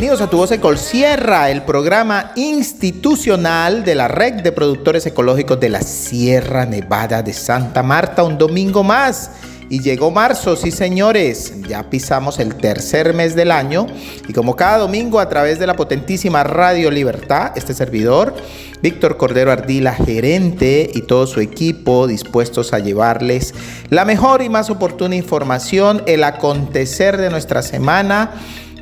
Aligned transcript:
bienvenidos 0.00 0.26
a 0.26 0.30
Tu 0.30 0.38
Voz 0.38 0.80
Sierra, 0.80 1.50
el 1.50 1.60
programa 1.60 2.32
institucional 2.34 3.84
de 3.84 3.94
la 3.94 4.08
Red 4.08 4.40
de 4.40 4.50
Productores 4.50 5.04
Ecológicos 5.04 5.60
de 5.60 5.68
la 5.68 5.82
Sierra 5.82 6.64
Nevada 6.64 7.22
de 7.22 7.34
Santa 7.34 7.82
Marta, 7.82 8.22
un 8.22 8.38
domingo 8.38 8.82
más. 8.82 9.32
Y 9.68 9.82
llegó 9.82 10.10
marzo, 10.10 10.56
sí 10.56 10.70
señores, 10.70 11.52
ya 11.68 11.90
pisamos 11.90 12.38
el 12.38 12.54
tercer 12.54 13.12
mes 13.12 13.36
del 13.36 13.52
año 13.52 13.86
y 14.26 14.32
como 14.32 14.56
cada 14.56 14.78
domingo 14.78 15.20
a 15.20 15.28
través 15.28 15.58
de 15.58 15.66
la 15.66 15.76
potentísima 15.76 16.44
Radio 16.44 16.90
Libertad, 16.90 17.52
este 17.54 17.74
servidor, 17.74 18.34
Víctor 18.82 19.18
Cordero 19.18 19.52
Ardila, 19.52 19.92
gerente 19.92 20.90
y 20.94 21.02
todo 21.02 21.26
su 21.26 21.40
equipo 21.40 22.06
dispuestos 22.06 22.72
a 22.72 22.78
llevarles 22.78 23.54
la 23.90 24.06
mejor 24.06 24.40
y 24.40 24.48
más 24.48 24.70
oportuna 24.70 25.14
información, 25.14 26.02
el 26.06 26.24
acontecer 26.24 27.18
de 27.18 27.28
nuestra 27.28 27.60
semana 27.60 28.32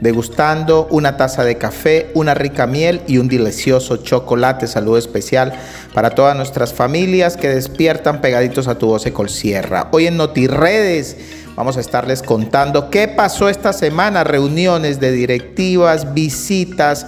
degustando 0.00 0.86
una 0.90 1.16
taza 1.16 1.44
de 1.44 1.58
café, 1.58 2.10
una 2.14 2.34
rica 2.34 2.66
miel 2.66 3.02
y 3.06 3.18
un 3.18 3.28
delicioso 3.28 3.98
chocolate. 3.98 4.66
Salud 4.66 4.98
especial 4.98 5.52
para 5.94 6.10
todas 6.10 6.36
nuestras 6.36 6.72
familias 6.72 7.36
que 7.36 7.48
despiertan 7.48 8.20
pegaditos 8.20 8.68
a 8.68 8.78
tu 8.78 8.86
voz 8.86 9.04
Sierra. 9.28 9.88
Hoy 9.92 10.06
en 10.06 10.16
NotiRedes 10.16 11.16
vamos 11.56 11.76
a 11.76 11.80
estarles 11.80 12.22
contando 12.22 12.90
qué 12.90 13.08
pasó 13.08 13.48
esta 13.48 13.72
semana, 13.72 14.24
reuniones 14.24 15.00
de 15.00 15.12
directivas, 15.12 16.14
visitas 16.14 17.06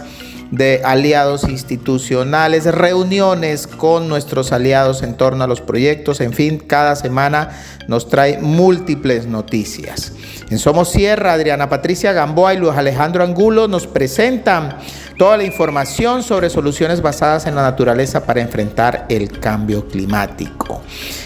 de 0.50 0.82
aliados 0.84 1.44
institucionales, 1.44 2.64
reuniones 2.66 3.66
con 3.66 4.08
nuestros 4.08 4.52
aliados 4.52 5.02
en 5.02 5.14
torno 5.14 5.44
a 5.44 5.46
los 5.46 5.60
proyectos, 5.60 6.20
en 6.20 6.32
fin, 6.32 6.58
cada 6.58 6.96
semana 6.96 7.50
nos 7.86 8.08
trae 8.08 8.38
múltiples 8.38 9.26
noticias. 9.26 10.12
En 10.50 10.58
Somos 10.58 10.90
Sierra, 10.90 11.32
Adriana 11.32 11.68
Patricia 11.68 12.12
Gamboa 12.12 12.54
y 12.54 12.58
Luis 12.58 12.74
Alejandro 12.74 13.22
Angulo 13.22 13.68
nos 13.68 13.86
presentan 13.86 14.76
toda 15.20 15.36
la 15.36 15.44
información 15.44 16.22
sobre 16.22 16.48
soluciones 16.48 17.02
basadas 17.02 17.46
en 17.46 17.54
la 17.54 17.60
naturaleza 17.60 18.24
para 18.24 18.40
enfrentar 18.40 19.04
el 19.10 19.38
cambio 19.38 19.86
climático. 19.86 20.80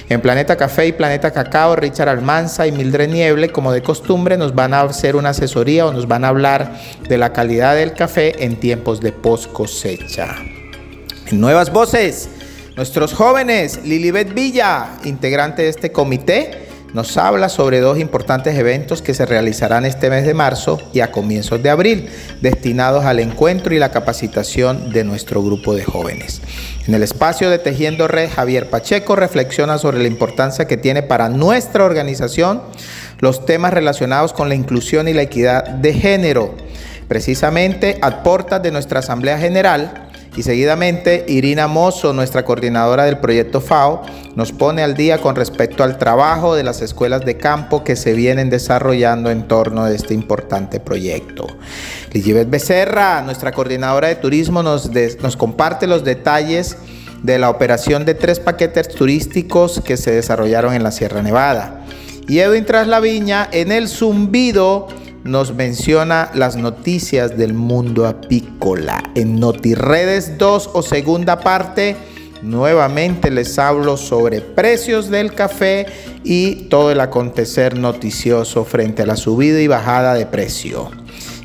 En 0.08 0.20
Planeta 0.20 0.56
Café 0.56 0.88
y 0.88 0.92
Planeta 0.92 1.30
Cacao, 1.30 1.76
Richard 1.76 2.08
Almanza 2.08 2.66
y 2.66 2.72
Mildred 2.72 3.08
Nieble, 3.08 3.50
como 3.50 3.70
de 3.70 3.84
costumbre, 3.84 4.36
nos 4.36 4.52
van 4.52 4.74
a 4.74 4.80
hacer 4.80 5.14
una 5.14 5.28
asesoría 5.28 5.86
o 5.86 5.92
nos 5.92 6.08
van 6.08 6.24
a 6.24 6.28
hablar 6.30 6.76
de 7.08 7.18
la 7.18 7.32
calidad 7.32 7.76
del 7.76 7.92
café 7.92 8.44
en 8.44 8.56
tiempos 8.56 9.00
de 9.00 9.12
post 9.12 9.52
cosecha. 9.52 10.26
En 11.28 11.40
nuevas 11.40 11.72
voces, 11.72 12.28
nuestros 12.74 13.12
jóvenes, 13.12 13.84
Lilibet 13.84 14.34
Villa, 14.34 14.88
integrante 15.04 15.62
de 15.62 15.68
este 15.68 15.92
comité, 15.92 16.66
nos 16.94 17.16
habla 17.16 17.48
sobre 17.48 17.80
dos 17.80 17.98
importantes 17.98 18.56
eventos 18.56 19.02
que 19.02 19.14
se 19.14 19.26
realizarán 19.26 19.84
este 19.84 20.10
mes 20.10 20.24
de 20.24 20.32
marzo 20.32 20.80
y 20.92 21.00
a 21.00 21.10
comienzos 21.10 21.60
de 21.60 21.68
abril, 21.68 22.08
destinados 22.40 23.04
al 23.04 23.18
encuentro 23.18 23.74
y 23.74 23.80
la 23.80 23.90
capacitación 23.90 24.92
de 24.92 25.02
nuestro 25.02 25.42
grupo 25.42 25.74
de 25.74 25.84
jóvenes. 25.84 26.40
En 26.86 26.94
el 26.94 27.02
espacio 27.02 27.50
de 27.50 27.58
Tejiendo 27.58 28.06
Red, 28.06 28.30
Javier 28.30 28.70
Pacheco 28.70 29.16
reflexiona 29.16 29.76
sobre 29.76 29.98
la 29.98 30.06
importancia 30.06 30.66
que 30.66 30.76
tiene 30.76 31.02
para 31.02 31.28
nuestra 31.28 31.84
organización 31.84 32.62
los 33.18 33.44
temas 33.44 33.74
relacionados 33.74 34.32
con 34.32 34.48
la 34.48 34.54
inclusión 34.54 35.08
y 35.08 35.14
la 35.14 35.22
equidad 35.22 35.64
de 35.64 35.94
género. 35.94 36.54
Precisamente 37.08 37.98
a 38.02 38.22
portas 38.22 38.62
de 38.62 38.70
nuestra 38.70 39.00
Asamblea 39.00 39.38
General, 39.38 40.03
y 40.36 40.42
seguidamente, 40.42 41.24
Irina 41.28 41.68
Mozo, 41.68 42.12
nuestra 42.12 42.44
coordinadora 42.44 43.04
del 43.04 43.18
proyecto 43.18 43.60
FAO, 43.60 44.02
nos 44.34 44.50
pone 44.50 44.82
al 44.82 44.94
día 44.94 45.18
con 45.18 45.36
respecto 45.36 45.84
al 45.84 45.96
trabajo 45.96 46.56
de 46.56 46.64
las 46.64 46.82
escuelas 46.82 47.24
de 47.24 47.36
campo 47.36 47.84
que 47.84 47.94
se 47.94 48.14
vienen 48.14 48.50
desarrollando 48.50 49.30
en 49.30 49.46
torno 49.46 49.84
a 49.84 49.92
este 49.92 50.12
importante 50.12 50.80
proyecto. 50.80 51.46
Ligibet 52.12 52.50
Becerra, 52.50 53.22
nuestra 53.22 53.52
coordinadora 53.52 54.08
de 54.08 54.16
turismo, 54.16 54.62
nos, 54.62 54.90
nos 55.22 55.36
comparte 55.36 55.86
los 55.86 56.02
detalles 56.04 56.76
de 57.22 57.38
la 57.38 57.48
operación 57.48 58.04
de 58.04 58.14
tres 58.14 58.40
paquetes 58.40 58.88
turísticos 58.88 59.80
que 59.80 59.96
se 59.96 60.10
desarrollaron 60.10 60.74
en 60.74 60.82
la 60.82 60.90
Sierra 60.90 61.22
Nevada. 61.22 61.84
Y 62.26 62.38
Edwin 62.40 62.64
Traslaviña 62.64 63.48
en 63.52 63.70
el 63.70 63.88
zumbido 63.88 64.88
nos 65.24 65.54
menciona 65.54 66.30
las 66.34 66.56
noticias 66.56 67.36
del 67.36 67.54
mundo 67.54 68.06
apícola. 68.06 69.02
En 69.14 69.40
NotiRedes 69.40 70.36
2 70.36 70.70
o 70.74 70.82
segunda 70.82 71.40
parte, 71.40 71.96
nuevamente 72.42 73.30
les 73.30 73.58
hablo 73.58 73.96
sobre 73.96 74.42
precios 74.42 75.08
del 75.08 75.34
café 75.34 75.86
y 76.22 76.66
todo 76.68 76.92
el 76.92 77.00
acontecer 77.00 77.78
noticioso 77.78 78.64
frente 78.64 79.02
a 79.02 79.06
la 79.06 79.16
subida 79.16 79.60
y 79.60 79.66
bajada 79.66 80.14
de 80.14 80.26
precio. 80.26 80.90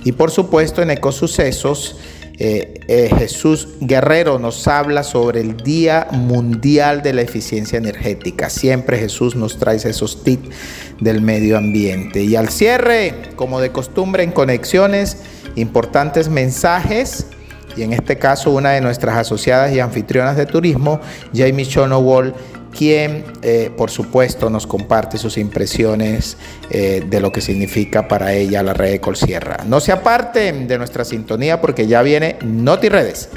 Y 0.03 0.11
por 0.11 0.29
supuesto 0.29 0.81
en 0.81 0.91
Ecosucesos, 0.91 1.95
eh, 2.41 2.79
eh, 2.87 3.09
Jesús 3.17 3.67
Guerrero 3.81 4.39
nos 4.39 4.65
habla 4.69 5.03
sobre 5.03 5.41
el 5.41 5.57
Día 5.57 6.07
Mundial 6.11 7.01
de 7.01 7.11
la 7.11 7.21
Eficiencia 7.21 7.77
Energética. 7.77 8.49
Siempre 8.49 8.97
Jesús 8.97 9.35
nos 9.35 9.59
trae 9.59 9.75
esos 9.75 10.23
tips 10.23 10.47
del 11.01 11.21
medio 11.21 11.57
ambiente. 11.57 12.23
Y 12.23 12.37
al 12.37 12.47
cierre, 12.47 13.13
como 13.35 13.59
de 13.59 13.73
costumbre 13.73 14.23
en 14.23 14.31
conexiones, 14.31 15.17
importantes 15.55 16.29
mensajes. 16.29 17.27
Y 17.75 17.83
en 17.83 17.91
este 17.91 18.17
caso, 18.17 18.51
una 18.51 18.71
de 18.71 18.79
nuestras 18.79 19.17
asociadas 19.17 19.73
y 19.73 19.81
anfitrionas 19.81 20.37
de 20.37 20.45
turismo, 20.45 21.01
Jamie 21.35 21.65
Shonowall, 21.65 22.33
quien 22.75 23.23
eh, 23.41 23.71
por 23.75 23.91
supuesto 23.91 24.49
nos 24.49 24.67
comparte 24.67 25.17
sus 25.17 25.37
impresiones 25.37 26.37
eh, 26.69 27.03
de 27.07 27.19
lo 27.21 27.31
que 27.31 27.41
significa 27.41 28.07
para 28.07 28.33
ella 28.33 28.63
la 28.63 28.73
red 28.73 28.91
de 28.91 29.01
Colsierra. 29.01 29.63
No 29.65 29.79
se 29.79 29.91
aparten 29.91 30.67
de 30.67 30.77
nuestra 30.77 31.05
sintonía 31.05 31.61
porque 31.61 31.87
ya 31.87 32.01
viene 32.01 32.37
Noti 32.43 32.89
Redes. 32.89 33.29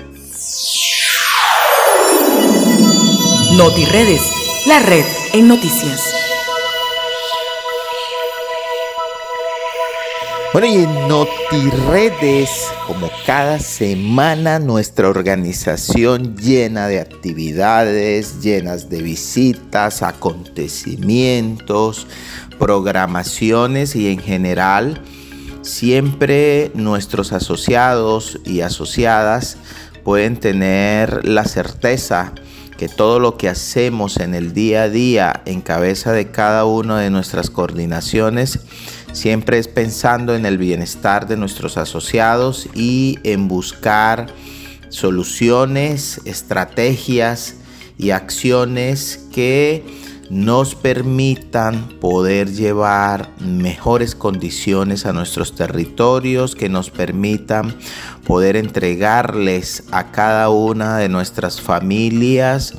Noti 3.56 3.84
Redes, 3.86 4.22
la 4.66 4.78
red 4.80 5.04
en 5.34 5.48
noticias. 5.48 6.31
Bueno, 10.52 10.66
y 10.66 10.82
en 10.82 11.08
NotiRedes, 11.08 12.50
como 12.86 13.08
cada 13.24 13.58
semana, 13.58 14.58
nuestra 14.58 15.08
organización 15.08 16.36
llena 16.36 16.88
de 16.88 17.00
actividades, 17.00 18.42
llenas 18.42 18.90
de 18.90 19.00
visitas, 19.00 20.02
acontecimientos, 20.02 22.06
programaciones 22.58 23.96
y 23.96 24.08
en 24.08 24.18
general, 24.18 25.00
siempre 25.62 26.70
nuestros 26.74 27.32
asociados 27.32 28.38
y 28.44 28.60
asociadas 28.60 29.56
pueden 30.04 30.36
tener 30.36 31.26
la 31.26 31.46
certeza 31.46 32.34
que 32.82 32.88
todo 32.88 33.20
lo 33.20 33.36
que 33.36 33.48
hacemos 33.48 34.16
en 34.16 34.34
el 34.34 34.54
día 34.54 34.82
a 34.82 34.88
día 34.88 35.42
en 35.46 35.60
cabeza 35.60 36.10
de 36.10 36.32
cada 36.32 36.64
una 36.64 36.98
de 36.98 37.10
nuestras 37.10 37.48
coordinaciones 37.48 38.58
Siempre 39.12 39.58
es 39.58 39.68
pensando 39.68 40.34
en 40.34 40.46
el 40.46 40.58
bienestar 40.58 41.28
de 41.28 41.36
nuestros 41.36 41.76
asociados 41.76 42.66
y 42.74 43.20
en 43.22 43.46
buscar 43.46 44.26
soluciones, 44.88 46.22
estrategias 46.24 47.54
y 47.98 48.10
acciones 48.10 49.28
que 49.32 49.84
nos 50.28 50.74
permitan 50.74 52.00
poder 52.00 52.50
llevar 52.50 53.30
mejores 53.38 54.14
condiciones 54.14 55.04
a 55.04 55.12
nuestros 55.12 55.54
territorios, 55.54 56.56
que 56.56 56.70
nos 56.70 56.88
permitan 56.90 57.76
poder 58.26 58.56
entregarles 58.56 59.84
a 59.90 60.10
cada 60.12 60.48
una 60.50 60.98
de 60.98 61.08
nuestras 61.08 61.60
familias 61.60 62.74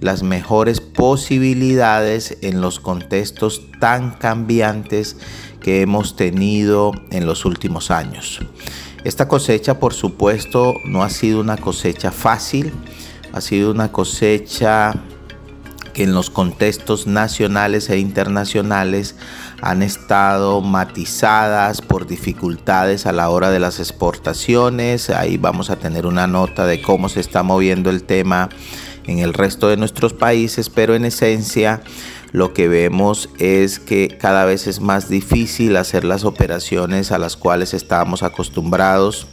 las 0.00 0.22
mejores 0.22 0.80
posibilidades 0.80 2.38
en 2.42 2.60
los 2.60 2.80
contextos 2.80 3.62
tan 3.80 4.12
cambiantes 4.12 5.16
que 5.60 5.82
hemos 5.82 6.16
tenido 6.16 6.92
en 7.10 7.26
los 7.26 7.44
últimos 7.44 7.90
años. 7.90 8.40
Esta 9.04 9.28
cosecha, 9.28 9.78
por 9.78 9.94
supuesto, 9.94 10.74
no 10.84 11.02
ha 11.02 11.10
sido 11.10 11.40
una 11.40 11.56
cosecha 11.56 12.10
fácil, 12.10 12.72
ha 13.32 13.40
sido 13.40 13.70
una 13.70 13.90
cosecha 13.90 14.94
que 15.92 16.04
en 16.04 16.14
los 16.14 16.30
contextos 16.30 17.06
nacionales 17.06 17.90
e 17.90 17.98
internacionales 17.98 19.16
han 19.60 19.82
estado 19.82 20.60
matizadas 20.60 21.80
por 21.80 22.06
dificultades 22.06 23.06
a 23.06 23.12
la 23.12 23.28
hora 23.28 23.50
de 23.50 23.58
las 23.58 23.80
exportaciones. 23.80 25.10
Ahí 25.10 25.36
vamos 25.36 25.70
a 25.70 25.76
tener 25.76 26.06
una 26.06 26.26
nota 26.26 26.66
de 26.66 26.80
cómo 26.80 27.08
se 27.08 27.20
está 27.20 27.42
moviendo 27.42 27.90
el 27.90 28.04
tema 28.04 28.48
en 29.06 29.18
el 29.18 29.34
resto 29.34 29.68
de 29.68 29.76
nuestros 29.76 30.12
países, 30.12 30.70
pero 30.70 30.94
en 30.94 31.04
esencia 31.04 31.82
lo 32.30 32.52
que 32.52 32.68
vemos 32.68 33.30
es 33.38 33.78
que 33.78 34.16
cada 34.20 34.44
vez 34.44 34.66
es 34.66 34.80
más 34.80 35.08
difícil 35.08 35.76
hacer 35.76 36.04
las 36.04 36.24
operaciones 36.24 37.10
a 37.10 37.18
las 37.18 37.36
cuales 37.36 37.74
estábamos 37.74 38.22
acostumbrados 38.22 39.26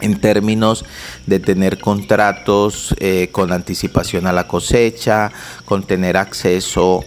en 0.00 0.20
términos 0.20 0.84
de 1.26 1.40
tener 1.40 1.78
contratos 1.80 2.94
eh, 3.00 3.30
con 3.32 3.52
anticipación 3.52 4.28
a 4.28 4.32
la 4.32 4.46
cosecha, 4.46 5.32
con 5.64 5.82
tener 5.82 6.16
acceso 6.16 7.04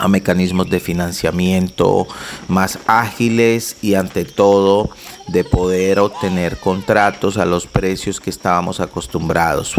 a 0.00 0.08
mecanismos 0.08 0.70
de 0.70 0.80
financiamiento 0.80 2.06
más 2.48 2.78
ágiles 2.86 3.76
y 3.82 3.94
ante 3.94 4.24
todo 4.24 4.90
de 5.28 5.44
poder 5.44 6.00
obtener 6.00 6.56
contratos 6.56 7.36
a 7.36 7.44
los 7.44 7.66
precios 7.66 8.20
que 8.20 8.30
estábamos 8.30 8.80
acostumbrados. 8.80 9.74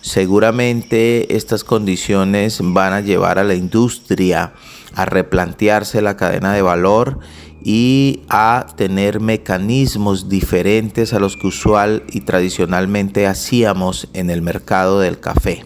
Seguramente 0.00 1.36
estas 1.36 1.64
condiciones 1.64 2.58
van 2.60 2.92
a 2.92 3.00
llevar 3.00 3.38
a 3.38 3.44
la 3.44 3.54
industria 3.54 4.52
a 4.94 5.04
replantearse 5.04 6.02
la 6.02 6.16
cadena 6.16 6.52
de 6.52 6.62
valor 6.62 7.20
y 7.62 8.22
a 8.28 8.66
tener 8.76 9.20
mecanismos 9.20 10.28
diferentes 10.28 11.12
a 11.12 11.20
los 11.20 11.36
que 11.36 11.46
usual 11.46 12.02
y 12.10 12.22
tradicionalmente 12.22 13.26
hacíamos 13.26 14.08
en 14.14 14.30
el 14.30 14.42
mercado 14.42 15.00
del 15.00 15.20
café. 15.20 15.64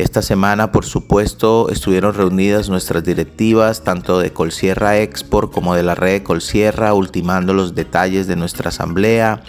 Esta 0.00 0.22
semana, 0.22 0.72
por 0.72 0.86
supuesto, 0.86 1.68
estuvieron 1.68 2.14
reunidas 2.14 2.70
nuestras 2.70 3.04
directivas, 3.04 3.84
tanto 3.84 4.18
de 4.18 4.32
Colsierra 4.32 4.98
Export 4.98 5.52
como 5.52 5.74
de 5.74 5.82
la 5.82 5.94
red 5.94 6.12
de 6.12 6.22
Colsierra, 6.22 6.94
ultimando 6.94 7.52
los 7.52 7.74
detalles 7.74 8.26
de 8.26 8.34
nuestra 8.34 8.70
asamblea, 8.70 9.42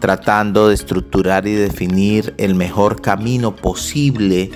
tratando 0.00 0.68
de 0.68 0.74
estructurar 0.74 1.46
y 1.46 1.54
definir 1.54 2.34
el 2.36 2.54
mejor 2.54 3.00
camino 3.00 3.56
posible 3.56 4.50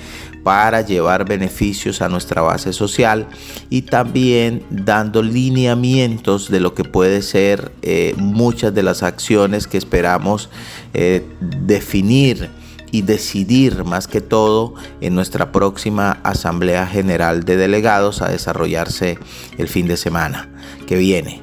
para 0.45 0.83
llevar 0.83 1.27
beneficios 1.27 2.03
a 2.03 2.11
nuestra 2.11 2.43
base 2.43 2.75
social 2.75 3.27
y 3.71 3.83
también 3.83 4.63
dando 4.69 5.23
lineamientos 5.23 6.51
de 6.51 6.61
lo 6.61 6.75
que 6.75 6.85
puede 6.85 7.23
ser 7.23 7.73
eh, 7.81 8.15
muchas 8.19 8.75
de 8.75 8.83
las 8.83 9.03
acciones 9.03 9.67
que 9.67 9.79
esperamos 9.79 10.51
eh, 10.93 11.27
definir 11.41 12.51
y 12.91 13.03
decidir 13.03 13.85
más 13.85 14.07
que 14.07 14.21
todo 14.21 14.75
en 15.01 15.15
nuestra 15.15 15.53
próxima 15.53 16.21
Asamblea 16.23 16.87
General 16.87 17.45
de 17.45 17.57
Delegados 17.57 18.23
a 18.23 18.29
desarrollarse 18.29 19.19
el 19.59 19.69
fin 19.69 19.87
de 19.87 19.97
semana 19.97 20.49
que 20.87 20.97
viene. 20.97 21.43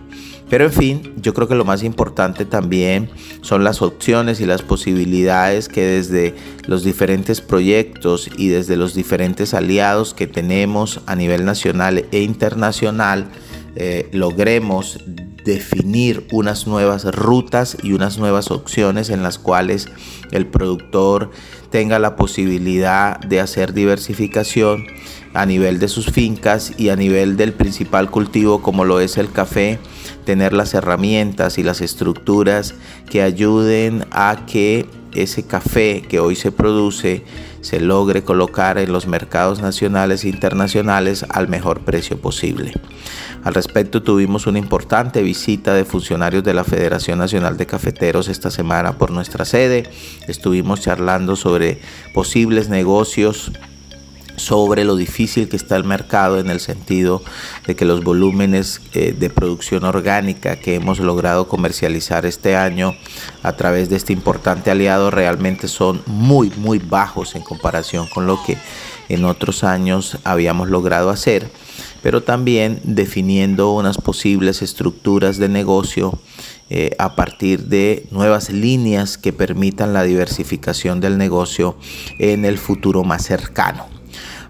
Pero 0.50 0.66
en 0.66 0.72
fin, 0.72 1.14
yo 1.18 1.34
creo 1.34 1.48
que 1.48 1.56
lo 1.56 1.66
más 1.66 1.82
importante 1.84 2.46
también 2.46 3.10
son 3.42 3.64
las 3.64 3.82
opciones 3.82 4.40
y 4.42 4.46
las 4.46 4.62
posibilidades 4.62 5.68
que 5.70 5.82
desde 5.82 6.36
los 6.68 6.84
diferentes 6.84 7.42
proyectos 7.42 8.30
y 8.38 8.50
desde 8.50 8.78
los 8.78 8.94
diferentes 8.94 9.56
aliados 9.56 10.14
que 10.14 10.28
tenemos 10.28 11.02
a 11.08 11.16
nivel 11.16 11.46
nacional 11.46 12.06
e 12.12 12.22
internacional 12.22 13.28
eh, 13.76 14.08
logremos 14.12 15.00
definir 15.46 16.28
unas 16.32 16.68
nuevas 16.68 17.06
rutas 17.06 17.78
y 17.82 17.94
unas 17.94 18.18
nuevas 18.18 18.52
opciones 18.52 19.10
en 19.10 19.24
las 19.24 19.38
cuales 19.38 19.88
el 20.32 20.48
productor 20.48 21.32
tenga 21.70 22.00
la 22.00 22.16
posibilidad 22.16 23.20
de 23.20 23.40
hacer 23.40 23.74
diversificación 23.74 24.88
a 25.34 25.46
nivel 25.46 25.80
de 25.80 25.88
sus 25.88 26.08
fincas 26.08 26.74
y 26.78 26.90
a 26.90 26.96
nivel 26.96 27.38
del 27.38 27.54
principal 27.54 28.10
cultivo 28.10 28.62
como 28.62 28.86
lo 28.86 29.00
es 29.00 29.18
el 29.18 29.32
café, 29.32 29.80
tener 30.26 30.52
las 30.52 30.74
herramientas 30.74 31.58
y 31.58 31.64
las 31.64 31.82
estructuras 31.82 32.74
que 33.10 33.22
ayuden 33.22 34.06
a 34.12 34.46
que 34.48 34.88
ese 35.14 35.44
café 35.44 36.02
que 36.02 36.20
hoy 36.20 36.36
se 36.36 36.52
produce 36.52 37.24
se 37.66 37.80
logre 37.80 38.24
colocar 38.24 38.78
en 38.78 38.94
los 38.94 39.08
mercados 39.08 39.60
nacionales 39.60 40.24
e 40.24 40.30
internacionales 40.30 41.26
al 41.30 41.48
mejor 41.48 41.80
precio 41.80 42.22
posible. 42.22 42.74
Al 43.44 43.56
respecto 43.56 44.04
tuvimos 44.04 44.46
una 44.46 44.60
importante 44.60 45.24
visita 45.24 45.74
de 45.74 45.84
funcionarios 45.84 46.44
de 46.44 46.54
la 46.54 46.64
Federación 46.64 47.18
Nacional 47.18 47.58
de 47.58 47.66
Cafeteros 47.66 48.28
esta 48.28 48.52
semana 48.52 49.00
por 49.00 49.10
nuestra 49.10 49.46
sede. 49.46 49.90
Estuvimos 50.28 50.82
charlando 50.82 51.36
sobre 51.36 51.80
posibles 52.14 52.70
negocios 52.70 53.52
sobre 54.38 54.84
lo 54.84 54.96
difícil 54.96 55.50
que 55.50 55.56
está 55.56 55.76
el 55.76 55.84
mercado 55.84 56.40
en 56.40 56.50
el 56.50 56.60
sentido 56.60 57.22
de 57.66 57.76
que 57.76 57.86
los 57.86 58.04
volúmenes 58.04 58.82
eh, 58.94 59.16
de 59.18 59.30
producción 59.30 59.84
orgánica 59.84 60.58
que 60.58 60.76
hemos 60.76 61.00
logrado 61.00 61.48
comercializar 61.48 62.26
este 62.26 62.56
año 62.56 62.96
a 63.44 63.54
través 63.54 63.90
de 63.90 63.96
este 63.96 64.14
importante 64.14 64.72
aliado 64.72 65.12
realmente 65.12 65.68
son 65.68 66.02
muy 66.06 66.52
muy 66.58 66.80
bajos 66.80 67.36
en 67.36 67.42
comparación 67.42 68.08
con 68.08 68.28
lo 68.28 68.44
que 68.44 68.58
en 69.10 69.26
otros 69.26 69.64
años 69.64 70.18
habíamos 70.24 70.70
logrado 70.70 71.10
hacer 71.10 71.50
pero 72.02 72.22
también 72.22 72.82
definiendo 72.84 73.72
unas 73.72 73.98
posibles 73.98 74.62
estructuras 74.62 75.38
de 75.38 75.50
negocio 75.50 76.20
eh, 76.70 76.96
a 76.98 77.16
partir 77.16 77.66
de 77.66 78.08
nuevas 78.12 78.50
líneas 78.50 79.18
que 79.18 79.34
permitan 79.34 79.94
la 79.94 80.04
diversificación 80.04 81.00
del 81.00 81.18
negocio 81.18 81.78
en 82.18 82.44
el 82.44 82.58
futuro 82.58 83.04
más 83.04 83.24
cercano. 83.24 83.95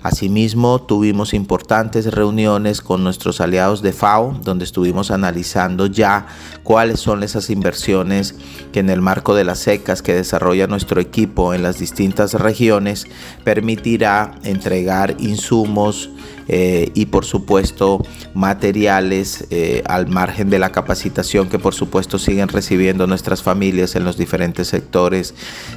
Asimismo, 0.05 0.83
tuvimos 0.83 1.33
importantes 1.33 2.13
reuniones 2.13 2.81
con 2.81 3.03
nuestros 3.03 3.41
aliados 3.41 3.81
de 3.81 3.91
FAO, 3.91 4.37
donde 4.43 4.63
estuvimos 4.63 5.09
analizando 5.09 5.87
ya 5.87 6.27
cuáles 6.61 6.99
son 6.99 7.23
esas 7.23 7.49
inversiones 7.49 8.35
que 8.71 8.81
en 8.81 8.91
el 8.91 9.01
marco 9.01 9.33
de 9.33 9.45
las 9.45 9.57
secas 9.57 10.03
que 10.03 10.13
desarrolla 10.13 10.67
nuestro 10.67 11.01
equipo 11.01 11.55
en 11.55 11.63
las 11.63 11.79
distintas 11.79 12.35
regiones 12.35 13.07
permitirá 13.43 14.35
entregar 14.43 15.15
insumos, 15.17 16.11
eh, 16.47 16.91
y 16.93 17.07
por 17.07 17.25
supuesto 17.25 18.05
materiales 18.33 19.47
eh, 19.49 19.81
al 19.85 20.07
margen 20.07 20.49
de 20.49 20.59
la 20.59 20.71
capacitación 20.71 21.49
que 21.49 21.57
por 21.57 21.73
supuesto 21.73 22.19
siguen 22.19 22.49
recibiendo 22.49 23.07
nuestras 23.07 23.41
familias 23.41 23.95
en 23.95 24.03
los 24.03 24.17
diferentes 24.17 24.67
sectores 24.67 25.33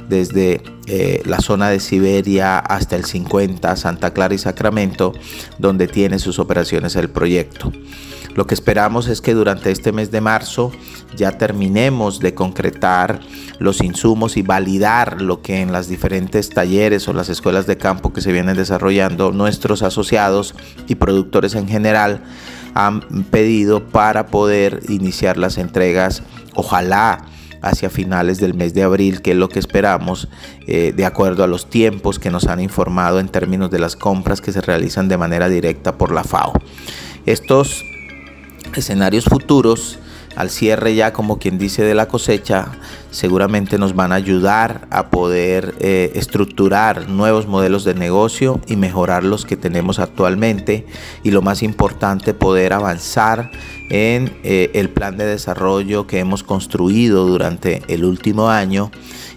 desde 0.07 0.61
eh, 0.85 1.21
la 1.25 1.39
zona 1.39 1.69
de 1.69 1.79
Siberia 1.79 2.59
hasta 2.59 2.95
el 2.95 3.05
50 3.05 3.75
Santa 3.75 4.13
Clara 4.13 4.35
y 4.35 4.37
Sacramento 4.37 5.13
donde 5.57 5.87
tiene 5.87 6.19
sus 6.19 6.37
operaciones 6.37 6.95
el 6.95 7.09
proyecto. 7.09 7.71
Lo 8.39 8.47
que 8.47 8.53
esperamos 8.53 9.09
es 9.09 9.19
que 9.19 9.33
durante 9.33 9.69
este 9.69 9.91
mes 9.91 10.11
de 10.11 10.21
marzo 10.21 10.71
ya 11.13 11.37
terminemos 11.37 12.21
de 12.21 12.33
concretar 12.33 13.19
los 13.59 13.81
insumos 13.81 14.37
y 14.37 14.43
validar 14.43 15.21
lo 15.21 15.41
que 15.41 15.59
en 15.59 15.73
las 15.73 15.89
diferentes 15.89 16.47
talleres 16.47 17.05
o 17.09 17.13
las 17.13 17.27
escuelas 17.27 17.67
de 17.67 17.77
campo 17.77 18.13
que 18.13 18.21
se 18.21 18.31
vienen 18.31 18.55
desarrollando 18.55 19.33
nuestros 19.33 19.83
asociados 19.83 20.55
y 20.87 20.95
productores 20.95 21.53
en 21.53 21.67
general 21.67 22.23
han 22.75 23.01
pedido 23.25 23.89
para 23.89 24.27
poder 24.27 24.83
iniciar 24.87 25.35
las 25.37 25.57
entregas, 25.57 26.23
ojalá 26.55 27.25
hacia 27.61 27.89
finales 27.89 28.39
del 28.39 28.53
mes 28.53 28.73
de 28.73 28.83
abril, 28.83 29.21
que 29.21 29.31
es 29.31 29.37
lo 29.37 29.49
que 29.49 29.59
esperamos, 29.59 30.29
eh, 30.65 30.93
de 30.95 31.05
acuerdo 31.05 31.43
a 31.43 31.47
los 31.47 31.69
tiempos 31.69 32.19
que 32.19 32.31
nos 32.31 32.47
han 32.47 32.61
informado 32.61 33.19
en 33.19 33.27
términos 33.27 33.69
de 33.69 33.79
las 33.79 33.97
compras 33.97 34.39
que 34.39 34.53
se 34.53 34.61
realizan 34.61 35.09
de 35.09 35.17
manera 35.17 35.49
directa 35.49 35.97
por 35.97 36.13
la 36.13 36.23
FAO. 36.23 36.53
Estos 37.25 37.83
escenarios 38.75 39.25
futuros 39.25 39.99
al 40.35 40.49
cierre 40.49 40.95
ya 40.95 41.11
como 41.11 41.37
quien 41.37 41.57
dice 41.57 41.83
de 41.83 41.95
la 41.95 42.07
cosecha 42.07 42.71
seguramente 43.11 43.77
nos 43.77 43.95
van 43.95 44.11
a 44.11 44.15
ayudar 44.15 44.87
a 44.91 45.09
poder 45.09 45.75
eh, 45.79 46.11
estructurar 46.15 47.09
nuevos 47.09 47.47
modelos 47.47 47.83
de 47.83 47.95
negocio 47.95 48.61
y 48.67 48.75
mejorar 48.75 49.23
los 49.23 49.45
que 49.45 49.57
tenemos 49.57 49.99
actualmente. 49.99 50.85
Y 51.23 51.31
lo 51.31 51.41
más 51.41 51.63
importante 51.63 52.33
poder 52.33 52.73
avanzar 52.73 53.51
en 53.89 54.31
eh, 54.43 54.69
el 54.75 54.89
plan 54.89 55.17
de 55.17 55.25
desarrollo 55.25 56.05
que 56.05 56.19
hemos 56.19 56.43
construido 56.43 57.25
durante 57.25 57.81
el 57.87 58.05
último 58.05 58.49
año 58.49 58.91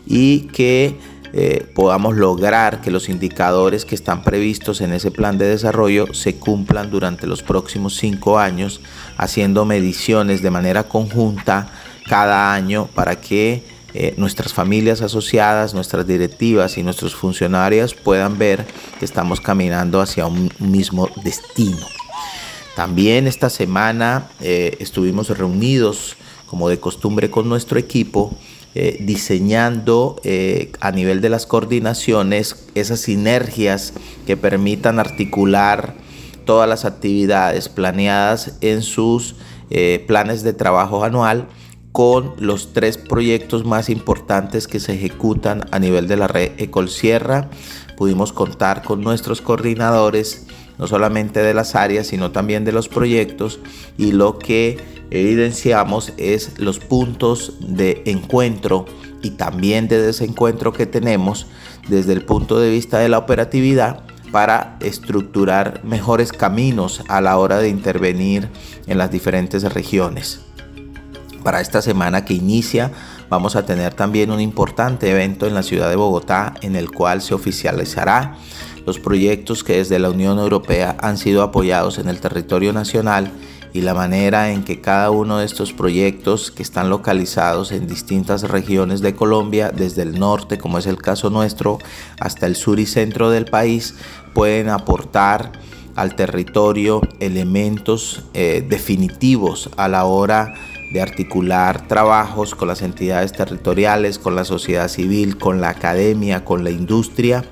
y 0.06 0.40
que 0.52 0.96
eh, 1.34 1.66
podamos 1.74 2.16
lograr 2.16 2.82
que 2.82 2.90
los 2.90 3.08
indicadores 3.08 3.84
que 3.86 3.94
están 3.94 4.22
previstos 4.22 4.82
en 4.82 4.92
ese 4.92 5.10
plan 5.10 5.38
de 5.38 5.46
desarrollo 5.46 6.12
se 6.12 6.36
cumplan 6.36 6.90
durante 6.90 7.26
los 7.26 7.42
próximos 7.42 7.96
cinco 7.96 8.38
años, 8.38 8.80
haciendo 9.16 9.64
mediciones 9.64 10.42
de 10.42 10.50
manera 10.50 10.84
conjunta 10.84 11.68
cada 12.06 12.52
año 12.52 12.88
para 12.94 13.20
que 13.20 13.62
eh, 13.94 14.14
nuestras 14.16 14.52
familias 14.52 15.00
asociadas, 15.00 15.74
nuestras 15.74 16.06
directivas 16.06 16.78
y 16.78 16.82
nuestros 16.82 17.14
funcionarios 17.14 17.94
puedan 17.94 18.38
ver 18.38 18.66
que 18.98 19.04
estamos 19.04 19.40
caminando 19.40 20.00
hacia 20.00 20.26
un 20.26 20.50
mismo 20.58 21.08
destino. 21.24 21.86
También 22.74 23.26
esta 23.26 23.50
semana 23.50 24.28
eh, 24.40 24.76
estuvimos 24.80 25.28
reunidos 25.30 26.16
como 26.46 26.68
de 26.68 26.80
costumbre 26.80 27.30
con 27.30 27.48
nuestro 27.48 27.78
equipo 27.78 28.34
eh, 28.74 28.96
diseñando 29.00 30.18
eh, 30.24 30.72
a 30.80 30.92
nivel 30.92 31.20
de 31.20 31.28
las 31.28 31.44
coordinaciones 31.44 32.64
esas 32.74 33.00
sinergias 33.00 33.92
que 34.26 34.38
permitan 34.38 34.98
articular 34.98 35.94
todas 36.46 36.66
las 36.66 36.86
actividades 36.86 37.68
planeadas 37.68 38.56
en 38.62 38.80
sus 38.80 39.36
eh, 39.68 40.02
planes 40.06 40.42
de 40.42 40.54
trabajo 40.54 41.04
anual 41.04 41.48
con 41.92 42.32
los 42.38 42.72
tres 42.72 42.96
proyectos 42.96 43.66
más 43.66 43.90
importantes 43.90 44.66
que 44.66 44.80
se 44.80 44.94
ejecutan 44.94 45.66
a 45.70 45.78
nivel 45.78 46.08
de 46.08 46.16
la 46.16 46.26
red 46.26 46.52
Ecol 46.56 46.88
Sierra. 46.88 47.50
Pudimos 47.98 48.32
contar 48.32 48.82
con 48.82 49.02
nuestros 49.02 49.42
coordinadores, 49.42 50.46
no 50.82 50.88
solamente 50.88 51.38
de 51.38 51.54
las 51.54 51.76
áreas, 51.76 52.08
sino 52.08 52.32
también 52.32 52.64
de 52.64 52.72
los 52.72 52.88
proyectos 52.88 53.60
y 53.96 54.10
lo 54.10 54.40
que 54.40 54.78
evidenciamos 55.12 56.12
es 56.16 56.58
los 56.58 56.80
puntos 56.80 57.52
de 57.60 58.02
encuentro 58.06 58.86
y 59.22 59.30
también 59.30 59.86
de 59.86 60.02
desencuentro 60.02 60.72
que 60.72 60.86
tenemos 60.86 61.46
desde 61.88 62.14
el 62.14 62.24
punto 62.24 62.58
de 62.58 62.68
vista 62.68 62.98
de 62.98 63.08
la 63.08 63.18
operatividad 63.18 64.02
para 64.32 64.76
estructurar 64.80 65.84
mejores 65.84 66.32
caminos 66.32 67.04
a 67.06 67.20
la 67.20 67.38
hora 67.38 67.58
de 67.58 67.68
intervenir 67.68 68.48
en 68.88 68.98
las 68.98 69.12
diferentes 69.12 69.62
regiones. 69.72 70.40
Para 71.44 71.60
esta 71.60 71.80
semana 71.80 72.24
que 72.24 72.34
inicia 72.34 72.90
vamos 73.28 73.54
a 73.54 73.64
tener 73.64 73.94
también 73.94 74.32
un 74.32 74.40
importante 74.40 75.08
evento 75.08 75.46
en 75.46 75.54
la 75.54 75.62
ciudad 75.62 75.88
de 75.88 75.94
Bogotá 75.94 76.54
en 76.60 76.74
el 76.74 76.90
cual 76.90 77.22
se 77.22 77.34
oficializará 77.34 78.36
los 78.86 78.98
proyectos 78.98 79.64
que 79.64 79.76
desde 79.76 79.98
la 79.98 80.10
Unión 80.10 80.38
Europea 80.38 80.96
han 81.00 81.18
sido 81.18 81.42
apoyados 81.42 81.98
en 81.98 82.08
el 82.08 82.20
territorio 82.20 82.72
nacional 82.72 83.30
y 83.72 83.80
la 83.80 83.94
manera 83.94 84.52
en 84.52 84.64
que 84.64 84.80
cada 84.80 85.10
uno 85.10 85.38
de 85.38 85.46
estos 85.46 85.72
proyectos 85.72 86.50
que 86.50 86.62
están 86.62 86.90
localizados 86.90 87.72
en 87.72 87.86
distintas 87.86 88.42
regiones 88.42 89.00
de 89.00 89.14
Colombia, 89.14 89.70
desde 89.70 90.02
el 90.02 90.18
norte, 90.18 90.58
como 90.58 90.78
es 90.78 90.86
el 90.86 90.98
caso 90.98 91.30
nuestro, 91.30 91.78
hasta 92.20 92.46
el 92.46 92.56
sur 92.56 92.78
y 92.78 92.86
centro 92.86 93.30
del 93.30 93.46
país, 93.46 93.94
pueden 94.34 94.68
aportar 94.68 95.52
al 95.94 96.14
territorio 96.16 97.00
elementos 97.20 98.22
eh, 98.34 98.64
definitivos 98.66 99.70
a 99.76 99.88
la 99.88 100.04
hora 100.04 100.46
de 100.46 100.71
articular 101.00 101.86
trabajos 101.88 102.54
con 102.54 102.68
las 102.68 102.82
entidades 102.82 103.32
territoriales, 103.32 104.18
con 104.18 104.34
la 104.34 104.44
sociedad 104.44 104.88
civil, 104.88 105.38
con 105.38 105.60
la 105.60 105.70
academia, 105.70 106.44
con 106.44 106.64
la 106.64 106.70
industria 106.70 107.44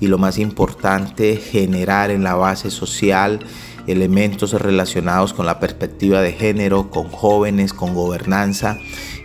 y 0.00 0.06
lo 0.06 0.18
más 0.18 0.38
importante, 0.38 1.36
generar 1.36 2.10
en 2.10 2.22
la 2.22 2.34
base 2.34 2.70
social 2.70 3.40
elementos 3.86 4.52
relacionados 4.52 5.32
con 5.32 5.46
la 5.46 5.60
perspectiva 5.60 6.20
de 6.20 6.32
género, 6.32 6.90
con 6.90 7.08
jóvenes, 7.08 7.72
con 7.72 7.94
gobernanza 7.94 8.78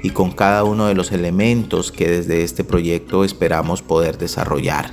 y 0.04 0.12
con 0.12 0.32
cada 0.32 0.64
uno 0.64 0.88
de 0.88 0.96
los 0.96 1.12
elementos 1.12 1.92
que 1.92 2.10
desde 2.10 2.44
este 2.44 2.64
proyecto 2.64 3.24
esperamos 3.24 3.82
poder 3.82 4.18
desarrollar. 4.18 4.92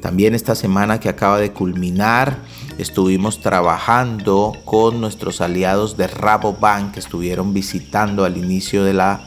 También 0.00 0.34
esta 0.34 0.54
semana 0.54 0.98
que 0.98 1.10
acaba 1.10 1.38
de 1.38 1.52
culminar, 1.52 2.38
estuvimos 2.78 3.40
trabajando 3.40 4.56
con 4.64 5.00
nuestros 5.00 5.40
aliados 5.40 5.96
de 5.96 6.06
Rabobank 6.06 6.94
que 6.94 7.00
estuvieron 7.00 7.52
visitando 7.52 8.24
al 8.24 8.38
inicio 8.38 8.82
de 8.84 8.94
la 8.94 9.20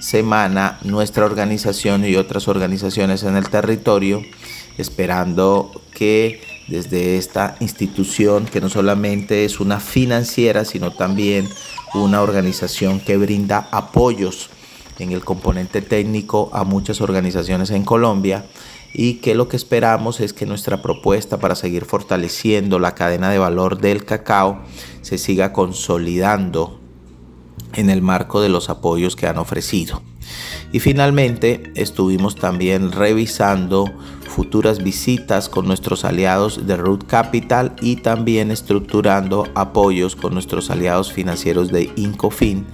semana 0.00 0.78
nuestra 0.82 1.24
organización 1.24 2.04
y 2.04 2.16
otras 2.16 2.48
organizaciones 2.48 3.22
en 3.22 3.36
el 3.36 3.48
territorio, 3.48 4.22
esperando 4.76 5.70
que 5.94 6.42
desde 6.68 7.16
esta 7.16 7.56
institución 7.60 8.44
que 8.44 8.60
no 8.60 8.68
solamente 8.68 9.44
es 9.44 9.58
una 9.58 9.80
financiera, 9.80 10.64
sino 10.64 10.90
también 10.90 11.48
una 11.94 12.22
organización 12.22 13.00
que 13.00 13.16
brinda 13.16 13.68
apoyos 13.70 14.50
en 14.98 15.12
el 15.12 15.24
componente 15.24 15.80
técnico 15.80 16.50
a 16.52 16.64
muchas 16.64 17.00
organizaciones 17.00 17.70
en 17.70 17.84
Colombia 17.84 18.44
y 18.92 19.14
que 19.14 19.34
lo 19.34 19.48
que 19.48 19.56
esperamos 19.56 20.20
es 20.20 20.32
que 20.32 20.46
nuestra 20.46 20.82
propuesta 20.82 21.38
para 21.38 21.54
seguir 21.54 21.84
fortaleciendo 21.84 22.78
la 22.78 22.94
cadena 22.94 23.30
de 23.30 23.38
valor 23.38 23.80
del 23.80 24.04
cacao 24.04 24.62
se 25.02 25.18
siga 25.18 25.52
consolidando 25.52 26.80
en 27.74 27.90
el 27.90 28.02
marco 28.02 28.40
de 28.40 28.48
los 28.48 28.68
apoyos 28.68 29.16
que 29.16 29.26
han 29.26 29.38
ofrecido. 29.38 30.02
Y 30.72 30.80
finalmente 30.80 31.72
estuvimos 31.74 32.36
también 32.36 32.92
revisando 32.92 33.92
futuras 34.30 34.82
visitas 34.82 35.48
con 35.48 35.66
nuestros 35.66 36.04
aliados 36.04 36.66
de 36.66 36.76
Root 36.76 37.06
Capital 37.06 37.74
y 37.82 37.96
también 37.96 38.50
estructurando 38.50 39.46
apoyos 39.54 40.16
con 40.16 40.32
nuestros 40.32 40.70
aliados 40.70 41.12
financieros 41.12 41.70
de 41.70 41.90
Incofin. 41.96 42.64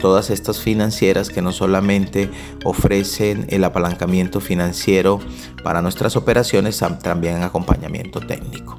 Todas 0.00 0.30
estas 0.30 0.60
financieras 0.60 1.28
que 1.28 1.42
no 1.42 1.52
solamente 1.52 2.30
ofrecen 2.64 3.46
el 3.50 3.62
apalancamiento 3.62 4.40
financiero 4.40 5.20
para 5.62 5.82
nuestras 5.82 6.16
operaciones, 6.16 6.82
también 7.02 7.42
acompañamiento 7.42 8.20
técnico. 8.20 8.78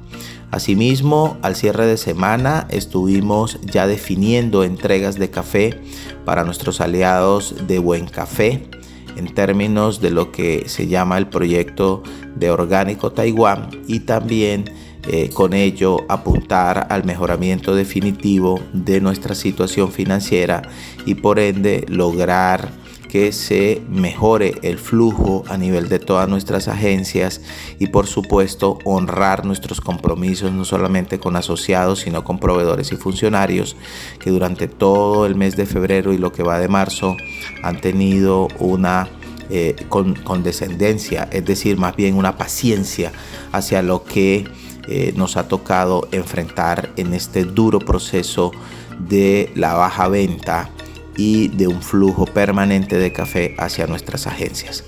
Asimismo, 0.50 1.38
al 1.42 1.56
cierre 1.56 1.86
de 1.86 1.96
semana 1.96 2.66
estuvimos 2.68 3.58
ya 3.62 3.86
definiendo 3.86 4.62
entregas 4.62 5.16
de 5.16 5.30
café 5.30 5.80
para 6.24 6.44
nuestros 6.44 6.80
aliados 6.80 7.66
de 7.66 7.78
Buen 7.78 8.06
Café 8.06 8.68
en 9.16 9.32
términos 9.34 10.00
de 10.00 10.10
lo 10.10 10.32
que 10.32 10.64
se 10.68 10.86
llama 10.86 11.18
el 11.18 11.26
proyecto 11.26 12.02
de 12.36 12.50
Orgánico 12.50 13.12
Taiwán 13.12 13.70
y 13.86 14.00
también 14.00 14.64
eh, 15.06 15.28
con 15.34 15.52
ello 15.52 15.98
apuntar 16.08 16.86
al 16.90 17.04
mejoramiento 17.04 17.74
definitivo 17.74 18.60
de 18.72 19.00
nuestra 19.00 19.34
situación 19.34 19.92
financiera 19.92 20.62
y 21.04 21.14
por 21.14 21.38
ende 21.38 21.84
lograr 21.88 22.70
que 23.14 23.30
se 23.30 23.80
mejore 23.88 24.54
el 24.62 24.76
flujo 24.76 25.44
a 25.48 25.56
nivel 25.56 25.88
de 25.88 26.00
todas 26.00 26.28
nuestras 26.28 26.66
agencias 26.66 27.40
y 27.78 27.86
por 27.86 28.08
supuesto 28.08 28.80
honrar 28.84 29.44
nuestros 29.44 29.80
compromisos 29.80 30.50
no 30.50 30.64
solamente 30.64 31.20
con 31.20 31.36
asociados 31.36 32.00
sino 32.00 32.24
con 32.24 32.40
proveedores 32.40 32.90
y 32.90 32.96
funcionarios 32.96 33.76
que 34.18 34.30
durante 34.30 34.66
todo 34.66 35.26
el 35.26 35.36
mes 35.36 35.54
de 35.54 35.64
febrero 35.64 36.12
y 36.12 36.18
lo 36.18 36.32
que 36.32 36.42
va 36.42 36.58
de 36.58 36.66
marzo 36.66 37.16
han 37.62 37.80
tenido 37.80 38.48
una 38.58 39.08
eh, 39.48 39.76
condescendencia, 40.24 41.28
es 41.30 41.44
decir, 41.44 41.78
más 41.78 41.94
bien 41.94 42.16
una 42.16 42.36
paciencia 42.36 43.12
hacia 43.52 43.80
lo 43.82 44.02
que 44.02 44.44
eh, 44.88 45.12
nos 45.14 45.36
ha 45.36 45.46
tocado 45.46 46.08
enfrentar 46.10 46.90
en 46.96 47.14
este 47.14 47.44
duro 47.44 47.78
proceso 47.78 48.50
de 48.98 49.52
la 49.54 49.74
baja 49.74 50.08
venta 50.08 50.68
y 51.16 51.48
de 51.48 51.68
un 51.68 51.82
flujo 51.82 52.26
permanente 52.26 52.98
de 52.98 53.12
café 53.12 53.54
hacia 53.58 53.86
nuestras 53.86 54.26
agencias. 54.26 54.84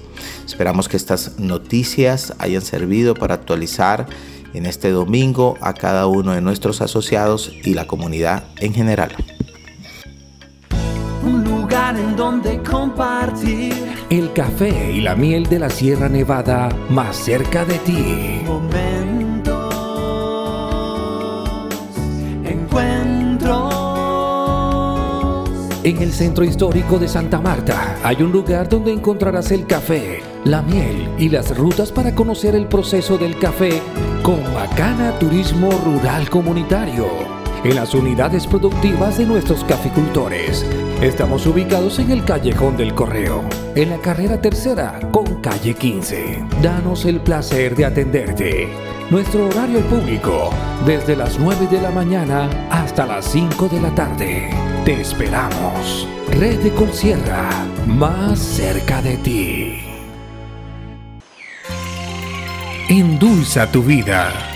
Esperamos 0.47 0.89
que 0.89 0.97
estas 0.97 1.39
noticias 1.39 2.35
hayan 2.39 2.63
servido 2.63 3.15
para 3.15 3.35
actualizar 3.35 4.07
en 4.55 4.67
este 4.67 4.91
domingo 4.91 5.57
a 5.61 5.75
cada 5.75 6.07
uno 6.07 6.33
de 6.33 6.41
nuestros 6.41 6.81
asociados 6.81 7.53
y 7.65 7.75
la 7.75 7.87
comunidad 7.87 8.45
en 8.59 8.73
general. 8.73 9.13
Un 11.25 11.45
lugar 11.45 11.97
en 11.99 12.17
donde 12.17 12.63
compartir 12.63 13.75
el 14.09 14.33
café 14.33 14.93
y 14.93 15.01
la 15.01 15.15
miel 15.17 15.47
de 15.47 15.59
la 15.59 15.71
Sierra 15.71 16.09
Nevada 16.09 16.69
más 16.89 17.17
cerca 17.17 17.65
de 17.65 17.79
ti. 17.81 18.43
En 25.87 26.03
el 26.03 26.13
centro 26.13 26.45
histórico 26.45 26.99
de 26.99 27.07
Santa 27.07 27.41
Marta 27.41 27.97
hay 28.03 28.21
un 28.21 28.33
lugar 28.33 28.69
donde 28.69 28.91
encontrarás 28.91 29.53
el 29.53 29.69
café, 29.69 30.21
la 30.45 30.61
miel 30.61 31.09
y 31.17 31.29
las 31.29 31.57
rutas 31.57 31.93
para 31.93 32.13
conocer 32.13 32.57
el 32.57 32.67
proceso 32.67 33.17
del 33.17 33.39
café 33.39 33.81
con 34.25 34.43
Bacana 34.53 35.17
Turismo 35.21 35.71
Rural 35.85 36.29
Comunitario 36.29 37.36
en 37.71 37.77
las 37.77 37.95
unidades 37.95 38.47
productivas 38.47 39.19
de 39.19 39.27
nuestros 39.27 39.65
caficultores. 39.65 40.65
Estamos 41.03 41.47
ubicados 41.47 41.99
en 41.99 42.13
el 42.13 42.25
Callejón 42.25 42.77
del 42.77 42.95
Correo, 42.95 43.43
en 43.75 43.91
la 43.91 43.99
carrera 43.99 44.41
tercera 44.41 45.01
con 45.11 45.41
calle 45.43 45.75
15. 45.75 46.45
Danos 46.63 47.05
el 47.05 47.21
placer 47.21 47.75
de 47.75 47.85
atenderte. 47.85 48.69
Nuestro 49.11 49.49
horario 49.49 49.81
público, 49.81 50.51
desde 50.85 51.17
las 51.17 51.39
9 51.41 51.67
de 51.69 51.81
la 51.81 51.91
mañana 51.91 52.49
hasta 52.71 53.05
las 53.05 53.25
5 53.27 53.69
de 53.69 53.81
la 53.81 53.95
tarde. 53.95 54.51
Te 54.85 55.01
esperamos. 55.01 56.07
Red 56.39 56.61
de 56.61 56.71
Colsierra, 56.71 57.51
más 57.87 58.39
cerca 58.39 59.03
de 59.03 59.17
ti. 59.17 59.81
Endulza 62.89 63.71
tu 63.71 63.83
vida. 63.83 64.56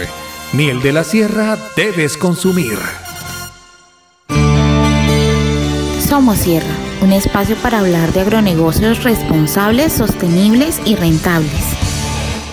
miel 0.53 0.81
de 0.81 0.91
la 0.91 1.03
sierra 1.03 1.55
debes 1.75 2.17
consumir. 2.17 2.79
Somos 6.07 6.37
Sierra 6.37 6.85
un 7.01 7.11
espacio 7.11 7.55
para 7.57 7.79
hablar 7.79 8.13
de 8.13 8.21
agronegocios 8.21 9.03
responsables, 9.03 9.93
sostenibles 9.93 10.79
y 10.85 10.95
rentables. 10.95 11.64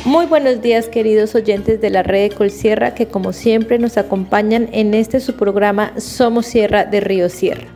Muy 0.04 0.26
buenos 0.26 0.60
días 0.60 0.88
queridos 0.88 1.36
oyentes 1.36 1.80
de 1.80 1.88
la 1.88 2.02
red 2.02 2.30
de 2.30 2.34
Colsierra 2.34 2.92
que 2.92 3.06
como 3.06 3.32
siempre 3.32 3.78
nos 3.78 3.96
acompañan 3.96 4.68
en 4.72 4.94
este 4.94 5.20
su 5.20 5.36
programa 5.36 5.92
Somos 5.96 6.46
Sierra 6.46 6.84
de 6.84 7.00
Río 7.00 7.28
Sierra. 7.28 7.68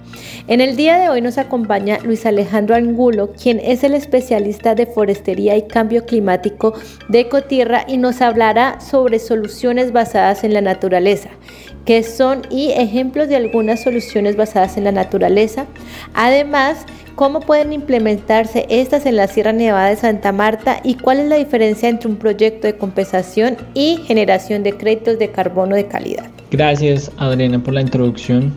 En 0.49 0.61
el 0.61 0.77
día 0.77 0.97
de 0.99 1.09
hoy 1.09 1.21
nos 1.23 1.39
acompaña 1.39 1.99
Luis 2.05 2.25
Alejandro 2.25 2.77
Angulo, 2.77 3.33
quien 3.33 3.59
es 3.59 3.83
el 3.83 3.95
especialista 3.95 4.77
de 4.77 4.87
forestería 4.87 5.57
y 5.57 5.63
cambio 5.63 6.07
climático 6.07 6.73
de 7.09 7.21
Ecotierra 7.21 7.85
y 7.89 7.97
nos 7.97 8.21
hablará 8.21 8.81
sobre 8.81 9.19
soluciones 9.19 9.91
basadas 9.91 10.45
en 10.45 10.55
la 10.55 10.61
naturaleza, 10.61 11.31
que 11.85 12.05
son 12.05 12.43
y 12.49 12.71
ejemplos 12.71 13.29
de 13.29 13.35
algunas 13.35 13.83
soluciones 13.83 14.37
basadas 14.37 14.77
en 14.77 14.85
la 14.85 14.93
naturaleza. 14.93 15.67
Además, 16.15 16.87
cómo 17.17 17.41
pueden 17.41 17.73
implementarse 17.73 18.67
estas 18.69 19.05
en 19.05 19.17
la 19.17 19.27
Sierra 19.27 19.53
Nevada 19.53 19.89
de 19.89 19.97
Santa 19.97 20.31
Marta 20.31 20.79
y 20.85 20.95
cuál 20.95 21.19
es 21.19 21.29
la 21.29 21.37
diferencia 21.37 21.89
entre 21.89 22.09
un 22.09 22.19
proyecto 22.19 22.69
de 22.69 22.77
compensación 22.77 23.57
y 23.75 23.97
generación 24.07 24.63
de 24.63 24.75
créditos 24.75 25.19
de 25.19 25.29
carbono 25.29 25.75
de 25.75 25.89
calidad. 25.89 26.31
Gracias 26.53 27.11
Adriana 27.17 27.59
por 27.59 27.75
la 27.75 27.81
introducción. 27.81 28.55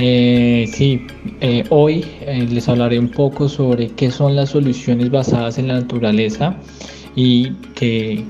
Eh, 0.00 0.70
sí, 0.72 1.04
eh, 1.40 1.64
hoy 1.70 2.06
eh, 2.20 2.46
les 2.48 2.68
hablaré 2.68 3.00
un 3.00 3.08
poco 3.08 3.48
sobre 3.48 3.88
qué 3.88 4.12
son 4.12 4.36
las 4.36 4.50
soluciones 4.50 5.10
basadas 5.10 5.58
en 5.58 5.66
la 5.66 5.74
naturaleza 5.74 6.54
y 7.16 7.50
que, 7.74 8.24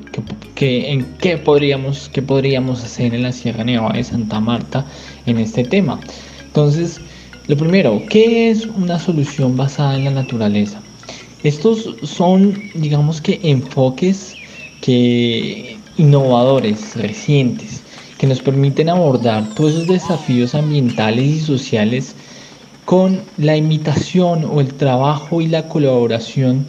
en 0.60 1.04
qué 1.20 1.36
podríamos, 1.36 2.08
qué 2.08 2.22
podríamos 2.22 2.82
hacer 2.82 3.14
en 3.14 3.22
la 3.22 3.32
Sierra 3.32 3.64
Nevada 3.64 3.92
de 3.92 4.04
Santa 4.04 4.40
Marta 4.40 4.86
en 5.26 5.36
este 5.36 5.62
tema. 5.62 6.00
Entonces, 6.46 7.02
lo 7.48 7.56
primero, 7.58 8.02
¿qué 8.08 8.48
es 8.48 8.64
una 8.64 8.98
solución 8.98 9.54
basada 9.54 9.94
en 9.98 10.04
la 10.04 10.10
naturaleza? 10.12 10.80
Estos 11.42 11.96
son, 12.02 12.62
digamos 12.76 13.20
que, 13.20 13.40
enfoques 13.42 14.34
que 14.80 15.76
innovadores, 15.98 16.96
recientes, 16.96 17.82
que 18.18 18.26
nos 18.26 18.40
permiten 18.40 18.88
abordar 18.88 19.48
todos 19.54 19.72
esos 19.72 19.86
desafíos 19.86 20.54
ambientales 20.54 21.24
y 21.24 21.40
sociales 21.40 22.14
con 22.84 23.20
la 23.36 23.56
imitación 23.56 24.44
o 24.44 24.60
el 24.60 24.74
trabajo 24.74 25.40
y 25.40 25.46
la 25.46 25.68
colaboración 25.68 26.66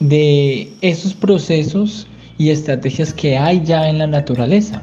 de 0.00 0.70
esos 0.80 1.14
procesos 1.14 2.06
y 2.38 2.50
estrategias 2.50 3.12
que 3.12 3.36
hay 3.36 3.62
ya 3.64 3.88
en 3.88 3.98
la 3.98 4.06
naturaleza. 4.06 4.82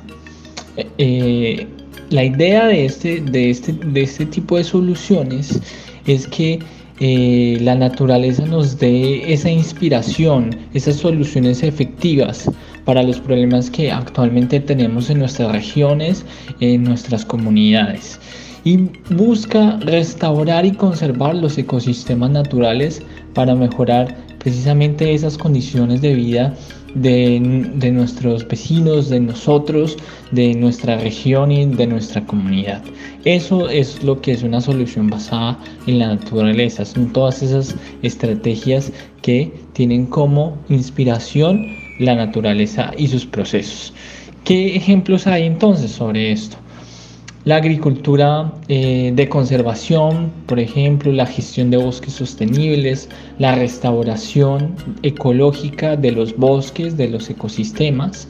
Eh, 0.98 1.68
la 2.10 2.24
idea 2.24 2.68
de 2.68 2.86
este, 2.86 3.22
de 3.22 3.50
este, 3.50 3.74
de 3.74 4.02
este 4.02 4.26
tipo 4.26 4.58
de 4.58 4.64
soluciones 4.64 5.60
es 6.08 6.28
que 6.28 6.60
eh, 7.00 7.58
la 7.62 7.76
naturaleza 7.76 8.46
nos 8.46 8.78
dé 8.78 9.32
esa 9.32 9.50
inspiración, 9.50 10.50
esas 10.74 10.96
soluciones 10.96 11.64
efectivas 11.64 12.50
para 12.84 13.04
los 13.04 13.20
problemas 13.20 13.70
que 13.70 13.92
actualmente 13.92 14.60
tenemos 14.60 15.10
en 15.10 15.20
nuestras 15.20 15.52
regiones, 15.52 16.26
en 16.60 16.84
nuestras 16.84 17.24
comunidades. 17.24 18.20
Y 18.66 18.90
busca 19.12 19.78
restaurar 19.78 20.66
y 20.66 20.72
conservar 20.72 21.36
los 21.36 21.58
ecosistemas 21.58 22.32
naturales 22.32 23.02
para 23.34 23.56
mejorar 23.56 24.14
precisamente 24.40 25.14
esas 25.14 25.38
condiciones 25.38 26.02
de 26.02 26.16
vida 26.16 26.56
de, 26.96 27.92
nuestros 27.92 28.48
vecinos, 28.48 29.10
de 29.10 29.20
nosotros, 29.20 29.98
de 30.32 30.54
nuestra 30.56 30.98
región 30.98 31.52
y 31.52 31.66
de 31.66 31.88
nuestra 31.88 32.26
comunidad. 32.26 32.82
Eso 33.26 33.70
es 33.70 34.04
lo 34.04 34.22
que 34.22 34.32
es 34.32 34.44
una 34.44 34.62
solución 34.62 35.10
basada 35.10 35.60
en 35.88 36.00
la 36.00 36.08
naturaleza. 36.08 36.86
Son 36.86 37.12
todas 37.12 37.44
esas 37.44 37.76
estrategias 38.02 38.92
que 39.22 39.52
tienen 39.74 40.06
como 40.06 40.58
inspiración 40.70 41.66
la 42.00 42.16
naturaleza 42.16 42.92
y 42.98 43.08
sus 43.08 43.26
procesos. 43.26 43.94
¿Qué 44.46 44.76
ejemplos 44.76 45.28
hay 45.28 45.46
entonces 45.46 45.92
sobre 45.92 46.32
esto? 46.32 46.58
La 47.50 47.56
agricultura 47.56 48.54
eh, 48.68 49.12
de 49.16 49.28
conservación, 49.28 50.32
por 50.46 50.60
ejemplo, 50.60 51.12
la 51.12 51.26
gestión 51.26 51.72
de 51.72 51.78
bosques 51.78 52.14
sostenibles, 52.14 53.10
la 53.40 53.56
restauración 53.56 54.76
ecológica 55.02 55.96
de 55.96 56.12
los 56.12 56.38
bosques, 56.38 56.96
de 56.96 57.10
los 57.10 57.28
ecosistemas. 57.28 58.28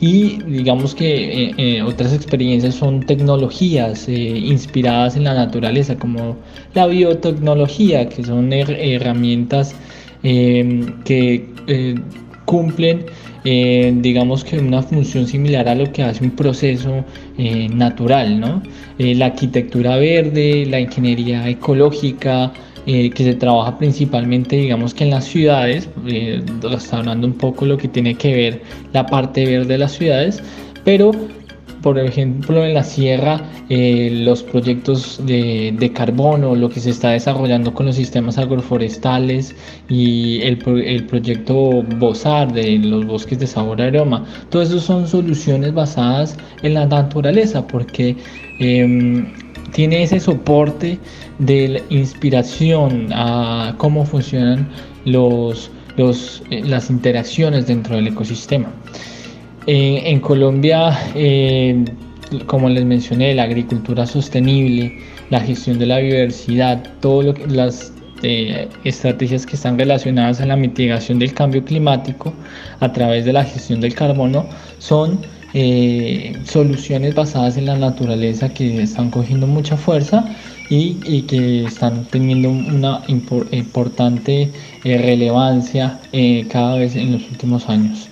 Y 0.00 0.42
digamos 0.42 0.96
que 0.96 1.44
eh, 1.44 1.54
eh, 1.58 1.82
otras 1.82 2.12
experiencias 2.12 2.74
son 2.74 3.06
tecnologías 3.06 4.08
inspiradas 4.08 5.14
en 5.14 5.22
la 5.22 5.34
naturaleza, 5.34 5.96
como 5.96 6.36
la 6.74 6.88
biotecnología, 6.88 8.08
que 8.08 8.24
son 8.24 8.52
herramientas 8.52 9.76
que 10.24 11.48
cumplen 12.46 13.06
eh, 13.48 13.94
digamos 13.98 14.42
que 14.42 14.58
una 14.58 14.82
función 14.82 15.24
similar 15.28 15.68
a 15.68 15.76
lo 15.76 15.92
que 15.92 16.02
hace 16.02 16.24
un 16.24 16.32
proceso 16.32 17.04
eh, 17.38 17.68
natural, 17.68 18.40
¿no? 18.40 18.60
Eh, 18.98 19.14
la 19.14 19.26
arquitectura 19.26 19.98
verde, 19.98 20.66
la 20.66 20.80
ingeniería 20.80 21.48
ecológica, 21.48 22.52
que 22.86 23.12
se 23.16 23.34
trabaja 23.34 23.78
principalmente, 23.78 24.56
digamos 24.56 24.94
que 24.94 25.02
en 25.02 25.10
las 25.10 25.24
ciudades, 25.24 25.88
está 26.06 26.98
hablando 26.98 27.26
un 27.26 27.32
poco 27.32 27.66
lo 27.66 27.76
que 27.76 27.88
tiene 27.88 28.14
que 28.14 28.32
ver 28.32 28.62
la 28.92 29.04
parte 29.04 29.44
verde 29.44 29.66
de 29.66 29.78
las 29.78 29.92
ciudades, 29.92 30.40
pero 30.84 31.10
por 31.86 32.00
ejemplo, 32.00 32.64
en 32.64 32.74
la 32.74 32.82
sierra, 32.82 33.40
eh, 33.68 34.10
los 34.24 34.42
proyectos 34.42 35.20
de, 35.24 35.92
carbono, 35.94 36.56
lo 36.56 36.68
que 36.68 36.80
se 36.80 36.90
está 36.90 37.10
desarrollando 37.10 37.72
con 37.72 37.86
los 37.86 37.94
sistemas 37.94 38.38
agroforestales 38.38 39.54
y 39.88 40.40
el, 40.42 40.58
proyecto 40.58 41.84
BOSAR 41.84 42.52
de 42.52 42.78
los 42.78 43.06
bosques 43.06 43.38
de 43.38 43.46
sabor 43.46 43.80
aroma, 43.80 44.24
todo 44.50 44.62
eso 44.62 44.80
son 44.80 45.06
soluciones 45.06 45.72
basadas 45.74 46.36
en 46.64 46.74
la 46.74 46.86
naturaleza 46.86 47.64
porque 47.64 48.16
em, 48.58 49.32
tiene 49.72 50.02
ese 50.02 50.18
soporte 50.18 50.98
de 51.38 51.84
inspiración 51.90 53.10
a 53.12 53.76
cómo 53.78 54.04
funcionan 54.04 54.68
los, 55.04 55.70
eh, 55.98 56.62
las 56.64 56.90
interacciones 56.90 57.68
dentro 57.68 57.94
del 57.94 58.08
ecosistema. 58.08 58.72
Eh, 59.66 60.02
en 60.10 60.20
Colombia, 60.20 60.96
eh, 61.16 61.84
como 62.46 62.68
les 62.68 62.84
mencioné, 62.84 63.34
la 63.34 63.42
agricultura 63.42 64.06
sostenible, 64.06 64.96
la 65.30 65.40
gestión 65.40 65.80
de 65.80 65.86
la 65.86 65.98
biodiversidad, 65.98 66.84
todas 67.00 67.36
las 67.50 67.92
eh, 68.22 68.68
estrategias 68.84 69.44
que 69.44 69.56
están 69.56 69.76
relacionadas 69.76 70.40
a 70.40 70.46
la 70.46 70.54
mitigación 70.56 71.18
del 71.18 71.34
cambio 71.34 71.64
climático 71.64 72.32
a 72.78 72.92
través 72.92 73.24
de 73.24 73.32
la 73.32 73.44
gestión 73.44 73.80
del 73.80 73.94
carbono 73.94 74.46
son 74.78 75.20
soluciones 76.44 77.14
basadas 77.14 77.56
en 77.56 77.64
la 77.64 77.76
naturaleza 77.76 78.52
que 78.52 78.82
están 78.82 79.10
cogiendo 79.10 79.46
mucha 79.46 79.74
fuerza 79.78 80.22
y, 80.68 81.22
que 81.22 81.64
están 81.64 82.04
teniendo 82.10 82.50
una 82.50 83.00
importante 83.08 84.50
relevancia 84.84 85.98
cada 86.50 86.76
vez 86.76 86.94
en 86.94 87.12
los 87.12 87.22
últimos 87.30 87.70
años. 87.70 88.10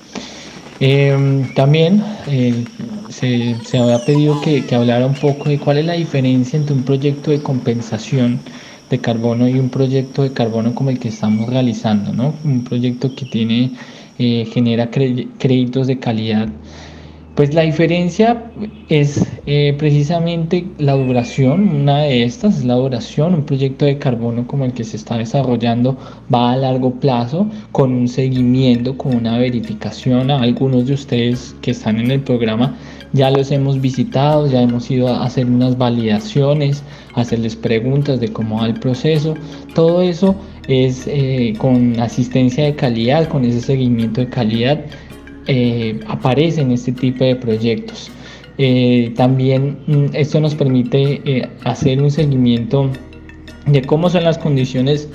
Em, 0.86 1.44
también 1.54 2.04
eh, 2.26 2.62
se, 3.08 3.56
se, 3.64 3.78
había 3.78 4.04
pedido 4.04 4.38
que, 4.42 4.66
que, 4.66 4.74
hablara 4.74 5.06
un 5.06 5.14
poco 5.14 5.48
de 5.48 5.58
cuál 5.58 5.78
es 5.78 5.86
la 5.86 5.94
diferencia 5.94 6.58
entre 6.58 6.74
un 6.74 6.82
proyecto 6.82 7.30
de 7.30 7.40
compensación 7.40 8.38
de 8.90 8.98
carbono 8.98 9.48
y 9.48 9.58
un 9.58 9.70
proyecto 9.70 10.24
de 10.24 10.34
carbono 10.34 10.74
como 10.74 10.90
el 10.90 10.98
que 10.98 11.08
estamos 11.08 11.48
realizando, 11.48 12.12
¿no? 12.12 12.34
Un 12.44 12.64
proyecto 12.64 13.14
que 13.14 13.24
tiene, 13.24 13.70
eh, 14.18 14.46
genera 14.52 14.90
créditos 14.90 15.86
de 15.86 15.98
calidad 15.98 16.48
pues 17.34 17.52
la 17.52 17.62
diferencia 17.62 18.44
es 18.88 19.26
eh, 19.46 19.74
precisamente 19.76 20.66
la 20.78 20.92
duración, 20.92 21.68
una 21.68 21.98
de 21.98 22.22
estas 22.22 22.58
es 22.58 22.64
la 22.64 22.74
duración, 22.74 23.34
un 23.34 23.44
proyecto 23.44 23.84
de 23.84 23.98
carbono 23.98 24.46
como 24.46 24.64
el 24.64 24.72
que 24.72 24.84
se 24.84 24.96
está 24.96 25.18
desarrollando 25.18 25.98
va 26.32 26.52
a 26.52 26.56
largo 26.56 26.92
plazo 26.92 27.48
con 27.72 27.92
un 27.92 28.06
seguimiento, 28.06 28.96
con 28.96 29.16
una 29.16 29.38
verificación. 29.38 30.30
A 30.30 30.42
algunos 30.42 30.86
de 30.86 30.94
ustedes 30.94 31.56
que 31.60 31.72
están 31.72 31.98
en 31.98 32.12
el 32.12 32.20
programa 32.20 32.76
ya 33.14 33.30
los 33.30 33.50
hemos 33.52 33.80
visitado, 33.80 34.46
ya 34.48 34.62
hemos 34.62 34.90
ido 34.90 35.08
a 35.08 35.24
hacer 35.24 35.46
unas 35.46 35.78
validaciones, 35.78 36.82
hacerles 37.14 37.54
preguntas 37.56 38.20
de 38.20 38.28
cómo 38.32 38.58
va 38.58 38.66
el 38.66 38.74
proceso. 38.74 39.34
Todo 39.74 40.02
eso 40.02 40.34
es 40.66 41.04
eh, 41.06 41.54
con 41.58 41.98
asistencia 42.00 42.64
de 42.64 42.74
calidad, 42.74 43.28
con 43.28 43.44
ese 43.44 43.60
seguimiento 43.60 44.20
de 44.20 44.28
calidad 44.28 44.84
eh, 45.46 46.00
aparecen 46.08 46.72
este 46.72 46.92
tipo 46.92 47.24
de 47.24 47.36
proyectos. 47.36 48.10
Eh, 48.58 49.12
también 49.16 49.76
mm, 49.86 50.14
esto 50.14 50.40
nos 50.40 50.54
permite 50.54 51.20
eh, 51.24 51.48
hacer 51.64 52.00
un 52.00 52.10
seguimiento 52.10 52.90
de 53.66 53.82
cómo 53.82 54.08
son 54.08 54.24
las 54.24 54.38
condiciones 54.38 55.08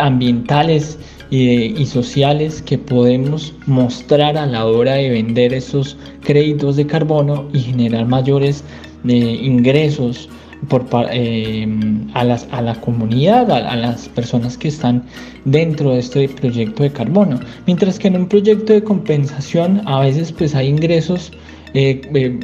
ambientales 0.00 0.98
y, 1.30 1.86
sociales 1.86 2.60
que 2.60 2.76
podemos 2.76 3.54
mostrar 3.66 4.36
a 4.36 4.44
la 4.44 4.66
hora 4.66 4.94
de 4.94 5.08
vender 5.08 5.54
esos 5.54 5.96
créditos 6.20 6.76
de 6.76 6.86
carbono 6.86 7.48
y 7.54 7.60
generar 7.60 8.06
mayores 8.06 8.62
ingresos 9.04 10.28
por, 10.68 10.86
eh, 11.10 11.66
a, 12.14 12.24
la 12.24 12.74
comunidad, 12.80 13.50
a, 13.50 13.76
las 13.76 14.08
personas 14.08 14.56
que 14.56 14.68
están 14.68 15.04
dentro 15.44 15.90
de 15.90 15.98
este 15.98 16.28
proyecto 16.28 16.82
de 16.82 16.90
carbono. 16.90 17.40
Mientras 17.66 17.98
que 17.98 18.08
en 18.08 18.16
un 18.16 18.28
proyecto 18.28 18.72
de 18.72 18.82
compensación 18.82 19.82
a 19.86 20.00
veces 20.00 20.32
pues 20.32 20.54
hay 20.54 20.68
ingresos, 20.68 21.32
eh, 21.74 22.00
eh, 22.14 22.40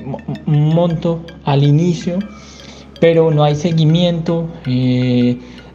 un 0.46 0.74
monto 0.74 1.22
al 1.44 1.62
inicio, 1.62 2.18
pero 3.00 3.31
no 3.31 3.44
hay 3.44 3.54
seguimiento. 3.54 4.48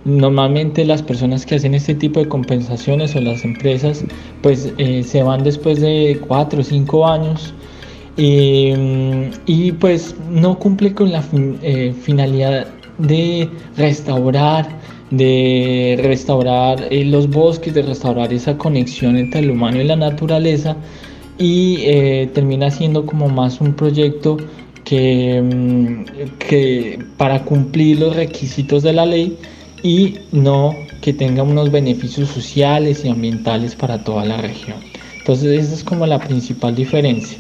Normalmente 0.06 0.84
las 0.84 1.02
personas 1.02 1.46
que 1.46 1.56
hacen 1.56 1.74
este 1.74 1.96
tipo 1.96 2.20
de 2.20 2.28
compensaciones 2.28 3.16
o 3.16 3.22
las 3.22 3.46
empresas 3.46 4.04
pues 4.42 4.74
se 5.06 5.24
van 5.24 5.46
después 5.46 5.80
de 5.80 6.20
4 6.28 6.60
o 6.60 6.64
5 6.64 7.08
años 7.08 7.54
y 8.16 9.72
pues 9.74 10.16
no 10.30 10.60
cumple 10.60 10.94
con 10.94 11.12
la 11.12 11.24
eh, 11.62 11.94
finalidad 12.04 12.68
de 12.98 13.50
restaurar, 13.76 14.68
de 15.10 16.00
restaurar 16.04 16.88
eh, 16.92 17.06
los 17.06 17.30
bosques, 17.30 17.74
de 17.74 17.82
restaurar 17.82 18.32
esa 18.32 18.58
conexión 18.58 19.18
entre 19.18 19.42
el 19.42 19.52
humano 19.52 19.82
y 19.82 19.86
la 19.86 19.96
naturaleza 19.96 20.76
y 21.40 21.78
eh, 21.82 22.30
termina 22.34 22.70
siendo 22.70 23.06
como 23.06 23.28
más 23.30 23.60
un 23.62 23.74
proyecto 23.74 24.38
mm, 24.38 26.04
que 26.38 27.00
para 27.18 27.44
cumplir 27.44 28.00
los 28.00 28.16
requisitos 28.16 28.84
de 28.84 28.94
la 28.94 29.06
ley 29.06 29.38
y 29.82 30.16
no 30.32 30.76
que 31.02 31.14
tenga 31.14 31.44
unos 31.44 31.72
beneficios 31.72 32.30
sociales 32.30 33.04
y 33.04 33.10
ambientales 33.10 33.76
para 33.76 34.04
toda 34.04 34.24
la 34.26 34.38
región. 34.38 34.78
Entonces 35.18 35.66
esa 35.66 35.74
es 35.74 35.84
como 35.84 36.06
la 36.06 36.20
principal 36.20 36.76
diferencia. 36.76 37.40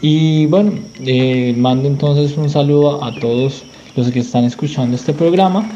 Y 0.00 0.46
bueno, 0.46 0.72
eh, 1.04 1.54
mando 1.56 1.88
entonces 1.88 2.36
un 2.36 2.48
saludo 2.48 3.02
a 3.02 3.12
todos 3.18 3.64
los 3.96 4.10
que 4.10 4.20
están 4.20 4.44
escuchando 4.44 4.94
este 4.94 5.12
programa 5.12 5.68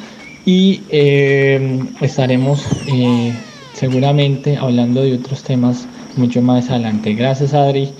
y 0.44 0.82
eh, 0.90 1.80
estaremos 2.00 2.64
eh, 2.86 3.32
seguramente 3.74 4.56
hablando 4.56 5.02
de 5.02 5.14
otros 5.14 5.42
temas 5.42 5.86
mucho 6.16 6.40
más 6.40 6.70
adelante. 6.70 7.14
Gracias 7.14 7.52
Adri 7.54 7.90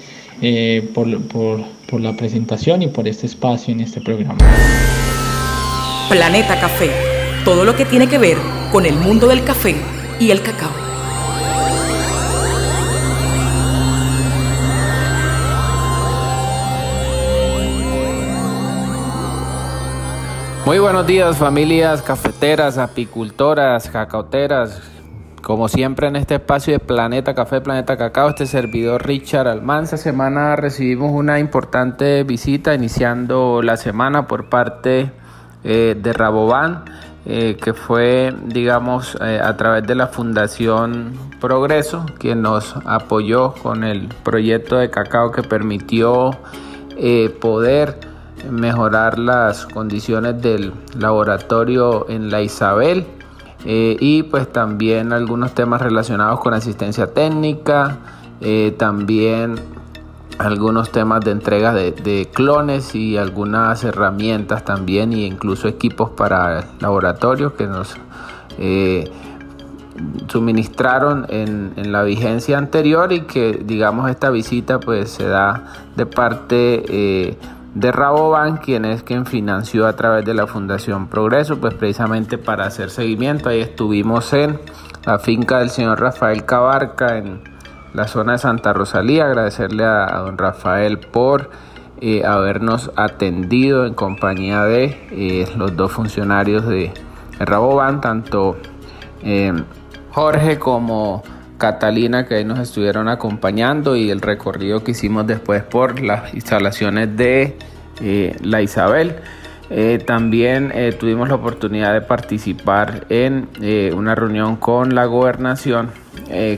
por, 0.95 1.21
por, 1.23 1.61
por 1.89 2.01
la 2.01 2.17
presentación 2.17 2.83
y 2.83 2.89
por 2.89 3.07
este 3.07 3.27
espacio 3.27 3.73
en 3.73 3.81
este 3.81 4.01
programa. 4.01 4.39
Planeta 6.09 6.61
Café, 6.61 6.91
todo 7.45 7.65
lo 7.65 7.77
que 7.77 7.85
tiene 7.85 8.09
que 8.09 8.19
ver 8.19 8.37
con 8.71 8.87
el 8.87 8.95
mundo 8.95 9.29
del 9.29 9.45
café 9.45 9.77
y 10.21 10.31
el 10.31 10.43
cacao. 10.43 10.82
Muy 20.65 20.79
buenos 20.79 21.09
días 21.09 21.39
familias 21.39 22.03
cafeteras, 22.03 22.79
apicultoras, 22.79 23.91
cacaoteras. 23.91 24.81
Como 25.43 25.67
siempre 25.67 26.07
en 26.07 26.15
este 26.15 26.37
espacio 26.37 26.73
de 26.73 26.79
Planeta 26.79 27.35
Café, 27.35 27.61
Planeta 27.61 27.97
Cacao, 27.97 28.29
este 28.29 28.47
servidor 28.47 29.05
Richard 29.05 29.49
Almanza. 29.49 29.97
semana 29.97 30.55
recibimos 30.55 31.11
una 31.11 31.41
importante 31.41 32.23
visita 32.23 32.75
iniciando 32.75 33.61
la 33.61 33.77
semana 33.77 34.29
por 34.29 34.49
parte 34.49 35.11
eh, 35.65 35.97
de 36.01 36.13
Raboban, 36.13 36.85
eh, 37.27 37.57
que 37.61 37.75
fue, 37.75 38.33
digamos, 38.47 39.19
eh, 39.21 39.41
a 39.43 39.57
través 39.57 39.85
de 39.85 39.97
la 39.97 40.07
Fundación 40.07 41.19
Progreso, 41.41 42.07
quien 42.21 42.41
nos 42.41 42.77
apoyó 42.87 43.53
con 43.55 43.83
el 43.83 44.07
proyecto 44.23 44.77
de 44.77 44.91
cacao 44.91 45.33
que 45.33 45.43
permitió 45.43 46.31
poder 47.41 48.12
mejorar 48.51 49.19
las 49.19 49.67
condiciones 49.67 50.41
del 50.41 50.73
laboratorio 50.99 52.09
en 52.09 52.31
la 52.31 52.43
Isabel 52.43 53.07
eh, 53.65 53.97
y 54.01 54.25
pues 54.25 54.51
también 54.51 55.13
algunos 55.13 55.55
temas 55.55 55.81
relacionados 55.81 56.41
con 56.41 56.53
asistencia 56.53 57.13
técnica, 57.13 57.99
eh, 58.41 58.75
también 58.77 59.55
algunos 60.39 60.91
temas 60.91 61.25
de 61.25 61.31
entrega 61.31 61.73
de, 61.73 62.29
clones 62.33 62.95
y 62.95 63.17
algunas 63.17 63.85
herramientas 63.85 64.65
también 64.65 65.13
e 65.13 65.27
incluso 65.27 65.69
equipos 65.69 66.11
para 66.11 66.61
el 66.61 66.65
laboratorio 66.81 67.55
que 67.55 67.67
nos 67.67 67.95
eh, 68.59 69.05
suministraron 70.27 71.27
en, 71.29 71.75
en, 71.77 71.93
la 71.93 72.03
vigencia 72.03 72.59
anterior 72.59 73.13
y 73.13 73.21
que 73.21 73.61
digamos 73.65 74.11
esta 74.11 74.31
visita 74.31 74.81
pues 74.81 75.11
se 75.11 75.29
da 75.29 75.67
de 75.95 76.07
parte 76.07 77.37
de 77.75 77.91
Rabobank, 77.91 78.61
quien 78.61 78.85
es 78.85 79.03
quien 79.03 79.25
financió 79.25 79.87
a 79.87 79.95
través 79.95 80.25
de 80.25 80.35
la 80.35 80.47
Fundación 80.47 81.09
Progreso, 81.09 81.59
pues 81.59 81.75
precisamente 81.75 82.39
para 82.39 82.67
hacer 82.67 82.91
seguimiento. 82.91 83.49
Ahí 83.49 83.61
estuvimos 83.61 84.33
en 84.33 84.59
la 85.07 85.19
finca 85.19 85.59
del 85.59 85.71
señor 85.71 86.01
Rafael 86.01 86.45
Cabarca, 86.45 87.17
en 87.17 87.41
la 87.95 88.07
zona 88.09 88.33
de 88.33 88.39
Santa 88.39 88.73
Rosalía. 88.73 89.25
Agradecerle 89.25 89.85
a, 89.85 90.07
don 90.19 90.37
Rafael 90.37 90.99
por 90.99 91.51
eh, 92.01 92.25
habernos 92.25 92.91
atendido 92.97 93.87
en 93.87 93.95
compañía 93.95 94.65
de 94.65 94.85
eh, 95.11 95.49
los 95.57 95.75
dos 95.77 95.93
funcionarios 95.93 96.67
de, 96.67 96.93
Rabobank, 97.39 98.03
tanto 98.03 98.57
eh, 99.23 99.53
Jorge 100.11 100.59
como 100.59 101.23
Catalina 101.63 102.27
que 102.27 102.45
nos 102.45 102.59
estuvieron 102.59 103.09
acompañando 103.09 103.95
y 103.95 104.11
el 104.11 104.21
recorrido 104.21 104.83
que 104.83 104.91
hicimos 104.91 105.29
después 105.29 105.63
por 105.63 106.03
las 106.03 106.35
instalaciones 106.35 107.17
de 107.17 107.57
eh, 108.01 108.37
la 108.43 108.63
Isabel. 108.63 109.15
Eh, 109.71 110.03
también 110.05 110.73
eh, 110.75 110.91
tuvimos 110.91 111.29
la 111.29 111.37
oportunidad 111.37 111.93
de 111.93 112.01
participar 112.01 113.07
en 113.11 113.49
una 113.95 114.17
reunión 114.17 114.57
con 114.57 114.97
la 114.97 115.05
gobernación, 115.05 115.93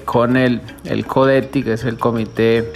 con 0.06 0.38
el, 0.38 0.62
el 0.84 1.04
CODETI, 1.04 1.62
que 1.62 1.74
es 1.74 1.84
el 1.84 1.98
comité 1.98 2.72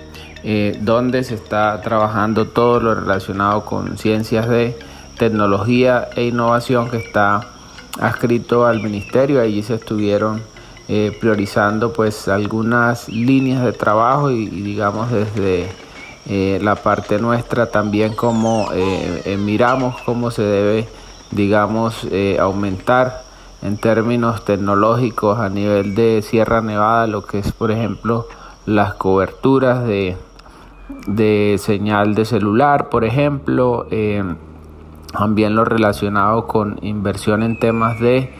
donde 0.82 1.24
se 1.24 1.34
está 1.34 1.80
trabajando 1.80 2.48
todo 2.48 2.78
lo 2.78 2.94
relacionado 2.94 3.64
con 3.64 3.96
ciencias 3.96 4.46
de 4.50 4.76
tecnología 5.16 6.08
e 6.14 6.26
innovación 6.26 6.90
que 6.90 6.98
está 6.98 7.40
adscrito 7.98 8.66
al 8.66 8.82
ministerio. 8.82 9.40
Allí 9.40 9.62
se 9.62 9.76
estuvieron 9.76 10.42
eh, 10.90 11.14
priorizando 11.20 11.92
pues 11.92 12.28
algunas 12.28 13.10
líneas 13.10 13.62
de 13.62 13.74
trabajo 13.74 14.30
y, 14.30 14.46
digamos 14.46 15.10
desde 15.12 15.68
eh, 16.24 16.58
la 16.62 16.76
parte 16.76 17.18
nuestra 17.18 17.70
también 17.70 18.14
como 18.14 18.70
eh, 18.72 19.36
miramos 19.38 20.00
cómo 20.06 20.30
se 20.30 20.44
debe 20.44 20.88
digamos 21.30 22.06
aumentar 22.40 23.22
en 23.60 23.76
términos 23.76 24.46
tecnológicos 24.46 25.38
a 25.38 25.50
nivel 25.50 25.94
de 25.94 26.22
Sierra 26.22 26.62
Nevada 26.62 27.06
lo 27.06 27.26
que 27.26 27.40
es 27.40 27.52
por 27.52 27.70
ejemplo 27.70 28.26
las 28.64 28.94
coberturas 28.94 29.86
de, 29.86 30.16
de 31.06 31.56
señal 31.58 32.14
de 32.14 32.24
celular 32.24 32.88
por 32.88 33.04
ejemplo 33.04 33.86
también 35.12 35.54
lo 35.54 35.66
relacionado 35.66 36.46
con 36.46 36.78
inversión 36.80 37.42
en 37.42 37.58
temas 37.58 38.00
de 38.00 38.32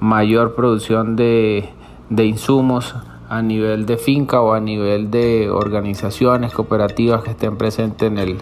mayor 0.00 0.54
producción 0.54 1.16
de, 1.16 1.68
insumos 2.10 2.94
a 3.28 3.42
nivel 3.42 3.86
de 3.86 3.96
finca 3.96 4.40
o 4.40 4.52
a 4.52 4.60
nivel 4.60 5.10
de 5.10 5.50
organizaciones 5.50 6.52
cooperativas 6.52 7.24
que 7.24 7.30
estén 7.30 7.56
presentes 7.56 8.10
en 8.10 8.18
el, 8.18 8.38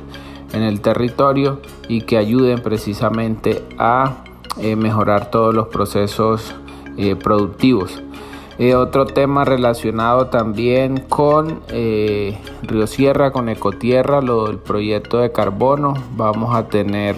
en 0.53 0.63
el 0.63 0.81
territorio 0.81 1.61
y 1.89 2.03
que 2.03 2.19
ayuden 2.19 2.61
precisamente 2.63 3.65
a 3.79 4.25
eh, 4.61 4.77
mejorar 4.77 5.31
todos 5.31 5.55
los 5.55 5.69
procesos 5.69 6.55
eh, 6.97 7.17
productivos. 7.17 8.03
Eh, 8.57 8.77
otro 8.77 9.07
tema 9.07 9.45
relacionado 9.45 10.27
también 10.27 10.99
con 11.09 11.61
Río 11.69 12.87
Sierra, 12.87 13.33
con 13.33 13.49
Ecotierra, 13.49 14.23
lo 14.23 14.47
del 14.47 14.59
proyecto 14.59 15.19
de 15.19 15.33
carbono. 15.33 15.95
Vamos 16.17 16.55
a 16.55 16.69
tener 16.69 17.17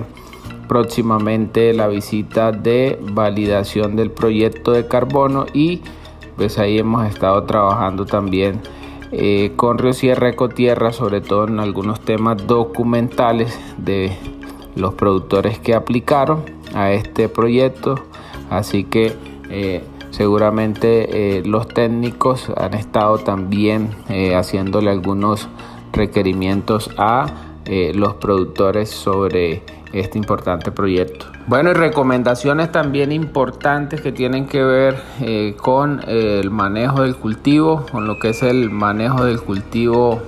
próximamente 0.66 1.72
la 1.72 1.88
visita 1.88 2.52
de 2.52 2.98
validación 3.00 3.96
del 3.96 4.10
proyecto 4.10 4.72
de 4.72 4.86
carbono 4.86 5.46
y 5.52 5.82
pues 6.36 6.58
ahí 6.58 6.78
hemos 6.78 7.06
estado 7.08 7.44
trabajando 7.44 8.04
también 8.04 8.60
eh, 9.12 9.52
con 9.56 9.78
Río 9.78 9.92
Sierra 9.92 10.28
Ecotierra, 10.30 10.92
sobre 10.92 11.20
todo 11.20 11.46
en 11.46 11.60
algunos 11.60 12.00
temas 12.00 12.46
documentales 12.46 13.58
de 13.78 14.12
los 14.74 14.94
productores 14.94 15.58
que 15.58 15.74
aplicaron 15.74 16.42
a 16.74 16.92
este 16.92 17.28
proyecto. 17.28 17.94
Así 18.50 18.84
que 18.84 19.14
eh, 19.48 19.84
seguramente 20.10 21.38
eh, 21.38 21.42
los 21.44 21.68
técnicos 21.68 22.50
han 22.56 22.74
estado 22.74 23.18
también 23.18 23.90
haciéndole 24.34 24.90
algunos 24.90 25.48
requerimientos 25.92 26.90
a 26.98 27.26
los 27.94 28.14
productores 28.14 28.90
sobre 28.90 29.62
este 30.00 30.18
importante 30.18 30.70
proyecto. 30.70 31.26
Bueno, 31.46 31.70
y 31.70 31.74
recomendaciones 31.74 32.72
también 32.72 33.12
importantes 33.12 34.00
que 34.00 34.12
tienen 34.12 34.46
que 34.46 34.62
ver 34.62 34.96
eh, 35.20 35.54
con 35.56 36.02
el 36.06 36.50
manejo 36.50 37.02
del 37.02 37.16
cultivo, 37.16 37.86
con 37.90 38.06
lo 38.06 38.18
que 38.18 38.30
es 38.30 38.42
el 38.42 38.70
manejo 38.70 39.24
del 39.24 39.40
cultivo 39.40 40.22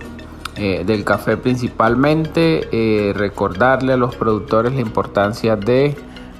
eh, 0.60 0.82
del 0.84 1.04
café 1.04 1.36
principalmente, 1.36 2.68
eh, 2.72 3.12
recordarle 3.12 3.92
a 3.92 3.96
los 3.96 4.16
productores 4.16 4.72
la 4.72 4.80
importancia 4.80 5.54
de 5.54 5.96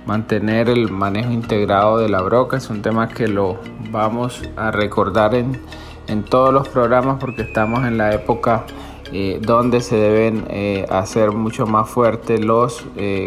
mantener 0.07 0.69
el 0.69 0.91
manejo 0.91 1.31
integrado 1.31 1.99
de 1.99 2.09
la 2.09 2.21
broca, 2.23 2.57
es 2.57 2.69
un 2.69 2.83
tema 2.83 3.09
que 3.09 3.29
lo 3.29 3.59
vamos 3.93 4.43
a 4.57 4.73
recordar 4.73 5.37
en, 5.37 5.61
en 6.09 6.25
todos 6.25 6.53
los 6.53 6.69
programas 6.69 7.19
porque 7.21 7.43
estamos 7.43 7.87
en 7.87 7.97
la 7.97 8.13
época 8.13 8.65
eh, 9.13 9.41
donde 9.43 9.81
se 9.81 9.97
deben 9.97 10.47
hacer 10.91 11.33
mucho 11.33 11.67
más 11.67 11.89
fuertes 11.89 12.45
los 12.45 12.85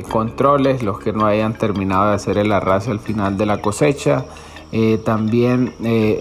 controles, 0.10 0.84
los 0.84 1.00
que 1.00 1.13
no 1.13 1.26
hayan 1.26 1.54
terminado 1.54 2.10
de 2.10 2.15
hacer 2.15 2.38
el 2.38 2.52
arrastre 2.52 2.94
al 2.94 3.00
final 3.00 3.38
de 3.38 3.46
la 3.46 3.62
cosecha. 3.62 4.26
también 5.04 5.74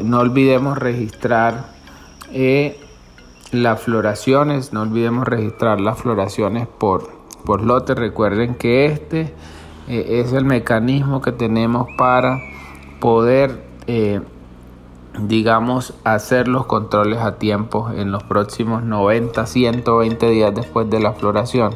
no 0.03 0.21
olvidemos 0.21 0.79
registrar 0.79 1.67
las 3.53 3.81
floraciones, 3.81 4.73
no 4.73 4.83
olvidemos 4.83 5.27
registrar 5.27 5.81
las 5.81 5.99
floraciones 5.99 6.67
por, 6.67 7.11
por 7.45 7.63
lote. 7.63 7.95
Recuerden 7.95 8.55
que 8.55 8.87
este 8.87 9.33
eh, 9.89 10.21
es 10.21 10.33
el 10.33 10.45
mecanismo 10.45 11.21
que 11.21 11.33
tenemos 11.33 11.89
para 11.97 12.41
poder, 13.01 13.65
eh, 13.87 14.21
digamos, 15.27 15.95
hacer 16.05 16.49
los 16.49 16.67
controles 16.67 17.19
a 17.19 17.37
tiempo 17.39 17.91
en 17.95 18.13
los 18.13 18.23
próximos 18.23 18.83
90, 18.83 19.47
120 19.47 20.31
días 20.31 20.55
después 20.55 20.89
de 20.91 21.01
la 21.01 21.13
floración, 21.13 21.75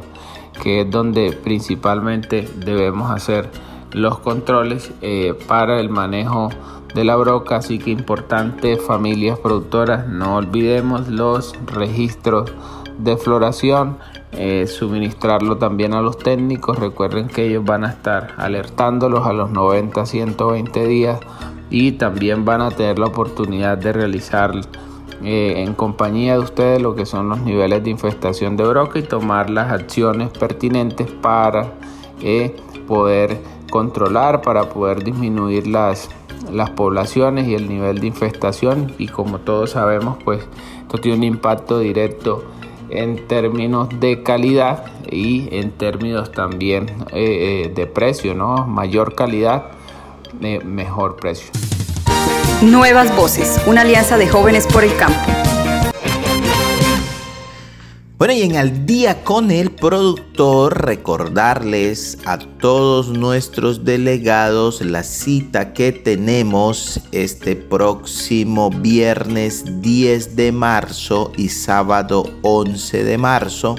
que 0.63 0.83
es 0.83 0.91
donde 0.91 1.33
principalmente 1.33 2.49
debemos 2.57 3.11
hacer 3.11 3.51
los 3.93 4.19
controles 4.19 4.93
eh, 5.03 5.35
para 5.47 5.81
el 5.81 5.89
manejo 5.89 6.51
de 6.95 7.05
la 7.05 7.17
broca, 7.17 7.57
así 7.57 7.79
que 7.79 7.91
importante 7.91 8.77
familias 8.77 9.39
productoras, 9.39 10.07
no 10.07 10.37
olvidemos 10.37 11.09
los 11.09 11.55
registros 11.67 12.53
de 12.99 13.17
floración, 13.17 13.99
eh, 14.33 14.67
suministrarlo 14.67 15.57
también 15.59 15.95
a 15.95 16.01
los 16.01 16.19
técnicos, 16.19 16.79
recuerden 16.79 17.29
que 17.29 17.47
ellos 17.47 17.65
van 17.65 17.85
a 17.85 17.91
estar 17.91 18.35
alertándolos 18.37 19.27
a 19.27 19.33
los 19.33 19.51
90, 19.51 20.07
120 20.07 20.87
días 20.87 21.21
y 21.71 21.93
también 21.93 22.45
van 22.45 22.61
a 22.61 22.71
tener 22.71 22.99
la 22.99 23.07
oportunidad 23.07 23.79
de 23.79 23.93
realizar 23.93 24.53
eh, 25.23 25.55
en 25.59 25.75
compañía 25.75 26.35
de 26.35 26.41
ustedes 26.41 26.83
lo 26.83 26.95
que 26.95 27.07
son 27.07 27.29
los 27.29 27.41
niveles 27.41 27.83
de 27.83 27.91
infestación 27.91 28.57
de 28.57 28.65
broca 28.65 28.99
y 28.99 29.03
tomar 29.03 29.51
las 29.51 29.73
acciones 29.73 30.31
pertinentes 30.31 31.11
para 31.11 31.73
eh, 32.21 32.55
poder 32.87 33.39
controlar, 33.71 34.43
para 34.43 34.69
poder 34.69 35.03
disminuir 35.03 35.67
las 35.67 36.09
las 36.53 36.71
poblaciones 36.71 37.49
y 37.49 37.55
el 37.55 37.69
nivel 37.69 38.01
de 38.01 38.09
infestación 38.09 38.93
y 38.99 39.09
como 39.09 39.39
todos 39.39 39.71
sabemos 39.71 40.19
pues 40.25 40.47
esto 40.83 40.99
tiene 40.99 41.17
un 41.17 41.25
impacto 41.25 41.79
directo 41.79 42.45
en 42.91 43.27
términos 43.27 43.89
de 43.99 44.23
calidad 44.23 44.85
y 45.11 45.49
en 45.57 45.71
términos 45.73 46.33
también 46.33 46.87
eh, 47.13 47.73
de 47.75 47.87
precio, 47.87 48.35
¿no? 48.35 48.67
Mayor 48.67 49.15
calidad, 49.15 49.73
eh, 50.43 50.61
mejor 50.65 51.17
precio. 51.17 51.51
Nuevas 52.63 53.15
Voces, 53.15 53.61
una 53.67 53.83
alianza 53.83 54.17
de 54.17 54.29
jóvenes 54.29 54.67
por 54.67 54.85
el 54.85 54.97
campo. 54.97 55.21
Bueno, 58.17 58.33
y 58.33 58.43
en 58.43 58.57
Al 58.57 58.87
día 58.87 59.23
con 59.23 59.51
el 59.51 59.73
productor, 59.73 60.87
recordarles 60.87 62.17
a 62.25 62.39
todos 62.39 63.09
nuestros 63.09 63.85
delegados 63.85 64.81
la 64.81 65.03
cita 65.03 65.73
que 65.75 65.93
tenemos 65.93 67.01
este 67.13 67.55
próximo 67.57 68.71
viernes 68.71 69.83
10 69.83 70.37
de 70.37 70.53
marzo 70.53 71.33
y 71.37 71.49
sábado 71.49 72.25
11 72.43 73.05
de 73.05 73.19
marzo 73.19 73.75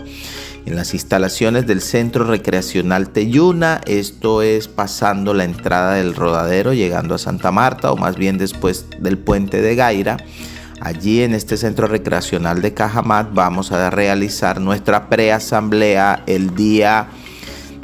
en 0.65 0.75
las 0.75 0.93
instalaciones 0.93 1.67
del 1.67 1.82
Centro 1.82 2.25
Recreacional 2.25 3.10
Teyuna. 3.10 3.82
Esto 3.86 4.41
es 4.41 4.67
pasando 4.67 5.34
la 5.34 5.43
entrada 5.43 5.93
del 5.93 6.15
rodadero, 6.15 6.73
llegando 6.73 7.15
a 7.15 7.19
Santa 7.19 7.51
Marta 7.51 7.91
o 7.91 7.97
más 7.97 8.15
bien 8.15 8.38
después 8.38 8.88
del 8.99 9.17
puente 9.17 9.62
de 9.62 9.75
Gaira. 9.75 10.17
Allí 10.82 11.21
en 11.21 11.34
este 11.34 11.58
centro 11.58 11.88
recreacional 11.88 12.62
de 12.62 12.73
Cajamat 12.73 13.34
vamos 13.34 13.71
a 13.71 13.89
realizar 13.89 14.60
nuestra 14.60 15.10
preasamblea 15.10 16.23
el 16.28 16.54
día 16.56 17.08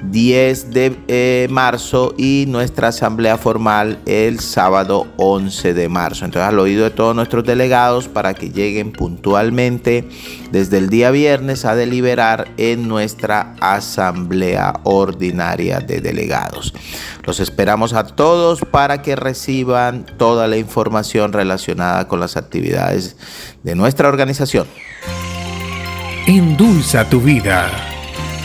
10 0.03 0.71
de 0.71 0.97
eh, 1.07 1.47
marzo 1.49 2.13
y 2.17 2.45
nuestra 2.47 2.89
asamblea 2.89 3.37
formal 3.37 3.99
el 4.05 4.39
sábado 4.39 5.07
11 5.17 5.73
de 5.73 5.89
marzo. 5.89 6.25
Entonces 6.25 6.47
al 6.47 6.59
oído 6.59 6.83
de 6.83 6.89
todos 6.89 7.15
nuestros 7.15 7.43
delegados 7.43 8.07
para 8.07 8.33
que 8.33 8.49
lleguen 8.49 8.91
puntualmente 8.91 10.07
desde 10.51 10.77
el 10.77 10.89
día 10.89 11.11
viernes 11.11 11.65
a 11.65 11.75
deliberar 11.75 12.49
en 12.57 12.87
nuestra 12.87 13.55
asamblea 13.59 14.79
ordinaria 14.83 15.79
de 15.79 16.01
delegados. 16.01 16.73
Los 17.23 17.39
esperamos 17.39 17.93
a 17.93 18.05
todos 18.05 18.61
para 18.61 19.01
que 19.01 19.15
reciban 19.15 20.05
toda 20.17 20.47
la 20.47 20.57
información 20.57 21.33
relacionada 21.33 22.07
con 22.07 22.19
las 22.19 22.37
actividades 22.37 23.15
de 23.63 23.75
nuestra 23.75 24.07
organización. 24.09 24.67
Endulza 26.27 27.09
tu 27.09 27.19
vida 27.19 27.69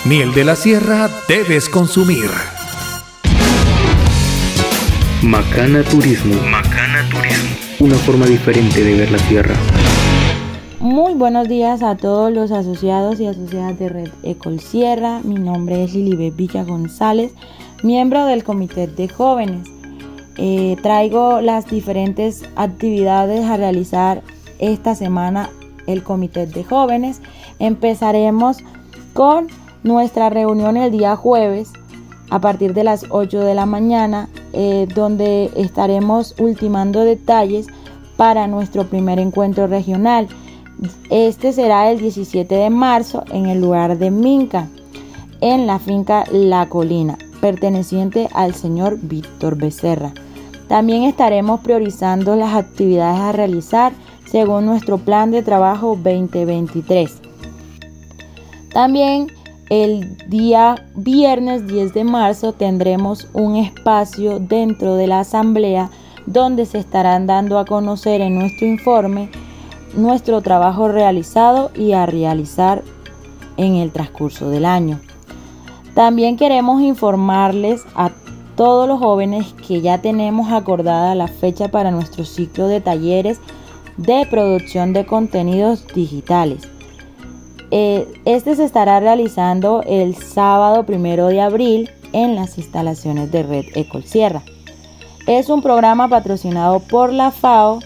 miel 0.05 0.33
de 0.35 0.45
la 0.45 0.57
sierra 0.57 1.09
debes 1.29 1.69
consumir. 1.69 2.31
Macana 5.23 5.83
Turismo. 5.85 6.35
Macana 6.43 7.09
Turismo. 7.11 7.57
Una 7.81 7.97
forma 7.97 8.27
diferente 8.27 8.85
de 8.85 8.95
ver 8.95 9.11
la 9.11 9.19
tierra. 9.19 9.55
Muy 10.81 11.15
buenos 11.15 11.49
días 11.49 11.83
a 11.83 11.97
todos 11.97 12.31
los 12.31 12.51
asociados 12.51 13.19
y 13.19 13.27
asociadas 13.27 13.79
de 13.79 13.89
Red 13.89 14.11
Ecol 14.23 14.61
Sierra. 14.61 15.23
Mi 15.25 15.37
nombre 15.37 15.83
es 15.83 15.95
Lilibet 15.95 16.37
Villa 16.37 16.63
González 16.63 17.33
miembro 17.85 18.25
del 18.25 18.43
comité 18.43 18.87
de 18.87 19.09
jóvenes. 19.09 19.69
Eh, 20.37 20.77
traigo 20.83 21.41
las 21.41 21.67
diferentes 21.67 22.43
actividades 22.57 23.45
a 23.45 23.57
realizar 23.57 24.23
esta 24.59 24.95
semana 24.95 25.51
el 25.87 26.03
comité 26.03 26.47
de 26.47 26.65
jóvenes. 26.65 27.21
Empezaremos 27.59 28.59
con 29.13 29.49
nuestra 29.83 30.31
reunión 30.31 30.77
el 30.77 30.91
día 30.91 31.15
jueves 31.15 31.73
a 32.31 32.41
partir 32.41 32.73
de 32.73 32.85
las 32.85 33.05
8 33.11 33.41
de 33.41 33.55
la 33.55 33.67
mañana, 33.67 34.29
eh, 34.55 34.89
donde 34.95 35.51
estaremos 35.55 36.35
ultimando 36.39 37.05
detalles 37.05 37.67
para 38.17 38.47
nuestro 38.47 38.89
primer 38.89 39.19
encuentro 39.19 39.67
regional. 39.67 40.27
Este 41.11 41.53
será 41.53 41.91
el 41.91 41.99
17 41.99 42.55
de 42.55 42.71
marzo 42.71 43.25
en 43.31 43.47
el 43.47 43.61
lugar 43.61 43.99
de 43.99 44.11
Minca, 44.11 44.69
en 45.43 45.67
la 45.67 45.79
finca 45.79 46.25
La 46.33 46.67
Colina 46.69 47.19
perteneciente 47.45 48.31
al 48.33 48.55
señor 48.55 48.99
Víctor 49.03 49.59
Becerra. 49.59 50.15
También 50.67 51.03
estaremos 51.03 51.61
priorizando 51.61 52.37
las 52.37 52.55
actividades 52.55 53.21
a 53.21 53.33
realizar 53.33 53.93
según 54.25 54.65
nuestro 54.65 54.97
plan 54.97 55.31
de 55.31 55.43
trabajo 55.43 55.89
2023. 55.89 57.21
También 58.73 59.27
el 59.69 60.17
día 60.31 60.87
viernes 60.97 61.67
10 61.67 61.93
de 61.93 62.05
marzo 62.05 62.55
tendremos 62.55 63.29
un 63.35 63.57
espacio 63.57 64.39
dentro 64.39 64.95
de 64.95 65.07
la 65.07 65.21
asamblea 65.21 65.91
donde 66.25 66.65
se 66.65 66.79
estarán 66.79 67.27
dando 67.27 67.59
a 67.59 67.67
conocer 67.67 68.23
en 68.23 68.39
nuestro 68.39 68.67
informe 68.67 69.29
nuestro 69.93 70.41
trabajo 70.41 70.89
realizado 70.89 71.71
y 71.75 71.93
a 71.93 72.07
realizar 72.07 72.83
en 73.59 73.75
el 73.75 73.93
transcurso 73.93 74.49
del 74.49 74.65
año. 74.65 74.99
También 75.95 76.37
queremos 76.37 76.83
informarles 76.83 77.83
a 77.95 78.11
todos 78.57 78.89
los 78.89 78.99
jóvenes 78.99 79.55
que 79.67 79.81
ya 79.81 79.99
tenemos 79.99 80.53
acordada 80.53 81.15
la 81.15 81.29
fecha 81.29 81.69
para 81.69 81.91
nuestro 81.91 82.25
ciclo 82.25 82.67
de 82.67 82.81
talleres 82.81 83.41
de 83.97 84.27
producción 84.29 84.93
de 84.93 85.07
contenidos 85.07 85.87
digitales. 85.95 86.69
Eh, 87.71 88.07
este 88.25 88.57
se 88.57 88.65
estará 88.65 89.01
realizando 89.01 89.83
el 89.87 90.17
sábado 90.17 90.85
primero 90.85 91.29
de 91.29 91.41
abril 91.41 91.91
en 92.13 92.35
las 92.35 92.59
instalaciones 92.59 93.31
de 93.31 93.43
Red 93.43 93.65
Ecol 93.75 94.05
Sierra. 94.05 94.43
Es 95.27 95.49
un 95.49 95.63
programa 95.63 96.09
patrocinado 96.09 96.81
por 96.81 97.13
la 97.13 97.31
FAO 97.31 97.81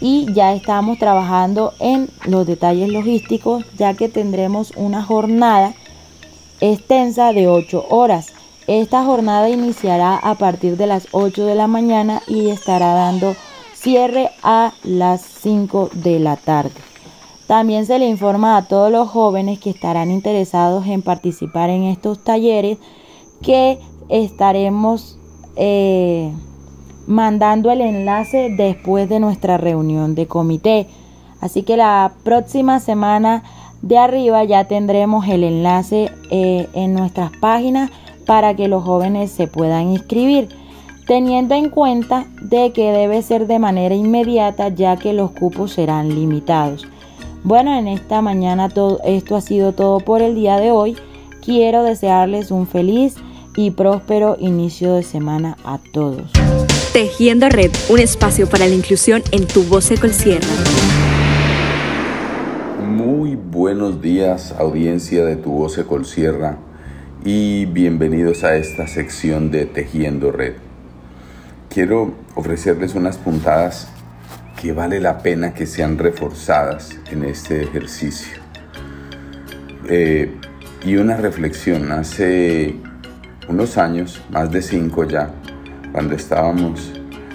y 0.00 0.32
ya 0.32 0.52
estamos 0.52 0.98
trabajando 0.98 1.72
en 1.78 2.08
los 2.26 2.46
detalles 2.46 2.88
logísticos 2.88 3.64
ya 3.76 3.94
que 3.94 4.08
tendremos 4.08 4.72
una 4.76 5.02
jornada 5.02 5.74
extensa 6.62 7.32
de 7.32 7.48
8 7.48 7.86
horas. 7.90 8.32
Esta 8.68 9.04
jornada 9.04 9.50
iniciará 9.50 10.16
a 10.16 10.36
partir 10.36 10.76
de 10.76 10.86
las 10.86 11.08
8 11.10 11.44
de 11.44 11.56
la 11.56 11.66
mañana 11.66 12.22
y 12.28 12.48
estará 12.48 12.94
dando 12.94 13.34
cierre 13.74 14.30
a 14.44 14.72
las 14.84 15.20
5 15.20 15.90
de 15.92 16.20
la 16.20 16.36
tarde. 16.36 16.70
También 17.48 17.84
se 17.84 17.98
le 17.98 18.08
informa 18.08 18.56
a 18.56 18.68
todos 18.68 18.90
los 18.92 19.08
jóvenes 19.08 19.58
que 19.58 19.70
estarán 19.70 20.10
interesados 20.12 20.86
en 20.86 21.02
participar 21.02 21.68
en 21.68 21.82
estos 21.82 22.22
talleres 22.22 22.78
que 23.42 23.80
estaremos 24.08 25.18
eh, 25.56 26.32
mandando 27.08 27.72
el 27.72 27.80
enlace 27.80 28.54
después 28.56 29.08
de 29.08 29.18
nuestra 29.18 29.58
reunión 29.58 30.14
de 30.14 30.28
comité. 30.28 30.86
Así 31.40 31.64
que 31.64 31.76
la 31.76 32.12
próxima 32.22 32.78
semana 32.78 33.42
de 33.82 33.98
arriba 33.98 34.44
ya 34.44 34.64
tendremos 34.64 35.28
el 35.28 35.44
enlace 35.44 36.10
eh, 36.30 36.68
en 36.72 36.94
nuestras 36.94 37.32
páginas 37.40 37.90
para 38.24 38.54
que 38.54 38.68
los 38.68 38.84
jóvenes 38.84 39.30
se 39.30 39.48
puedan 39.48 39.90
inscribir, 39.90 40.48
teniendo 41.06 41.54
en 41.54 41.68
cuenta 41.68 42.26
de 42.40 42.72
que 42.72 42.92
debe 42.92 43.22
ser 43.22 43.46
de 43.46 43.58
manera 43.58 43.94
inmediata 43.94 44.68
ya 44.68 44.96
que 44.96 45.12
los 45.12 45.32
cupos 45.32 45.72
serán 45.72 46.08
limitados. 46.08 46.86
Bueno, 47.44 47.76
en 47.76 47.88
esta 47.88 48.22
mañana 48.22 48.68
todo 48.68 49.00
esto 49.04 49.34
ha 49.34 49.40
sido 49.40 49.72
todo 49.72 49.98
por 49.98 50.22
el 50.22 50.36
día 50.36 50.58
de 50.58 50.70
hoy. 50.70 50.96
Quiero 51.44 51.82
desearles 51.82 52.52
un 52.52 52.68
feliz 52.68 53.16
y 53.56 53.72
próspero 53.72 54.36
inicio 54.38 54.94
de 54.94 55.02
semana 55.02 55.56
a 55.64 55.78
todos. 55.92 56.30
Tejiendo 56.92 57.48
Red, 57.48 57.72
un 57.88 57.98
espacio 57.98 58.48
para 58.48 58.68
la 58.68 58.74
inclusión 58.74 59.22
en 59.32 59.46
tu 59.48 59.64
voz. 59.64 59.90
Buenos 63.50 64.00
días, 64.00 64.54
audiencia 64.56 65.24
de 65.24 65.34
tu 65.34 65.50
voz 65.50 65.76
Sierra, 66.04 66.58
y 67.24 67.66
bienvenidos 67.66 68.44
a 68.44 68.54
esta 68.54 68.86
sección 68.86 69.50
de 69.50 69.66
Tejiendo 69.66 70.30
Red. 70.30 70.54
Quiero 71.68 72.14
ofrecerles 72.36 72.94
unas 72.94 73.18
puntadas 73.18 73.88
que 74.60 74.72
vale 74.72 75.00
la 75.00 75.18
pena 75.18 75.54
que 75.54 75.66
sean 75.66 75.98
reforzadas 75.98 76.96
en 77.10 77.24
este 77.24 77.64
ejercicio. 77.64 78.38
Eh, 79.88 80.32
y 80.84 80.94
una 80.96 81.16
reflexión, 81.16 81.90
hace 81.90 82.76
unos 83.48 83.76
años, 83.76 84.22
más 84.30 84.52
de 84.52 84.62
cinco 84.62 85.04
ya, 85.04 85.30
cuando 85.90 86.14
estábamos 86.14 86.92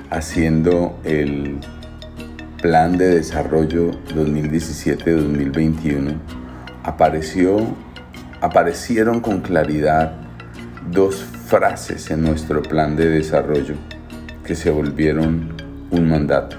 haciendo 0.09 0.97
el 1.03 1.59
plan 2.67 2.97
de 2.97 3.15
desarrollo 3.15 3.91
2017-2021, 4.13 6.17
apareció, 6.83 7.59
aparecieron 8.41 9.21
con 9.21 9.39
claridad 9.39 10.11
dos 10.91 11.23
frases 11.45 12.11
en 12.11 12.23
nuestro 12.23 12.61
plan 12.61 12.97
de 12.97 13.07
desarrollo 13.07 13.75
que 14.43 14.53
se 14.53 14.69
volvieron 14.69 15.55
un 15.91 16.09
mandato. 16.09 16.57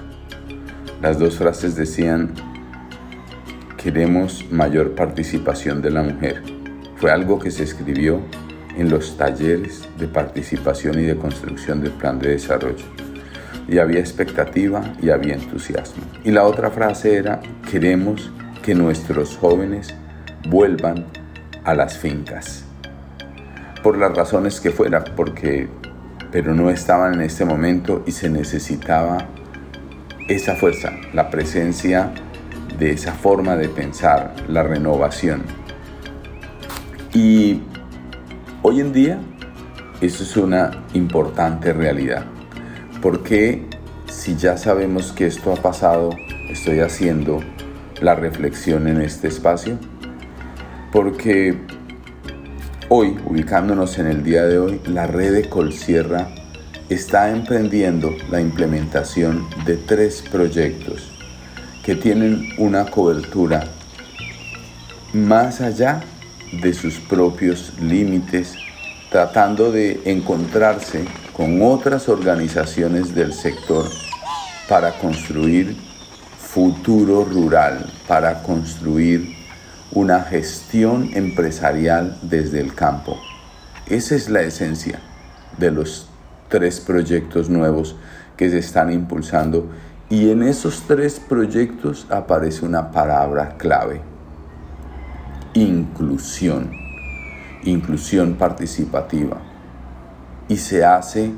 Las 0.99 1.19
dos 1.19 1.37
frases 1.37 1.75
decían, 1.75 2.33
queremos 3.77 4.43
mayor 4.49 4.95
participación 4.95 5.79
de 5.79 5.91
la 5.91 6.01
mujer. 6.01 6.41
Fue 6.95 7.11
algo 7.11 7.37
que 7.37 7.51
se 7.51 7.65
escribió 7.65 8.19
en 8.75 8.89
los 8.89 9.15
talleres 9.15 9.87
de 9.99 10.07
participación 10.07 10.99
y 10.99 11.03
de 11.03 11.15
construcción 11.15 11.81
del 11.81 11.91
plan 11.91 12.17
de 12.17 12.29
desarrollo. 12.29 13.08
Y 13.69 13.77
había 13.77 13.99
expectativa 13.99 14.81
y 15.01 15.09
había 15.09 15.35
entusiasmo. 15.35 16.03
Y 16.23 16.31
la 16.31 16.43
otra 16.43 16.71
frase 16.71 17.15
era, 17.15 17.39
queremos 17.69 18.31
que 18.63 18.73
nuestros 18.73 19.37
jóvenes 19.37 19.93
vuelvan 20.47 21.05
a 21.63 21.73
las 21.73 21.97
fincas. 21.97 22.63
Por 23.83 23.97
las 23.97 24.15
razones 24.15 24.59
que 24.59 24.71
fuera, 24.71 25.03
porque, 25.03 25.67
pero 26.31 26.53
no 26.53 26.69
estaban 26.69 27.15
en 27.15 27.21
este 27.21 27.45
momento 27.45 28.03
y 28.05 28.11
se 28.11 28.29
necesitaba 28.29 29.19
esa 30.27 30.55
fuerza, 30.55 30.91
la 31.13 31.29
presencia 31.29 32.11
de 32.77 32.91
esa 32.91 33.13
forma 33.13 33.55
de 33.55 33.69
pensar, 33.69 34.33
la 34.47 34.63
renovación. 34.63 35.43
Y 37.13 37.61
Hoy 38.61 38.81
en 38.81 38.91
día, 38.91 39.17
eso 40.01 40.21
es 40.21 40.35
una 40.35 40.83
importante 40.93 41.71
realidad. 41.71 42.25
Porque 43.01 43.65
si 44.09 44.35
ya 44.35 44.57
sabemos 44.57 45.13
que 45.13 45.27
esto 45.27 45.53
ha 45.53 45.55
pasado, 45.55 46.09
estoy 46.49 46.79
haciendo 46.79 47.39
la 48.01 48.15
reflexión 48.15 48.87
en 48.87 49.01
este 49.01 49.27
espacio? 49.27 49.77
Porque 50.91 51.57
hoy, 52.89 53.17
ubicándonos 53.25 53.97
en 53.99 54.07
el 54.07 54.23
día 54.23 54.43
de 54.45 54.59
hoy, 54.59 54.81
la 54.85 55.07
red 55.07 55.33
de 55.33 55.49
Colsierra 55.49 56.27
está 56.89 57.29
emprendiendo 57.29 58.11
la 58.29 58.41
implementación 58.41 59.47
de 59.65 59.77
tres 59.77 60.23
proyectos 60.29 61.11
que 61.83 61.95
tienen 61.95 62.49
una 62.57 62.85
cobertura 62.85 63.63
más 65.13 65.61
allá 65.61 66.01
de 66.51 66.73
sus 66.73 66.99
propios 66.99 67.73
límites, 67.79 68.55
tratando 69.09 69.71
de 69.71 70.01
encontrarse 70.05 71.05
con 71.39 71.61
otras 71.61 72.09
organizaciones 72.09 73.15
del 73.15 73.31
sector 73.31 73.85
para 74.67 74.97
construir 74.97 75.73
futuro 76.37 77.23
rural, 77.23 77.89
para 78.09 78.43
construir 78.43 79.37
una 79.93 80.21
gestión 80.23 81.11
empresarial 81.13 82.17
desde 82.23 82.59
el 82.59 82.75
campo. 82.75 83.17
Esa 83.85 84.15
es 84.15 84.27
la 84.27 84.41
esencia 84.41 84.99
de 85.57 85.71
los 85.71 86.09
tres 86.49 86.81
proyectos 86.81 87.49
nuevos 87.49 87.95
que 88.35 88.49
se 88.49 88.57
están 88.57 88.91
impulsando 88.91 89.69
y 90.09 90.31
en 90.31 90.43
esos 90.43 90.83
tres 90.89 91.21
proyectos 91.21 92.05
aparece 92.09 92.65
una 92.65 92.91
palabra 92.91 93.55
clave, 93.57 94.01
inclusión, 95.53 96.69
inclusión 97.63 98.33
participativa. 98.33 99.48
Y 100.49 100.57
se 100.57 100.83
hace 100.83 101.31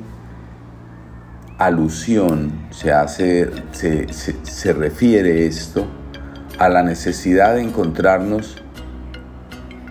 alusión, 1.60 2.52
se, 2.72 2.92
hace, 2.92 3.52
se, 3.72 4.74
refiere 4.74 5.46
esto 5.46 5.86
a 6.58 6.70
la 6.70 6.82
necesidad 6.82 7.54
de 7.54 7.62
encontrarnos 7.62 8.58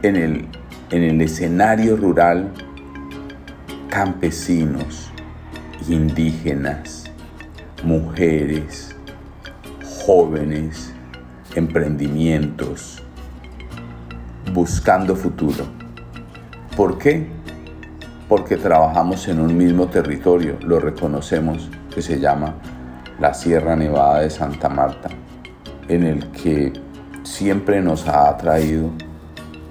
en 0.03 0.17
el, 0.17 0.49
en 0.91 1.03
el 1.05 1.21
escenario 1.21 1.97
rural 1.97 2.51
campesinos, 3.89 5.13
indígenas, 5.89 7.05
mujeres, 7.85 8.97
jóvenes, 10.05 10.93
emprendimientos, 11.55 13.03
buscando 14.53 15.15
futuro. 15.15 15.67
¿Por 16.77 16.99
qué? 16.99 17.40
Porque 18.31 18.57
trabajamos 18.57 19.27
en 19.27 19.41
un 19.41 19.57
mismo 19.57 19.89
territorio, 19.89 20.57
lo 20.63 20.79
reconocemos, 20.79 21.69
que 21.93 22.01
se 22.01 22.21
llama 22.21 22.55
la 23.19 23.35
Sierra 23.35 23.75
Nevada 23.75 24.21
de 24.21 24.31
Santa 24.31 24.69
Marta, 24.69 25.09
en 25.89 26.05
el 26.05 26.29
que 26.29 26.73
siempre 27.25 27.83
nos 27.83 28.07
ha 28.07 28.29
atraído 28.29 28.93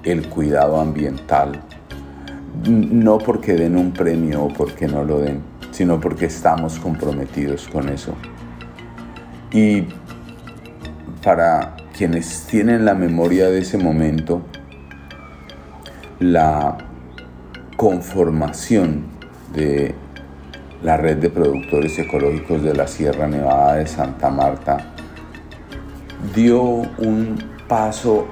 el 0.02 0.28
cuidado 0.28 0.78
ambiental, 0.78 1.58
no 2.68 3.16
porque 3.16 3.54
den 3.54 3.78
un 3.78 3.92
premio 3.92 4.44
o 4.44 4.48
porque 4.48 4.86
no 4.86 5.04
lo 5.04 5.20
den, 5.20 5.40
sino 5.70 5.98
porque 5.98 6.26
estamos 6.26 6.78
comprometidos 6.78 7.66
con 7.66 7.88
eso. 7.88 8.14
Y 9.52 9.86
para 11.24 11.76
quienes 11.96 12.46
tienen 12.46 12.84
la 12.84 12.94
memoria 12.94 13.48
de 13.48 13.60
ese 13.60 13.78
momento, 13.78 14.42
la 16.18 16.76
conformación 17.80 19.04
de 19.54 19.94
la 20.82 20.98
red 20.98 21.16
de 21.16 21.30
productores 21.30 21.98
ecológicos 21.98 22.62
de 22.62 22.74
la 22.74 22.86
Sierra 22.86 23.26
Nevada 23.26 23.76
de 23.76 23.86
Santa 23.86 24.28
Marta 24.28 24.92
dio 26.34 26.60
un 26.60 27.42
paso 27.68 28.28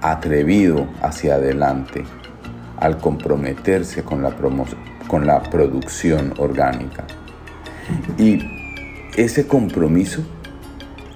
atrevido 0.00 0.86
hacia 1.02 1.34
adelante 1.34 2.06
al 2.78 2.96
comprometerse 2.96 4.02
con 4.04 4.22
la, 4.22 4.34
con 5.06 5.26
la 5.26 5.42
producción 5.42 6.32
orgánica. 6.38 7.04
Y 8.16 8.38
ese 9.16 9.46
compromiso 9.46 10.22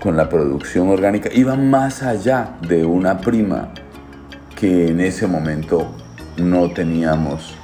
con 0.03 0.14
la 0.14 0.28
producción 0.28 0.91
orgánica 0.91 1.30
iba 1.32 1.57
más 1.57 2.03
allá 2.03 2.59
de 2.68 2.84
una 2.84 3.18
prima 3.22 3.72
que 4.55 4.88
en 4.88 5.01
ese 5.01 5.26
momento 5.26 5.95
no 6.37 6.70
teníamos 6.70 7.55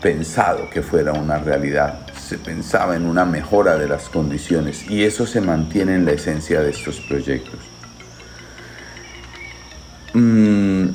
pensado 0.00 0.68
que 0.70 0.82
fuera 0.82 1.12
una 1.12 1.38
realidad. 1.38 2.00
se 2.18 2.38
pensaba 2.38 2.96
en 2.96 3.04
una 3.04 3.24
mejora 3.24 3.76
de 3.76 3.88
las 3.88 4.08
condiciones 4.08 4.88
y 4.90 5.02
eso 5.02 5.26
se 5.26 5.40
mantiene 5.40 5.96
en 5.96 6.06
la 6.06 6.12
esencia 6.12 6.62
de 6.62 6.70
estos 6.70 6.98
proyectos. 7.00 7.58
Mm, 10.14 10.88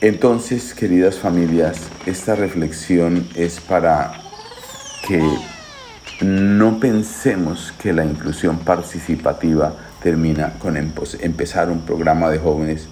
entonces, 0.00 0.72
queridas 0.74 1.16
familias, 1.18 1.78
esta 2.06 2.34
reflexión 2.34 3.28
es 3.34 3.60
para 3.60 4.12
que 5.06 5.22
no 6.20 6.78
pensemos 6.78 7.72
que 7.80 7.92
la 7.92 8.04
inclusión 8.04 8.58
participativa 8.58 9.74
termina 10.02 10.54
con 10.58 10.76
empezar 10.76 11.70
un 11.70 11.80
programa 11.80 12.30
de 12.30 12.38
jóvenes 12.38 12.86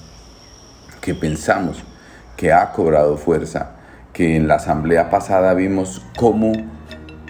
que 1.01 1.14
pensamos 1.14 1.78
que 2.39 2.53
ha 2.53 2.70
cobrado 2.70 3.16
fuerza, 3.16 3.72
que 4.12 4.36
en 4.36 4.47
la 4.47 4.55
asamblea 4.55 5.11
pasada 5.11 5.53
vimos 5.55 6.01
cómo 6.16 6.53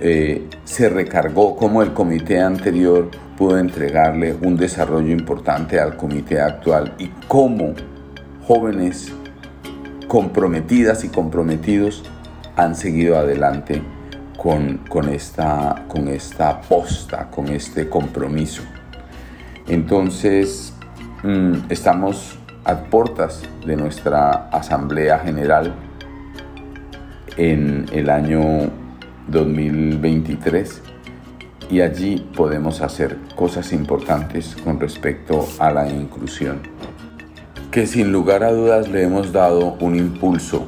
eh, 0.01 0.47
se 0.65 0.91
recargó, 0.91 1.57
cómo 1.57 1.83
el 1.83 1.95
comité 1.95 2.41
anterior 2.41 3.11
pudo 3.39 3.59
entregarle 3.59 4.37
un 4.43 4.59
desarrollo 4.59 5.11
importante 5.11 5.81
al 5.81 5.97
comité 5.97 6.43
actual 6.43 6.95
y 6.99 7.09
cómo 7.27 7.73
jóvenes 8.47 9.11
comprometidas 10.09 11.03
y 11.05 11.09
comprometidos 11.09 12.05
han 12.57 12.75
seguido 12.75 13.17
adelante 13.17 13.83
con, 14.37 15.09
esta, 15.09 15.85
con 15.89 16.09
esta 16.09 16.61
posta, 16.61 17.31
con 17.31 17.49
este 17.49 17.89
compromiso. 17.89 18.63
Entonces, 19.67 20.75
mm, 21.23 21.71
estamos 21.71 22.38
a 22.69 22.77
puertas 22.85 23.43
de 23.65 23.77
nuestra 23.77 24.51
Asamblea 24.53 25.19
General 25.21 25.75
en 27.39 27.87
el 27.93 28.11
año 28.11 28.71
2023 29.29 30.83
y 31.71 31.81
allí 31.81 32.29
podemos 32.37 32.83
hacer 32.83 33.17
cosas 33.35 33.73
importantes 33.73 34.55
con 34.63 34.79
respecto 34.79 35.49
a 35.59 35.71
la 35.71 35.89
inclusión. 35.89 36.61
Que 37.71 37.87
sin 37.87 38.13
lugar 38.13 38.45
a 38.45 38.53
dudas 38.53 38.89
le 38.89 39.03
hemos 39.03 39.33
dado 39.33 39.79
un 39.81 39.97
impulso 39.97 40.67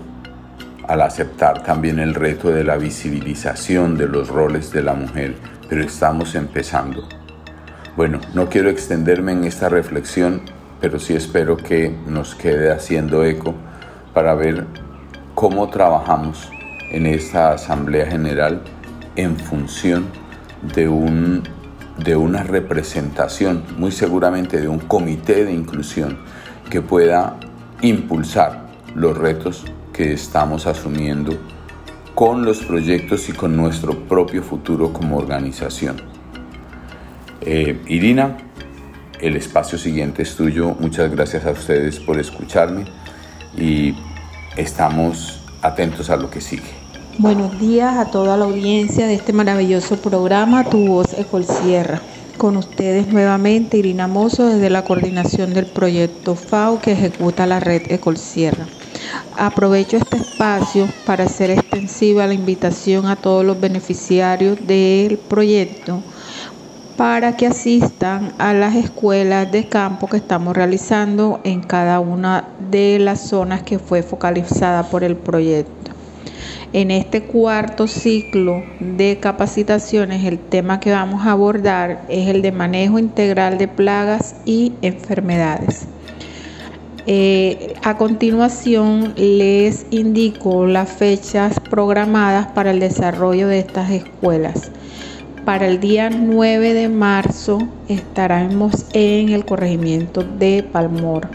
al 0.89 1.03
aceptar 1.03 1.63
también 1.63 1.99
el 1.99 2.15
reto 2.15 2.51
de 2.51 2.65
la 2.65 2.79
visibilización 2.79 3.99
de 3.99 4.09
los 4.09 4.29
roles 4.29 4.73
de 4.73 4.83
la 4.83 4.95
mujer, 4.95 5.35
pero 5.69 5.85
estamos 5.85 6.35
empezando. 6.35 7.07
Bueno, 7.95 8.21
no 8.33 8.49
quiero 8.49 8.71
extenderme 8.71 9.33
en 9.33 9.45
esta 9.45 9.69
reflexión, 9.69 10.41
pero 10.81 10.99
sí 10.99 11.15
espero 11.15 11.57
que 11.57 11.95
nos 12.07 12.35
quede 12.35 12.73
haciendo 12.73 13.25
eco 13.25 13.55
para 14.15 14.35
ver 14.35 14.67
cómo 15.35 15.69
trabajamos 15.69 16.51
en 16.91 17.07
esta 17.07 17.53
Asamblea 17.53 18.07
General 18.07 18.63
en 19.17 19.37
función 19.37 20.07
de, 20.75 20.89
un, 20.89 21.43
de 21.99 22.17
una 22.17 22.43
representación, 22.43 23.65
muy 23.77 23.93
seguramente 23.93 24.61
de 24.61 24.69
un 24.69 24.79
comité 24.79 25.45
de 25.45 25.53
inclusión 25.53 26.19
que 26.69 26.81
pueda 26.81 27.37
impulsar 27.83 28.67
los 28.95 29.17
retos 29.17 29.65
que 29.93 30.13
estamos 30.13 30.67
asumiendo 30.67 31.39
con 32.15 32.45
los 32.45 32.59
proyectos 32.65 33.29
y 33.29 33.33
con 33.33 33.57
nuestro 33.57 33.99
propio 34.07 34.43
futuro 34.43 34.93
como 34.93 35.17
organización. 35.17 35.97
Eh, 37.41 37.81
Irina, 37.87 38.37
el 39.21 39.37
espacio 39.37 39.79
siguiente 39.79 40.23
es 40.23 40.35
tuyo. 40.35 40.77
Muchas 40.79 41.11
gracias 41.11 41.45
a 41.45 41.51
ustedes 41.51 41.99
por 41.99 42.19
escucharme 42.19 42.85
y 43.57 43.95
estamos 44.57 45.41
atentos 45.63 46.11
a 46.11 46.17
lo 46.17 46.31
que 46.31 46.41
sigue. 46.41 46.81
Buenos 47.19 47.59
días 47.61 47.97
a 47.97 48.11
toda 48.11 48.37
la 48.37 48.47
audiencia 48.47 49.07
de 49.07 49.15
este 49.15 49.33
maravilloso 49.33 49.97
programa 49.97 50.65
Tu 50.65 50.87
Voz 50.87 51.13
Ecol 51.19 51.45
Sierra. 51.45 52.01
Con 52.39 52.57
ustedes 52.57 53.09
nuevamente 53.09 53.77
Irina 53.77 54.07
Mozo 54.07 54.47
desde 54.47 54.71
la 54.71 54.85
coordinación 54.85 55.53
del 55.53 55.67
proyecto 55.67 56.35
FAO 56.35 56.81
que 56.81 56.93
ejecuta 56.93 57.47
la 57.47 57.61
red 57.61 57.83
Ecolsierra. 57.93 58.67
Aprovecho 59.37 59.99
este 59.99 60.17
espacio 60.17 60.89
para 61.05 61.25
hacer 61.25 61.51
extensiva 61.51 62.27
la 62.27 62.33
invitación 62.33 63.07
a 63.07 63.17
todos 63.17 63.45
los 63.45 63.61
beneficiarios 63.61 64.59
del 64.67 65.19
proyecto 65.19 66.03
para 66.97 67.37
que 67.37 67.47
asistan 67.47 68.33
a 68.39 68.53
las 68.53 68.75
escuelas 68.75 69.51
de 69.51 69.69
campo 69.69 70.07
que 70.07 70.19
estamos 70.19 70.57
realizando 70.57 71.41
en 71.45 71.63
cada 71.63 72.01
una 72.01 72.49
de 72.71 72.99
las 72.99 73.21
zonas 73.21 73.63
que 73.63 73.79
fue 73.79 74.03
focalizada 74.03 74.85
por 74.85 75.05
el 75.05 75.17
proyecto. 75.17 75.93
En 76.73 76.93
este 76.93 77.23
cuarto 77.25 77.89
ciclo 77.89 78.63
de 78.79 79.19
capacitaciones, 79.21 80.25
el 80.25 80.39
tema 80.39 80.79
que 80.79 80.93
vamos 80.93 81.27
a 81.27 81.33
abordar 81.33 82.03
es 82.09 82.29
el 82.29 82.43
de 82.43 82.53
manejo 82.53 82.99
integral 82.99 83.59
de 83.59 83.67
plagas 83.67 84.37
y 84.45 84.73
enfermedades. 84.81 85.89
Eh, 87.07 87.75
a 87.83 87.97
continuación 87.97 89.15
les 89.17 89.87
indico 89.91 90.67
las 90.67 90.91
fechas 90.91 91.59
programadas 91.59 92.47
para 92.49 92.71
el 92.71 92.79
desarrollo 92.79 93.49
de 93.49 93.59
estas 93.59 93.91
escuelas. 93.91 94.71
Para 95.45 95.67
el 95.67 95.81
día 95.81 96.11
9 96.11 96.75
de 96.75 96.89
marzo 96.89 97.59
estaremos 97.89 98.87
en 98.93 99.31
el 99.31 99.45
corregimiento 99.45 100.23
de 100.23 100.63
Palmor. 100.63 101.29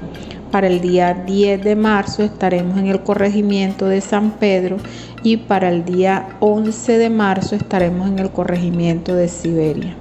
Para 0.52 0.68
el 0.68 0.80
día 0.80 1.14
10 1.26 1.64
de 1.64 1.76
marzo 1.76 2.24
estaremos 2.24 2.78
en 2.78 2.88
el 2.88 3.02
corregimiento 3.02 3.88
de 3.88 4.02
San 4.02 4.32
Pedro 4.32 4.78
y 5.24 5.38
para 5.38 5.70
el 5.70 5.84
día 5.84 6.30
11 6.40 6.98
de 7.00 7.10
marzo 7.10 7.56
estaremos 7.56 8.08
en 8.08 8.20
el 8.20 8.30
corregimiento 8.30 9.16
de 9.16 9.28
Siberia. 9.28 9.96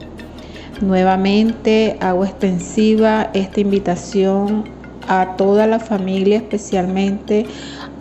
Nuevamente 0.82 1.96
hago 2.00 2.24
extensiva 2.24 3.30
esta 3.32 3.60
invitación 3.60 4.64
a 5.08 5.34
toda 5.36 5.66
la 5.66 5.80
familia, 5.80 6.36
especialmente 6.36 7.46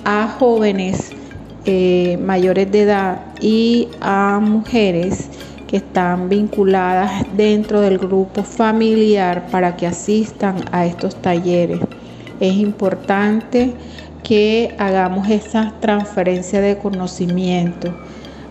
a 0.03 0.27
jóvenes 0.27 1.11
eh, 1.65 2.17
mayores 2.21 2.69
de 2.71 2.81
edad 2.81 3.21
y 3.39 3.87
a 4.01 4.39
mujeres 4.41 5.29
están 5.73 6.29
vinculadas 6.29 7.25
dentro 7.35 7.81
del 7.81 7.97
grupo 7.97 8.43
familiar 8.43 9.47
para 9.51 9.75
que 9.75 9.87
asistan 9.87 10.57
a 10.71 10.85
estos 10.85 11.15
talleres. 11.15 11.79
Es 12.39 12.53
importante 12.53 13.73
que 14.23 14.75
hagamos 14.77 15.29
esa 15.29 15.73
transferencia 15.79 16.61
de 16.61 16.77
conocimiento. 16.77 17.91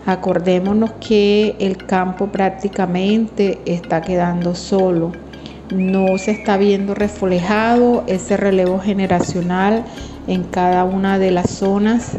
Acordémonos 0.05 0.91
que 0.99 1.55
el 1.59 1.77
campo 1.77 2.27
prácticamente 2.27 3.59
está 3.65 4.01
quedando 4.01 4.53
solo. 4.53 5.13
No 5.73 6.17
se 6.17 6.31
está 6.31 6.57
viendo 6.57 6.93
reflejado 6.93 8.03
ese 8.07 8.35
relevo 8.35 8.79
generacional 8.79 9.85
en 10.27 10.43
cada 10.43 10.83
una 10.83 11.17
de 11.19 11.31
las 11.31 11.49
zonas 11.49 12.17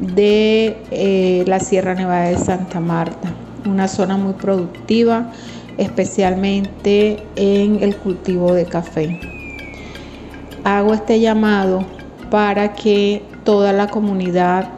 de 0.00 0.78
eh, 0.90 1.44
la 1.46 1.60
Sierra 1.60 1.94
Nevada 1.94 2.28
de 2.30 2.38
Santa 2.38 2.80
Marta. 2.80 3.45
Una 3.66 3.88
zona 3.88 4.16
muy 4.16 4.34
productiva, 4.34 5.32
especialmente 5.76 7.22
en 7.34 7.82
el 7.82 7.96
cultivo 7.96 8.54
de 8.54 8.64
café. 8.64 9.20
Hago 10.62 10.94
este 10.94 11.20
llamado 11.20 11.84
para 12.30 12.74
que 12.74 13.22
toda 13.44 13.72
la 13.72 13.88
comunidad 13.88 14.68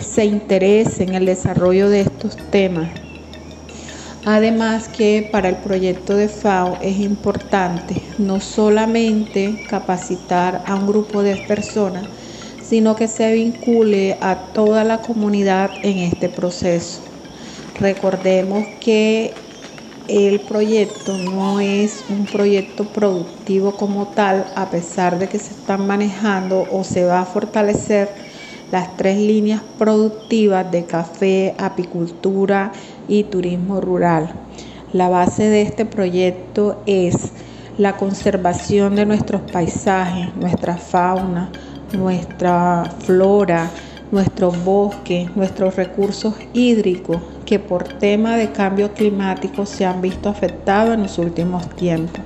se 0.00 0.26
interese 0.26 1.04
en 1.04 1.14
el 1.14 1.26
desarrollo 1.26 1.88
de 1.88 2.02
estos 2.02 2.36
temas. 2.50 2.88
Además 4.24 4.88
que 4.88 5.28
para 5.32 5.48
el 5.48 5.56
proyecto 5.56 6.14
de 6.14 6.28
FAO 6.28 6.76
es 6.82 6.98
importante 7.00 8.02
no 8.18 8.40
solamente 8.40 9.64
capacitar 9.70 10.62
a 10.66 10.74
un 10.74 10.86
grupo 10.86 11.22
de 11.22 11.36
personas, 11.48 12.04
sino 12.62 12.94
que 12.96 13.08
se 13.08 13.32
vincule 13.32 14.18
a 14.20 14.36
toda 14.52 14.84
la 14.84 14.98
comunidad 14.98 15.70
en 15.82 15.98
este 15.98 16.28
proceso. 16.28 17.07
Recordemos 17.80 18.64
que 18.80 19.32
el 20.08 20.40
proyecto 20.40 21.16
no 21.16 21.60
es 21.60 22.02
un 22.08 22.26
proyecto 22.26 22.84
productivo 22.84 23.76
como 23.76 24.08
tal, 24.08 24.46
a 24.56 24.68
pesar 24.68 25.20
de 25.20 25.28
que 25.28 25.38
se 25.38 25.52
están 25.52 25.86
manejando 25.86 26.66
o 26.72 26.82
se 26.82 27.04
va 27.04 27.20
a 27.20 27.24
fortalecer 27.24 28.08
las 28.72 28.96
tres 28.96 29.16
líneas 29.18 29.62
productivas 29.78 30.68
de 30.72 30.86
café, 30.86 31.54
apicultura 31.56 32.72
y 33.06 33.22
turismo 33.24 33.80
rural. 33.80 34.32
La 34.92 35.08
base 35.08 35.44
de 35.44 35.62
este 35.62 35.84
proyecto 35.84 36.82
es 36.86 37.30
la 37.76 37.96
conservación 37.96 38.96
de 38.96 39.06
nuestros 39.06 39.42
paisajes, 39.52 40.34
nuestra 40.34 40.76
fauna, 40.78 41.52
nuestra 41.92 42.92
flora, 43.04 43.70
nuestros 44.10 44.64
bosques, 44.64 45.36
nuestros 45.36 45.76
recursos 45.76 46.34
hídricos 46.52 47.20
que 47.48 47.58
por 47.58 47.84
tema 47.84 48.36
de 48.36 48.52
cambio 48.52 48.92
climático 48.92 49.64
se 49.64 49.86
han 49.86 50.02
visto 50.02 50.28
afectados 50.28 50.92
en 50.92 51.04
los 51.04 51.16
últimos 51.16 51.66
tiempos. 51.76 52.20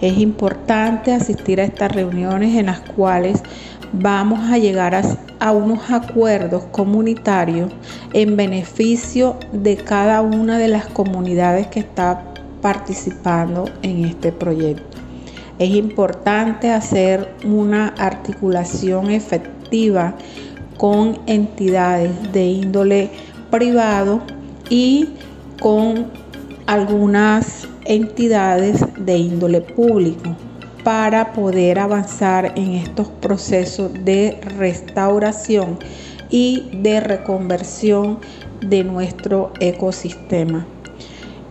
Es 0.00 0.16
importante 0.16 1.12
asistir 1.12 1.60
a 1.60 1.64
estas 1.64 1.92
reuniones 1.92 2.56
en 2.56 2.64
las 2.64 2.80
cuales 2.80 3.42
vamos 3.92 4.50
a 4.50 4.56
llegar 4.56 4.94
a, 5.38 5.52
unos 5.52 5.90
acuerdos 5.90 6.64
comunitarios 6.72 7.70
en 8.14 8.38
beneficio 8.38 9.36
de 9.52 9.76
cada 9.76 10.22
una 10.22 10.56
de 10.56 10.68
las 10.68 10.86
comunidades 10.86 11.66
que 11.66 11.80
está 11.80 12.24
participando 12.62 13.66
en 13.82 14.06
este 14.06 14.32
proyecto. 14.32 14.96
Es 15.58 15.68
importante 15.72 16.70
hacer 16.70 17.34
una 17.44 17.88
articulación 17.98 19.10
efectiva 19.10 20.14
con 20.78 21.18
entidades 21.26 22.32
de 22.32 22.46
índole 22.46 23.10
privado 23.50 24.22
y 24.70 25.08
con 25.60 26.06
algunas 26.66 27.68
entidades 27.84 28.84
de 28.98 29.16
índole 29.16 29.60
público 29.60 30.36
para 30.84 31.32
poder 31.32 31.78
avanzar 31.78 32.52
en 32.56 32.72
estos 32.72 33.08
procesos 33.08 33.92
de 34.04 34.38
restauración 34.58 35.78
y 36.30 36.68
de 36.72 37.00
reconversión 37.00 38.18
de 38.60 38.84
nuestro 38.84 39.52
ecosistema. 39.60 40.66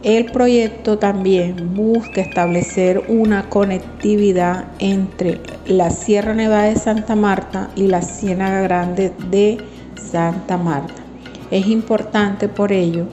El 0.04 0.26
proyecto 0.26 1.00
también 1.00 1.76
busca 1.76 2.22
establecer 2.22 3.04
una 3.08 3.50
conectividad 3.50 4.66
entre 4.80 5.42
la 5.66 5.90
Sierra 5.90 6.34
Nevada 6.34 6.66
de 6.66 6.76
Santa 6.76 7.16
Marta 7.16 7.72
y 7.76 7.88
la 7.88 8.02
Ciénaga 8.02 8.62
Grande 8.62 9.12
de 9.32 9.58
Santa 10.00 10.58
Marta. 10.58 11.07
Es 11.52 11.68
importante 11.68 12.48
por 12.48 12.72
ello 12.72 13.06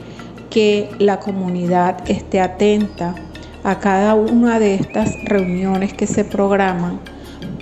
que 0.49 0.89
la 0.99 1.19
comunidad 1.19 2.09
esté 2.09 2.39
atenta 2.39 3.15
a 3.63 3.79
cada 3.79 4.15
una 4.15 4.59
de 4.59 4.75
estas 4.75 5.11
reuniones 5.25 5.93
que 5.93 6.07
se 6.07 6.23
programan 6.23 6.99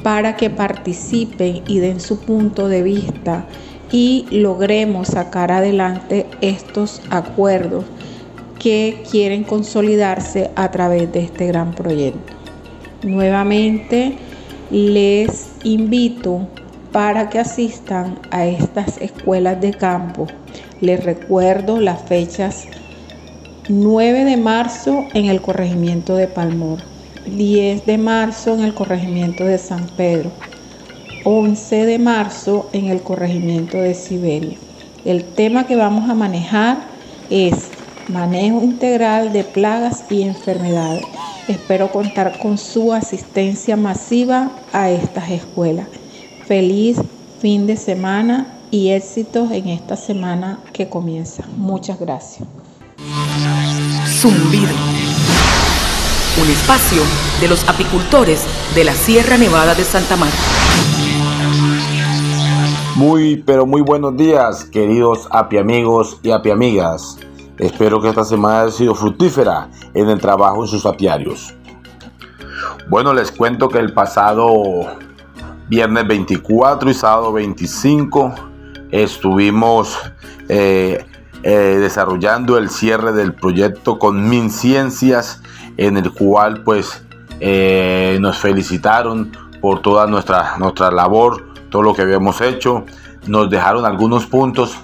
para 0.03 0.35
que 0.35 0.49
participen 0.49 1.63
y 1.67 1.79
den 1.79 1.99
su 1.99 2.19
punto 2.19 2.67
de 2.67 2.83
vista 2.83 3.45
y 3.91 4.25
logremos 4.31 5.09
sacar 5.09 5.51
adelante 5.51 6.25
estos 6.41 7.01
acuerdos 7.09 7.85
que 8.59 9.03
quieren 9.09 9.43
consolidarse 9.43 10.51
a 10.55 10.71
través 10.71 11.11
de 11.11 11.21
este 11.21 11.47
gran 11.47 11.73
proyecto. 11.73 12.33
Nuevamente 13.03 14.17
les 14.71 15.49
invito 15.63 16.47
para 16.93 17.29
que 17.29 17.39
asistan 17.39 18.19
a 18.31 18.45
estas 18.45 18.97
escuelas 18.99 19.59
de 19.59 19.73
campo. 19.73 20.27
Les 20.79 21.03
recuerdo 21.03 21.81
las 21.81 22.03
fechas 22.03 22.65
9 23.67 24.23
de 24.23 24.37
marzo 24.37 25.05
en 25.13 25.25
el 25.25 25.41
corregimiento 25.41 26.15
de 26.15 26.27
Palmor, 26.27 26.79
10 27.25 27.85
de 27.85 27.97
marzo 27.97 28.53
en 28.53 28.61
el 28.61 28.75
corregimiento 28.75 29.43
de 29.43 29.57
San 29.57 29.87
Pedro, 29.97 30.31
11 31.25 31.85
de 31.85 31.99
marzo 31.99 32.69
en 32.73 32.85
el 32.85 33.01
corregimiento 33.01 33.77
de 33.77 33.95
Siberia. 33.95 34.57
El 35.03 35.23
tema 35.23 35.65
que 35.65 35.75
vamos 35.75 36.09
a 36.09 36.13
manejar 36.13 36.77
es 37.29 37.69
manejo 38.07 38.61
integral 38.61 39.33
de 39.33 39.43
plagas 39.43 40.03
y 40.11 40.21
enfermedades. 40.21 41.03
Espero 41.47 41.91
contar 41.91 42.37
con 42.37 42.57
su 42.57 42.93
asistencia 42.93 43.75
masiva 43.75 44.51
a 44.71 44.91
estas 44.91 45.31
escuelas. 45.31 45.87
Feliz 46.45 46.97
fin 47.39 47.67
de 47.67 47.77
semana 47.77 48.57
y 48.69 48.89
éxitos 48.89 49.49
en 49.51 49.69
esta 49.69 49.95
semana 49.95 50.59
que 50.73 50.89
comienza. 50.89 51.45
Muchas 51.55 51.97
gracias. 51.97 52.47
Zumbido. 54.07 54.73
Un 56.41 56.49
espacio 56.49 57.01
de 57.39 57.47
los 57.47 57.67
apicultores 57.69 58.43
de 58.75 58.83
la 58.83 58.93
Sierra 58.93 59.37
Nevada 59.37 59.73
de 59.73 59.85
Santa 59.85 60.17
Marta. 60.17 60.35
Muy, 62.95 63.37
pero 63.37 63.65
muy 63.65 63.81
buenos 63.81 64.17
días, 64.17 64.65
queridos 64.65 65.29
apiamigos 65.31 66.19
y 66.23 66.31
apiamigas. 66.31 67.19
Espero 67.57 68.01
que 68.01 68.09
esta 68.09 68.25
semana 68.25 68.63
haya 68.63 68.71
sido 68.71 68.95
fructífera 68.95 69.69
en 69.93 70.09
el 70.09 70.19
trabajo 70.19 70.63
en 70.63 70.67
sus 70.67 70.85
apiarios. 70.85 71.53
Bueno, 72.89 73.13
les 73.13 73.31
cuento 73.31 73.69
que 73.69 73.79
el 73.79 73.93
pasado 73.93 74.51
viernes 75.73 76.05
24 76.05 76.91
y 76.91 76.93
sábado 76.93 77.33
25 77.33 78.35
estuvimos 78.91 79.97
eh, 80.47 81.03
eh, 81.41 81.77
desarrollando 81.81 82.59
el 82.59 82.69
cierre 82.69 83.11
del 83.11 83.33
proyecto 83.33 83.97
con 83.97 84.29
MinCiencias, 84.29 85.41
en 85.77 85.97
el 85.97 86.13
cual 86.13 86.61
pues 86.63 87.03
eh, 87.39 88.19
nos 88.21 88.37
felicitaron 88.37 89.31
por 89.61 89.81
toda 89.81 90.05
nuestra, 90.05 90.59
nuestra 90.59 90.91
labor, 90.91 91.43
todo 91.71 91.81
lo 91.81 91.95
que 91.95 92.03
habíamos 92.03 92.39
hecho. 92.41 92.85
Nos 93.25 93.49
dejaron 93.49 93.83
algunos 93.83 94.27
puntos 94.27 94.77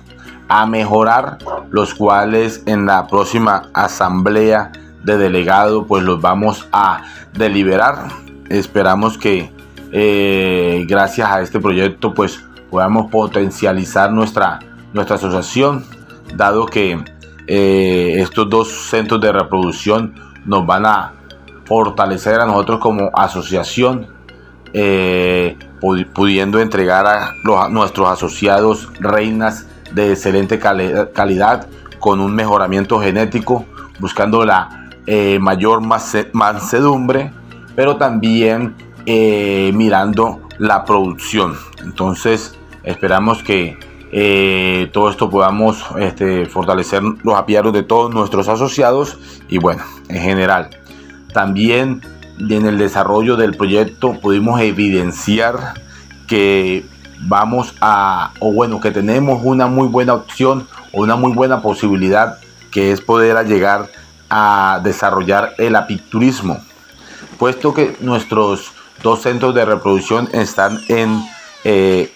a 0.47 0.65
mejorar, 0.65 1.37
los 1.69 1.93
cuales 1.93 2.63
en 2.65 2.87
la 2.87 3.05
próxima 3.05 3.69
asamblea 3.75 4.71
de 5.03 5.19
delegado 5.19 5.85
pues 5.85 6.01
los 6.01 6.19
vamos 6.19 6.67
a 6.71 7.03
deliberar. 7.33 8.07
Esperamos 8.49 9.19
que 9.19 9.58
eh, 9.91 10.85
gracias 10.87 11.29
a 11.29 11.41
este 11.41 11.59
proyecto 11.59 12.13
pues 12.13 12.43
podamos 12.69 13.09
potencializar 13.09 14.11
nuestra, 14.11 14.59
nuestra 14.93 15.15
asociación, 15.15 15.85
dado 16.35 16.65
que 16.65 17.03
eh, 17.47 18.15
estos 18.17 18.49
dos 18.49 18.69
centros 18.89 19.19
de 19.21 19.31
reproducción 19.31 20.13
nos 20.45 20.65
van 20.65 20.85
a 20.85 21.13
fortalecer 21.65 22.39
a 22.39 22.45
nosotros 22.45 22.79
como 22.79 23.09
asociación, 23.13 24.07
eh, 24.73 25.57
pudiendo 26.13 26.59
entregar 26.59 27.07
a, 27.07 27.29
a 27.29 27.69
nuestros 27.69 28.07
asociados 28.09 28.89
reinas 28.99 29.67
de 29.93 30.11
excelente 30.11 30.59
calidad 30.59 31.67
con 31.99 32.19
un 32.19 32.33
mejoramiento 32.33 32.99
genético, 32.99 33.65
buscando 33.99 34.45
la 34.45 34.89
eh, 35.05 35.39
mayor 35.39 35.81
mansedumbre, 36.33 37.31
pero 37.75 37.97
también 37.97 38.75
eh, 39.11 39.71
mirando 39.73 40.39
la 40.59 40.85
producción. 40.85 41.55
Entonces 41.83 42.55
esperamos 42.83 43.41
que 43.41 43.75
eh, 44.11 44.87
todo 44.93 45.09
esto 45.09 45.31
podamos 45.31 45.83
este, 45.97 46.45
fortalecer 46.45 47.01
los 47.23 47.33
apiarios 47.33 47.73
de 47.73 47.81
todos 47.81 48.13
nuestros 48.13 48.47
asociados 48.47 49.17
y 49.47 49.57
bueno, 49.57 49.81
en 50.09 50.21
general. 50.21 50.69
También 51.33 52.01
en 52.37 52.67
el 52.67 52.77
desarrollo 52.77 53.35
del 53.35 53.57
proyecto 53.57 54.13
pudimos 54.21 54.61
evidenciar 54.61 55.73
que 56.27 56.85
vamos 57.21 57.73
a, 57.81 58.33
o 58.37 58.53
bueno, 58.53 58.79
que 58.79 58.91
tenemos 58.91 59.41
una 59.43 59.65
muy 59.65 59.87
buena 59.87 60.13
opción 60.13 60.67
o 60.93 61.01
una 61.01 61.15
muy 61.15 61.33
buena 61.33 61.63
posibilidad 61.63 62.37
que 62.69 62.91
es 62.91 63.01
poder 63.01 63.43
llegar 63.47 63.87
a 64.29 64.81
desarrollar 64.83 65.55
el 65.57 65.75
apiturismo, 65.75 66.59
puesto 67.39 67.73
que 67.73 67.97
nuestros 68.01 68.73
dos 69.03 69.21
centros 69.21 69.53
de 69.55 69.65
reproducción 69.65 70.29
están 70.33 70.79
en 70.87 71.21
eh, 71.63 72.11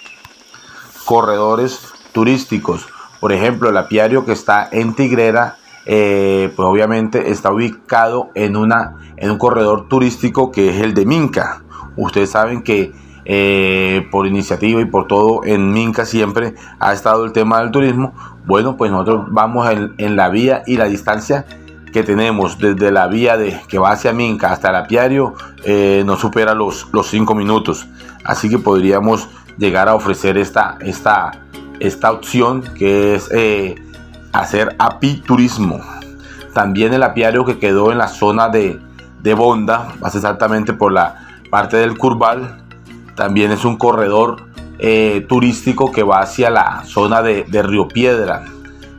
corredores 1.06 1.94
turísticos. 2.12 2.88
Por 3.20 3.32
ejemplo, 3.32 3.70
el 3.70 3.78
apiario 3.78 4.26
que 4.26 4.34
está 4.34 4.68
en 4.72 4.96
Tigrera, 4.96 5.58
eh, 5.86 6.52
pues 6.56 6.68
obviamente 6.68 7.32
está 7.32 7.52
ubicado 7.52 8.30
en, 8.36 8.56
una, 8.56 8.98
en 9.18 9.32
un 9.32 9.38
corredor 9.38 9.88
turístico 9.88 10.52
que 10.52 10.70
es 10.70 10.82
el 10.82 10.94
de 10.94 11.06
Minca. 11.06 11.64
Ustedes 11.96 12.32
saben 12.32 12.64
que 12.64 12.92
eh, 13.26 14.06
por 14.12 14.28
iniciativa 14.28 14.82
y 14.82 14.86
por 14.86 15.08
todo 15.08 15.46
en 15.46 15.72
Minca 15.72 16.06
siempre 16.06 16.56
ha 16.80 16.92
estado 16.92 17.24
el 17.24 17.32
tema 17.32 17.62
del 17.62 17.72
turismo. 17.72 18.14
Bueno, 18.46 18.76
pues 18.76 18.92
nosotros 18.92 19.28
vamos 19.30 19.70
en, 19.98 20.16
la 20.16 20.30
vía 20.30 20.64
y 20.68 20.76
la 20.76 20.86
distancia 20.86 21.46
que 21.94 22.04
tenemos 22.04 22.58
desde 22.58 22.92
la 22.92 23.08
vía 23.08 23.38
de 23.38 23.62
que 23.70 23.78
va 23.78 23.92
hacia 23.92 24.12
Minca 24.12 24.52
hasta 24.52 24.70
el 24.70 24.76
apiario 24.76 25.36
eh, 25.64 26.04
no 26.06 26.18
supera 26.18 26.54
los 26.54 26.88
5 26.92 27.36
minutos. 27.36 27.88
Así 28.26 28.50
que 28.50 28.58
podríamos 28.58 29.30
llegar 29.58 29.88
a 29.88 29.96
ofrecer 29.96 30.38
esta, 30.38 30.78
esta, 30.82 31.32
esta 31.80 32.12
opción 32.12 32.62
que 32.62 33.16
es 33.16 33.30
eh, 33.32 33.76
hacer 34.34 34.76
apiturismo. 34.80 35.80
También 36.54 36.94
el 36.94 37.04
apiario 37.04 37.46
que 37.46 37.60
quedó 37.60 37.92
en 37.92 37.98
la 37.98 38.08
zona 38.08 38.50
de, 38.50 38.80
de 39.22 39.34
Bonda, 39.34 39.94
más 40.02 40.16
exactamente 40.16 40.74
por 40.74 40.92
la 40.92 41.28
parte 41.50 41.78
del 41.78 41.98
Curval, 41.98 42.64
también 43.16 43.52
es 43.52 43.64
un 43.64 43.78
corredor 43.78 44.44
eh, 44.80 45.26
turístico 45.30 45.92
que 45.92 46.04
va 46.04 46.20
hacia 46.20 46.50
la 46.50 46.84
zona 46.86 47.22
de, 47.22 47.46
Río 47.64 47.88
Piedra. 47.88 48.46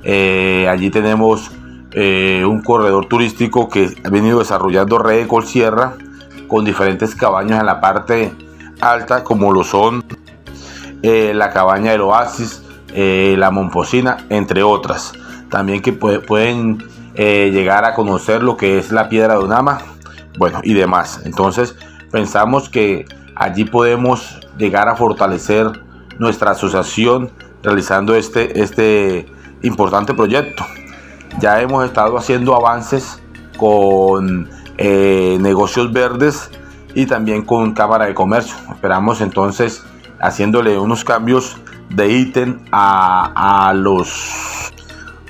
Eh, 0.02 0.66
allí 0.68 0.90
tenemos 0.90 1.50
eh, 1.94 2.44
un 2.44 2.62
corredor 2.62 3.06
turístico 3.06 3.68
que 3.68 3.94
ha 4.04 4.10
venido 4.10 4.40
desarrollando 4.40 4.98
Red 4.98 5.28
Sierra 5.44 5.94
con 6.48 6.64
diferentes 6.64 7.14
cabañas 7.14 7.60
en 7.60 7.66
la 7.66 7.80
parte 7.80 8.32
alta 8.80 9.24
como 9.24 9.52
lo 9.52 9.64
son 9.64 10.04
la 11.02 11.50
cabaña 11.50 11.92
del 11.92 12.00
Oasis, 12.00 12.62
la 12.94 13.50
Momposina, 13.50 14.24
entre 14.30 14.62
otras. 14.62 15.12
También 15.50 15.82
que 15.82 15.92
pueden 15.92 16.78
llegar 17.14 17.84
a 17.84 17.94
conocer 17.94 18.42
lo 18.42 18.56
que 18.56 18.78
es 18.78 18.90
la 18.90 19.10
Piedra 19.10 19.34
de 19.34 19.44
Unama 19.44 19.80
bueno, 20.38 20.60
y 20.62 20.74
demás. 20.74 21.20
Entonces, 21.24 21.76
pensamos 22.10 22.68
que 22.68 23.04
allí 23.34 23.64
podemos 23.64 24.40
llegar 24.58 24.88
a 24.88 24.96
fortalecer 24.96 25.82
nuestra 26.18 26.52
asociación 26.52 27.30
realizando 27.62 28.14
este, 28.14 28.60
este 28.60 29.26
importante 29.62 30.14
proyecto. 30.14 30.64
Ya 31.40 31.60
hemos 31.60 31.84
estado 31.84 32.16
haciendo 32.16 32.54
avances 32.54 33.20
con 33.56 34.48
eh, 34.78 35.36
negocios 35.40 35.92
verdes 35.92 36.50
y 36.94 37.06
también 37.06 37.42
con 37.42 37.74
Cámara 37.74 38.06
de 38.06 38.14
Comercio. 38.14 38.56
Esperamos 38.72 39.20
entonces 39.20 39.84
haciéndole 40.20 40.78
unos 40.78 41.04
cambios 41.04 41.56
de 41.90 42.08
ítem 42.08 42.60
a, 42.72 43.72
los 43.76 44.72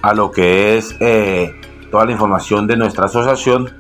a 0.03 0.15
lo 0.15 0.31
que 0.31 0.77
es 0.77 0.95
eh, 1.01 1.61
toda 1.91 2.05
la 2.05 2.13
información 2.13 2.67
de 2.67 2.77
nuestra 2.77 3.07
asociación 3.07 3.73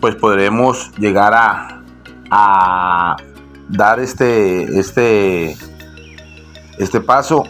pues 0.00 0.14
podremos 0.14 0.92
llegar 0.98 1.34
a, 1.34 1.82
a 2.30 3.16
dar 3.68 4.00
este 4.00 4.78
este 4.78 5.56
este 6.78 7.00
paso 7.00 7.44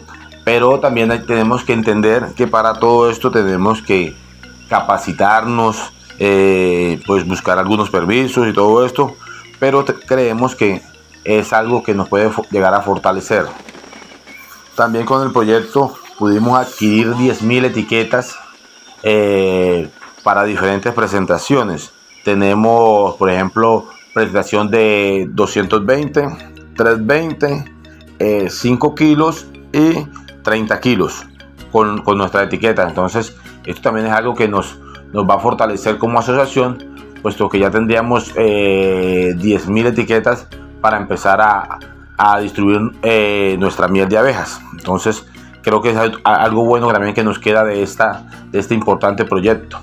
pero 0.44 0.80
también 0.80 1.08
tenemos 1.26 1.64
que 1.64 1.72
entender 1.72 2.34
que 2.36 2.46
para 2.46 2.74
todo 2.74 3.10
esto 3.10 3.30
tenemos 3.30 3.82
que 3.82 4.14
capacitarnos 4.68 5.92
eh, 6.18 7.00
pues 7.06 7.26
buscar 7.26 7.58
algunos 7.58 7.90
permisos 7.90 8.46
y 8.46 8.52
todo 8.52 8.84
esto 8.84 9.16
pero 9.58 9.84
creemos 9.84 10.54
que 10.54 10.82
es 11.24 11.52
algo 11.52 11.82
que 11.82 11.94
nos 11.94 12.08
puede 12.08 12.30
llegar 12.50 12.74
a 12.74 12.82
fortalecer 12.82 13.46
también 14.74 15.04
con 15.04 15.22
el 15.22 15.32
proyecto 15.32 15.94
pudimos 16.20 16.58
adquirir 16.58 17.14
10.000 17.14 17.64
etiquetas 17.64 18.36
eh, 19.02 19.88
para 20.22 20.44
diferentes 20.44 20.92
presentaciones. 20.92 21.92
Tenemos, 22.24 23.16
por 23.16 23.30
ejemplo, 23.30 23.86
presentación 24.12 24.70
de 24.70 25.26
220, 25.30 26.28
320, 26.76 28.50
5 28.50 28.94
kilos 28.94 29.46
y 29.72 30.06
30 30.42 30.80
kilos 30.80 31.26
con, 31.72 32.02
nuestra 32.16 32.42
etiqueta. 32.42 32.88
Entonces, 32.88 33.36
esto 33.64 33.82
también 33.82 34.06
es 34.06 34.12
algo 34.12 34.34
que 34.34 34.48
nos, 34.48 34.78
nos 35.12 35.28
va 35.28 35.34
a 35.34 35.38
fortalecer 35.38 35.98
como 35.98 36.18
asociación, 36.18 36.78
puesto 37.22 37.48
que 37.48 37.58
ya 37.58 37.70
tendríamos 37.70 38.32
eh, 38.36 39.34
10.000 39.36 39.86
etiquetas 39.86 40.46
para 40.80 40.96
empezar 40.96 41.40
a, 41.40 41.78
a 42.16 42.38
distribuir 42.38 42.92
eh, 43.02 43.56
nuestra 43.58 43.88
miel 43.88 44.08
de 44.08 44.18
abejas. 44.18 44.60
Entonces, 44.72 45.26
creo 45.62 45.80
que 45.80 45.90
es 45.90 45.96
algo 46.24 46.64
bueno 46.64 46.92
también 46.92 47.14
que 47.14 47.24
nos 47.24 47.38
queda 47.38 47.64
de, 47.64 47.82
esta, 47.82 48.26
de 48.50 48.58
este 48.58 48.74
importante 48.74 49.24
proyecto. 49.24 49.78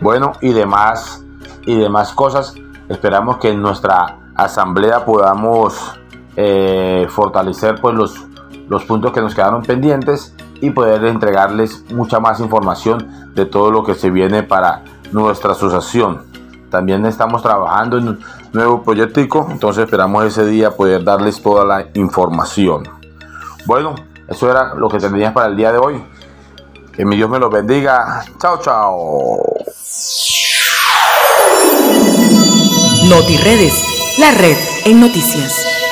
Bueno, 0.00 0.32
y 0.40 0.52
demás, 0.52 1.24
y 1.66 1.76
demás 1.76 2.12
cosas, 2.12 2.54
esperamos 2.88 3.38
que 3.38 3.50
en 3.50 3.60
nuestra 3.60 4.18
asamblea 4.36 5.04
podamos 5.04 5.98
eh, 6.36 7.06
fortalecer 7.10 7.80
pues, 7.80 7.94
los, 7.94 8.27
los 8.68 8.84
puntos 8.84 9.12
que 9.12 9.20
nos 9.20 9.34
quedaron 9.34 9.62
pendientes 9.62 10.34
y 10.60 10.70
poder 10.70 11.04
entregarles 11.04 11.84
mucha 11.92 12.20
más 12.20 12.40
información 12.40 13.32
de 13.34 13.46
todo 13.46 13.70
lo 13.70 13.84
que 13.84 13.94
se 13.94 14.10
viene 14.10 14.42
para 14.42 14.82
nuestra 15.12 15.52
asociación. 15.52 16.26
También 16.70 17.06
estamos 17.06 17.42
trabajando 17.42 17.98
en 17.98 18.08
un 18.08 18.20
nuevo 18.52 18.82
proyectico, 18.82 19.48
entonces 19.50 19.84
esperamos 19.84 20.24
ese 20.24 20.44
día 20.44 20.70
poder 20.70 21.02
darles 21.02 21.40
toda 21.40 21.64
la 21.64 21.86
información. 21.94 22.82
Bueno, 23.64 23.94
eso 24.28 24.50
era 24.50 24.74
lo 24.74 24.88
que 24.88 24.98
tenías 24.98 25.32
para 25.32 25.46
el 25.46 25.56
día 25.56 25.72
de 25.72 25.78
hoy. 25.78 26.04
Que 26.92 27.04
mi 27.04 27.16
Dios 27.16 27.30
me 27.30 27.38
los 27.38 27.50
bendiga. 27.50 28.24
Chao, 28.38 28.58
chao. 28.60 29.38
NotiRedes, 33.08 34.18
la 34.18 34.32
red 34.32 34.56
en 34.84 35.00
noticias. 35.00 35.87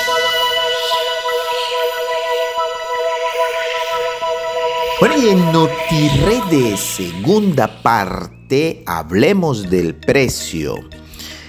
Bueno, 4.98 5.14
y 5.18 5.28
en 5.28 5.52
NotiRedes, 5.52 6.80
segunda 6.80 7.82
parte, 7.82 8.82
hablemos 8.86 9.68
del 9.68 9.94
precio. 9.94 10.76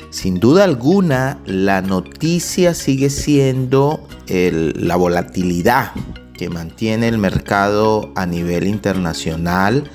Sin 0.10 0.42
duda 0.42 0.66
alguna, 0.66 1.40
la 1.46 1.82
noticia 1.82 2.74
sigue 2.74 3.10
siendo 3.10 4.06
la 4.28 4.98
volatilidad 4.98 5.94
que 6.34 6.50
mantiene 6.50 7.08
el 7.08 7.20
mercado 7.20 8.12
a 8.18 8.26
nivel 8.26 8.68
internacional, 8.68 9.90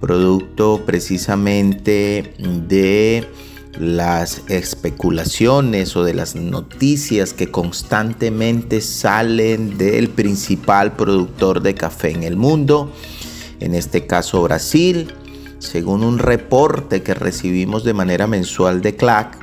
producto 0.00 0.82
precisamente 0.86 2.32
de 2.38 3.28
las 3.78 4.42
especulaciones 4.48 5.96
o 5.96 6.02
de 6.02 6.12
las 6.12 6.34
noticias 6.34 7.32
que 7.32 7.50
constantemente 7.50 8.80
salen 8.80 9.78
del 9.78 10.08
principal 10.08 10.96
productor 10.96 11.62
de 11.62 11.74
café 11.74 12.10
en 12.10 12.24
el 12.24 12.36
mundo, 12.36 12.92
en 13.60 13.74
este 13.74 14.06
caso 14.06 14.42
Brasil. 14.42 15.14
Según 15.60 16.02
un 16.04 16.18
reporte 16.18 17.02
que 17.02 17.14
recibimos 17.14 17.84
de 17.84 17.94
manera 17.94 18.26
mensual 18.26 18.80
de 18.80 18.96
CLAC, 18.96 19.38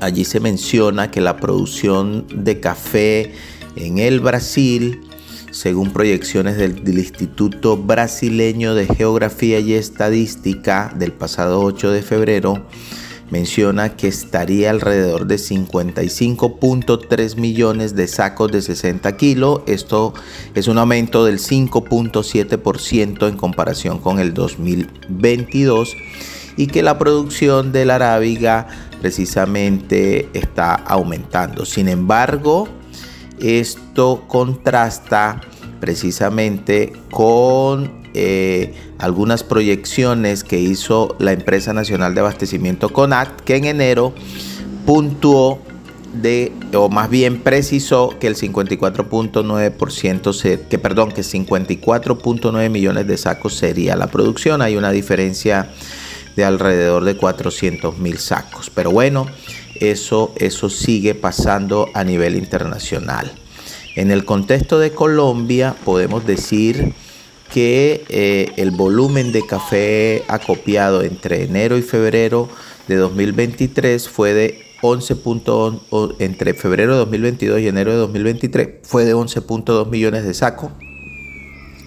allí 0.00 0.24
se 0.24 0.40
menciona 0.40 1.10
que 1.10 1.20
la 1.20 1.36
producción 1.38 2.26
de 2.32 2.60
café 2.60 3.32
en 3.76 3.98
el 3.98 4.20
Brasil, 4.20 5.02
según 5.50 5.92
proyecciones 5.92 6.56
del, 6.56 6.98
Instituto 6.98 7.76
Brasileño 7.76 8.74
de 8.74 8.86
Geografía 8.86 9.58
y 9.58 9.74
Estadística 9.74 10.92
del 10.96 11.12
pasado 11.12 11.60
8 11.60 11.90
de 11.90 12.02
febrero, 12.02 12.66
menciona 13.30 13.96
que 13.96 14.08
estaría 14.08 14.70
alrededor 14.70 15.26
de 15.26 15.36
55.3 15.36 17.36
millones 17.36 17.96
de 17.96 18.06
sacos 18.06 18.52
de 18.52 18.62
60 18.62 19.16
kilos. 19.16 19.62
Esto 19.66 20.14
es 20.54 20.68
un 20.68 20.78
aumento 20.78 21.24
del 21.24 21.38
5.7% 21.38 23.28
en 23.28 23.36
comparación 23.36 23.98
con 23.98 24.18
el 24.18 24.34
2022 24.34 25.96
y 26.56 26.68
que 26.68 26.82
la 26.82 26.98
producción 26.98 27.72
de 27.72 27.84
la 27.84 27.96
arábiga 27.96 28.68
precisamente 29.00 30.28
está 30.32 30.74
aumentando. 30.74 31.66
Sin 31.66 31.88
embargo, 31.88 32.68
esto 33.38 34.24
contrasta 34.26 35.40
precisamente 35.80 36.92
con 37.10 38.05
eh, 38.16 38.74
algunas 38.98 39.44
proyecciones 39.44 40.42
que 40.42 40.58
hizo 40.58 41.14
la 41.18 41.32
empresa 41.32 41.74
nacional 41.74 42.14
de 42.14 42.20
abastecimiento 42.20 42.88
CONAC, 42.88 43.44
que 43.44 43.56
en 43.56 43.66
enero 43.66 44.14
puntuó 44.86 45.58
de, 46.14 46.50
o 46.74 46.88
más 46.88 47.10
bien 47.10 47.42
precisó 47.42 48.14
que 48.18 48.26
el 48.26 48.36
54.9%, 48.36 50.68
que 50.68 50.78
perdón, 50.78 51.12
que 51.12 51.20
54.9 51.20 52.70
millones 52.70 53.06
de 53.06 53.18
sacos 53.18 53.52
sería 53.54 53.96
la 53.96 54.06
producción. 54.06 54.62
Hay 54.62 54.76
una 54.76 54.92
diferencia 54.92 55.68
de 56.36 56.44
alrededor 56.44 57.04
de 57.04 57.16
400 57.16 57.98
mil 57.98 58.18
sacos. 58.18 58.70
Pero 58.70 58.90
bueno, 58.90 59.26
eso, 59.80 60.32
eso 60.36 60.70
sigue 60.70 61.14
pasando 61.14 61.90
a 61.94 62.04
nivel 62.04 62.36
internacional. 62.36 63.32
En 63.94 64.10
el 64.10 64.24
contexto 64.24 64.78
de 64.78 64.92
Colombia 64.92 65.74
podemos 65.84 66.26
decir 66.26 66.94
que 67.52 68.04
eh, 68.08 68.52
el 68.56 68.70
volumen 68.70 69.32
de 69.32 69.46
café 69.46 70.24
acopiado 70.28 71.02
entre 71.02 71.44
enero 71.44 71.76
y 71.78 71.82
febrero 71.82 72.48
de 72.88 72.96
2023 72.96 74.08
fue 74.08 74.34
de 74.34 74.66
11. 74.82 75.16
entre 76.18 76.54
febrero 76.54 76.92
de 76.92 76.98
2022 76.98 77.60
y 77.60 77.68
enero 77.68 77.92
de 77.92 77.98
2023 77.98 78.68
fue 78.82 79.04
de 79.04 79.14
11.2 79.14 79.88
millones 79.88 80.24
de 80.24 80.34
sacos, 80.34 80.70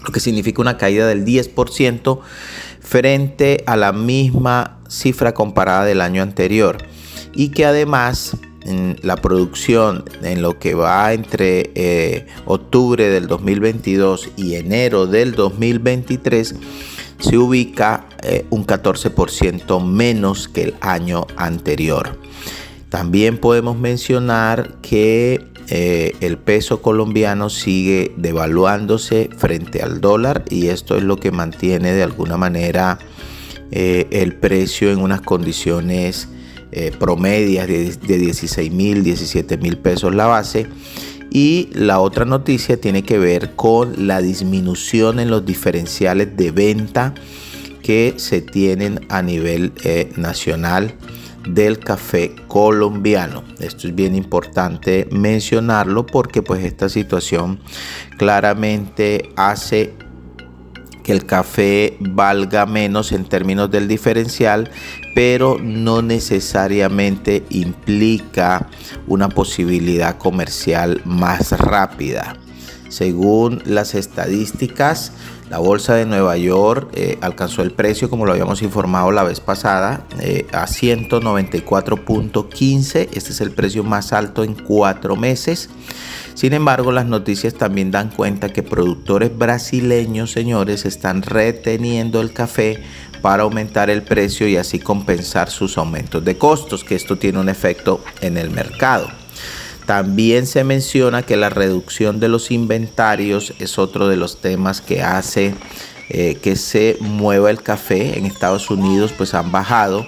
lo 0.05 0.11
que 0.11 0.19
significa 0.19 0.61
una 0.61 0.77
caída 0.77 1.07
del 1.07 1.25
10% 1.25 2.19
frente 2.81 3.63
a 3.67 3.75
la 3.75 3.91
misma 3.93 4.79
cifra 4.87 5.33
comparada 5.33 5.85
del 5.85 6.01
año 6.01 6.23
anterior 6.23 6.77
y 7.33 7.49
que 7.49 7.65
además 7.65 8.35
la 8.65 9.15
producción 9.15 10.03
en 10.21 10.41
lo 10.41 10.59
que 10.59 10.73
va 10.73 11.13
entre 11.13 11.71
eh, 11.75 12.27
octubre 12.45 13.09
del 13.09 13.27
2022 13.27 14.31
y 14.35 14.55
enero 14.55 15.07
del 15.07 15.33
2023 15.33 16.55
se 17.19 17.37
ubica 17.37 18.07
eh, 18.21 18.45
un 18.49 18.65
14% 18.65 19.83
menos 19.83 20.47
que 20.47 20.63
el 20.63 20.75
año 20.81 21.25
anterior. 21.37 22.17
También 22.89 23.37
podemos 23.37 23.77
mencionar 23.77 24.75
que 24.81 25.45
eh, 25.67 26.13
el 26.21 26.37
peso 26.37 26.81
colombiano 26.81 27.49
sigue 27.49 28.13
devaluándose 28.17 29.29
frente 29.37 29.83
al 29.83 30.01
dólar 30.01 30.43
y 30.49 30.67
esto 30.67 30.97
es 30.97 31.03
lo 31.03 31.17
que 31.17 31.31
mantiene 31.31 31.93
de 31.93 32.03
alguna 32.03 32.37
manera 32.37 32.99
el 33.71 34.33
precio 34.33 34.91
en 34.91 34.97
unas 34.97 35.21
condiciones 35.21 36.27
eh, 36.71 36.91
promedias 36.97 37.67
de, 37.67 38.17
16 38.17 38.71
mil, 38.71 39.03
17 39.03 39.57
mil 39.57 39.77
pesos 39.77 40.13
la 40.13 40.27
base. 40.27 40.67
Y 41.31 41.69
la 41.73 41.99
otra 41.99 42.25
noticia 42.25 42.79
tiene 42.81 43.03
que 43.03 43.19
ver 43.19 43.55
con 43.55 44.07
la 44.07 44.21
disminución 44.21 45.19
en 45.19 45.29
los 45.29 45.45
diferenciales 45.45 46.35
de 46.35 46.51
venta 46.51 47.13
que 47.83 48.15
se 48.17 48.41
tienen 48.41 49.05
a 49.09 49.21
nivel 49.21 49.73
eh, 49.83 50.11
nacional 50.15 50.95
del 51.47 51.79
café 51.79 52.35
colombiano. 52.47 53.43
Esto 53.59 53.87
es 53.87 53.95
bien 53.95 54.15
importante 54.15 55.07
mencionarlo 55.11 56.05
porque 56.05 56.41
pues 56.41 56.63
esta 56.63 56.89
situación 56.89 57.59
claramente 58.17 59.29
hace 59.35 59.93
que 61.03 61.11
el 61.11 61.25
café 61.25 61.97
valga 61.99 62.65
menos 62.65 63.11
en 63.11 63.25
términos 63.25 63.71
del 63.71 63.87
diferencial, 63.87 64.69
pero 65.19 65.57
no 65.61 66.01
necesariamente 66.01 67.43
implica 67.49 68.69
una 69.05 69.27
posibilidad 69.27 70.17
comercial 70.17 71.01
más 71.03 71.51
rápida. 71.59 72.37
Según 72.87 73.61
las 73.65 73.95
estadísticas, 73.95 75.11
la 75.49 75.57
bolsa 75.57 75.95
de 75.95 76.05
Nueva 76.05 76.37
York 76.37 76.91
eh, 76.93 77.17
alcanzó 77.19 77.63
el 77.63 77.71
precio, 77.71 78.09
como 78.09 78.25
lo 78.25 78.31
habíamos 78.31 78.61
informado 78.61 79.11
la 79.11 79.23
vez 79.23 79.41
pasada, 79.41 80.05
eh, 80.21 80.47
a 80.53 80.67
194.15. 80.67 83.09
Este 83.11 83.31
es 83.31 83.41
el 83.41 83.51
precio 83.51 83.83
más 83.83 84.13
alto 84.13 84.45
en 84.45 84.53
cuatro 84.53 85.17
meses. 85.17 85.69
Sin 86.33 86.53
embargo, 86.53 86.93
las 86.93 87.05
noticias 87.05 87.55
también 87.55 87.91
dan 87.91 88.11
cuenta 88.11 88.53
que 88.53 88.63
productores 88.63 89.37
brasileños, 89.37 90.31
señores, 90.31 90.85
están 90.85 91.23
reteniendo 91.23 92.21
el 92.21 92.31
café 92.31 92.81
para 93.21 93.43
aumentar 93.43 93.89
el 93.89 94.03
precio 94.03 94.47
y 94.47 94.57
así 94.57 94.79
compensar 94.79 95.49
sus 95.49 95.77
aumentos 95.77 96.23
de 96.23 96.37
costos, 96.37 96.83
que 96.83 96.95
esto 96.95 97.17
tiene 97.17 97.39
un 97.39 97.49
efecto 97.49 98.03
en 98.21 98.37
el 98.37 98.49
mercado. 98.49 99.09
También 99.85 100.45
se 100.45 100.63
menciona 100.63 101.23
que 101.23 101.35
la 101.35 101.49
reducción 101.49 102.19
de 102.19 102.29
los 102.29 102.51
inventarios 102.51 103.53
es 103.59 103.79
otro 103.79 104.07
de 104.07 104.17
los 104.17 104.39
temas 104.39 104.81
que 104.81 105.01
hace 105.01 105.55
eh, 106.09 106.37
que 106.41 106.55
se 106.55 106.97
mueva 106.99 107.51
el 107.51 107.61
café. 107.61 108.17
En 108.17 108.25
Estados 108.25 108.69
Unidos 108.69 109.13
pues 109.17 109.33
han 109.33 109.51
bajado 109.51 110.07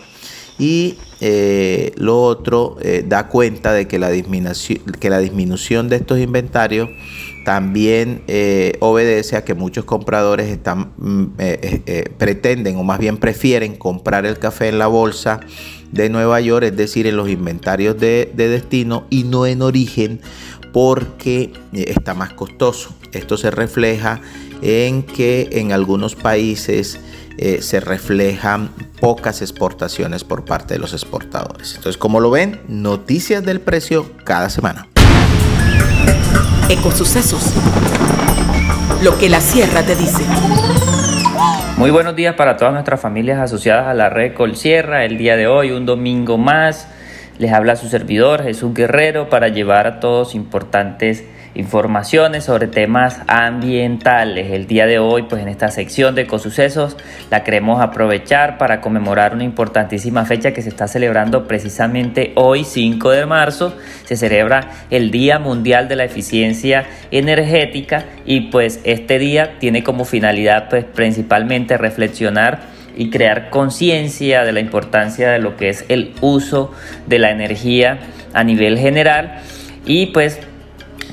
y 0.58 0.98
eh, 1.20 1.94
lo 1.96 2.22
otro 2.22 2.78
eh, 2.82 3.04
da 3.08 3.28
cuenta 3.28 3.74
de 3.74 3.88
que 3.88 4.00
la, 4.00 4.10
disminución, 4.10 4.80
que 5.00 5.10
la 5.10 5.20
disminución 5.20 5.90
de 5.90 5.98
estos 5.98 6.20
inventarios 6.20 6.90
también 7.44 8.24
obedece 8.80 9.36
a 9.36 9.44
que 9.44 9.54
muchos 9.54 9.86
compradores 9.86 10.48
están, 10.50 10.92
mm, 10.98 11.26
pretenden 12.18 12.78
o 12.78 12.84
más 12.84 13.00
bien 13.00 13.18
prefieren 13.18 13.76
comprar 13.76 14.26
el 14.26 14.40
café 14.40 14.70
en 14.70 14.80
la 14.80 14.88
bolsa 14.88 15.42
de 15.92 16.10
Nueva 16.10 16.40
York, 16.42 16.66
es 16.66 16.76
decir, 16.76 17.08
en 17.08 17.18
los 17.18 17.30
inventarios 17.30 18.00
de, 18.00 18.32
destino 18.36 19.06
y 19.10 19.24
no 19.24 19.46
en 19.46 19.62
origen 19.62 20.22
porque 20.74 21.52
eh, 21.74 21.86
está 21.88 22.14
más 22.14 22.34
costoso. 22.34 22.96
Esto 23.12 23.38
se 23.38 23.52
refleja 23.52 24.22
en 24.62 25.04
que 25.04 25.50
en 25.52 25.74
algunos 25.74 26.16
países 26.16 27.00
eh, 27.38 27.62
se 27.62 27.80
reflejan 27.82 28.70
pocas 29.00 29.42
exportaciones 29.42 30.24
por 30.24 30.46
parte 30.46 30.76
de 30.76 30.80
los 30.80 30.94
exportadores. 30.94 31.76
Entonces, 31.76 31.98
como 31.98 32.20
lo 32.20 32.30
ven, 32.30 32.62
noticias 32.68 33.44
del 33.44 33.60
precio 33.60 34.10
cada 34.24 34.50
semana. 34.50 34.88
Ecosucesos. 36.72 37.54
Lo 39.04 39.18
que 39.18 39.28
la 39.28 39.42
sierra 39.42 39.84
te 39.84 39.94
dice. 39.94 40.24
Muy 41.76 41.92
buenos 41.92 42.16
días 42.16 42.36
para 42.36 42.56
todas 42.56 42.74
nuestras 42.74 43.02
familias 43.02 43.40
asociadas 43.40 43.88
a 43.88 43.94
la 43.94 44.08
red 44.08 44.34
Colsierra. 44.34 45.04
El 45.04 45.18
día 45.18 45.36
de 45.36 45.48
hoy, 45.48 45.72
un 45.72 45.86
domingo 45.86 46.38
más, 46.38 46.88
les 47.40 47.52
habla 47.52 47.76
su 47.76 47.90
servidor 47.90 48.44
Jesús 48.44 48.74
Guerrero 48.74 49.28
para 49.28 49.50
llevar 49.50 49.86
a 49.86 50.00
todos 50.00 50.34
importantes 50.34 51.26
informaciones 51.56 52.46
sobre 52.46 52.68
temas 52.68 53.22
ambientales. 53.28 54.52
El 54.52 54.68
día 54.68 54.86
de 54.86 55.00
hoy, 55.00 55.24
pues 55.24 55.42
en 55.42 55.50
esta 55.50 55.70
sección 55.70 56.16
de 56.16 56.24
ecosucesos, 56.24 56.98
la 57.30 57.44
queremos 57.44 57.82
aprovechar 57.82 58.58
para 58.58 58.82
conmemorar 58.82 59.34
una 59.34 59.44
importantísima 59.44 60.26
fecha 60.26 60.54
que 60.54 60.62
se 60.62 60.70
está 60.70 60.88
celebrando 60.88 61.48
precisamente 61.48 62.32
hoy, 62.36 62.64
5 62.64 63.10
de 63.12 63.26
marzo. 63.26 63.76
Se 64.06 64.16
celebra 64.16 64.70
el 64.90 65.12
Día 65.12 65.40
Mundial 65.40 65.88
de 65.88 65.96
la 65.96 66.06
Eficiencia 66.06 66.86
Energética 67.12 68.06
y 68.26 68.52
pues 68.52 68.80
este 68.84 69.20
día 69.20 69.60
tiene 69.60 69.84
como 69.84 70.06
finalidad 70.06 70.70
pues 70.70 70.86
principalmente 70.86 71.78
reflexionar 71.78 72.60
y 72.96 73.10
crear 73.10 73.50
conciencia 73.50 74.44
de 74.44 74.52
la 74.52 74.60
importancia 74.60 75.32
de 75.32 75.40
lo 75.40 75.56
que 75.56 75.70
es 75.70 75.86
el 75.88 76.14
uso 76.22 76.74
de 77.08 77.20
la 77.20 77.32
energía 77.32 78.00
a 78.34 78.44
nivel 78.44 78.78
general 78.78 79.40
y 79.86 80.08
pues 80.08 80.40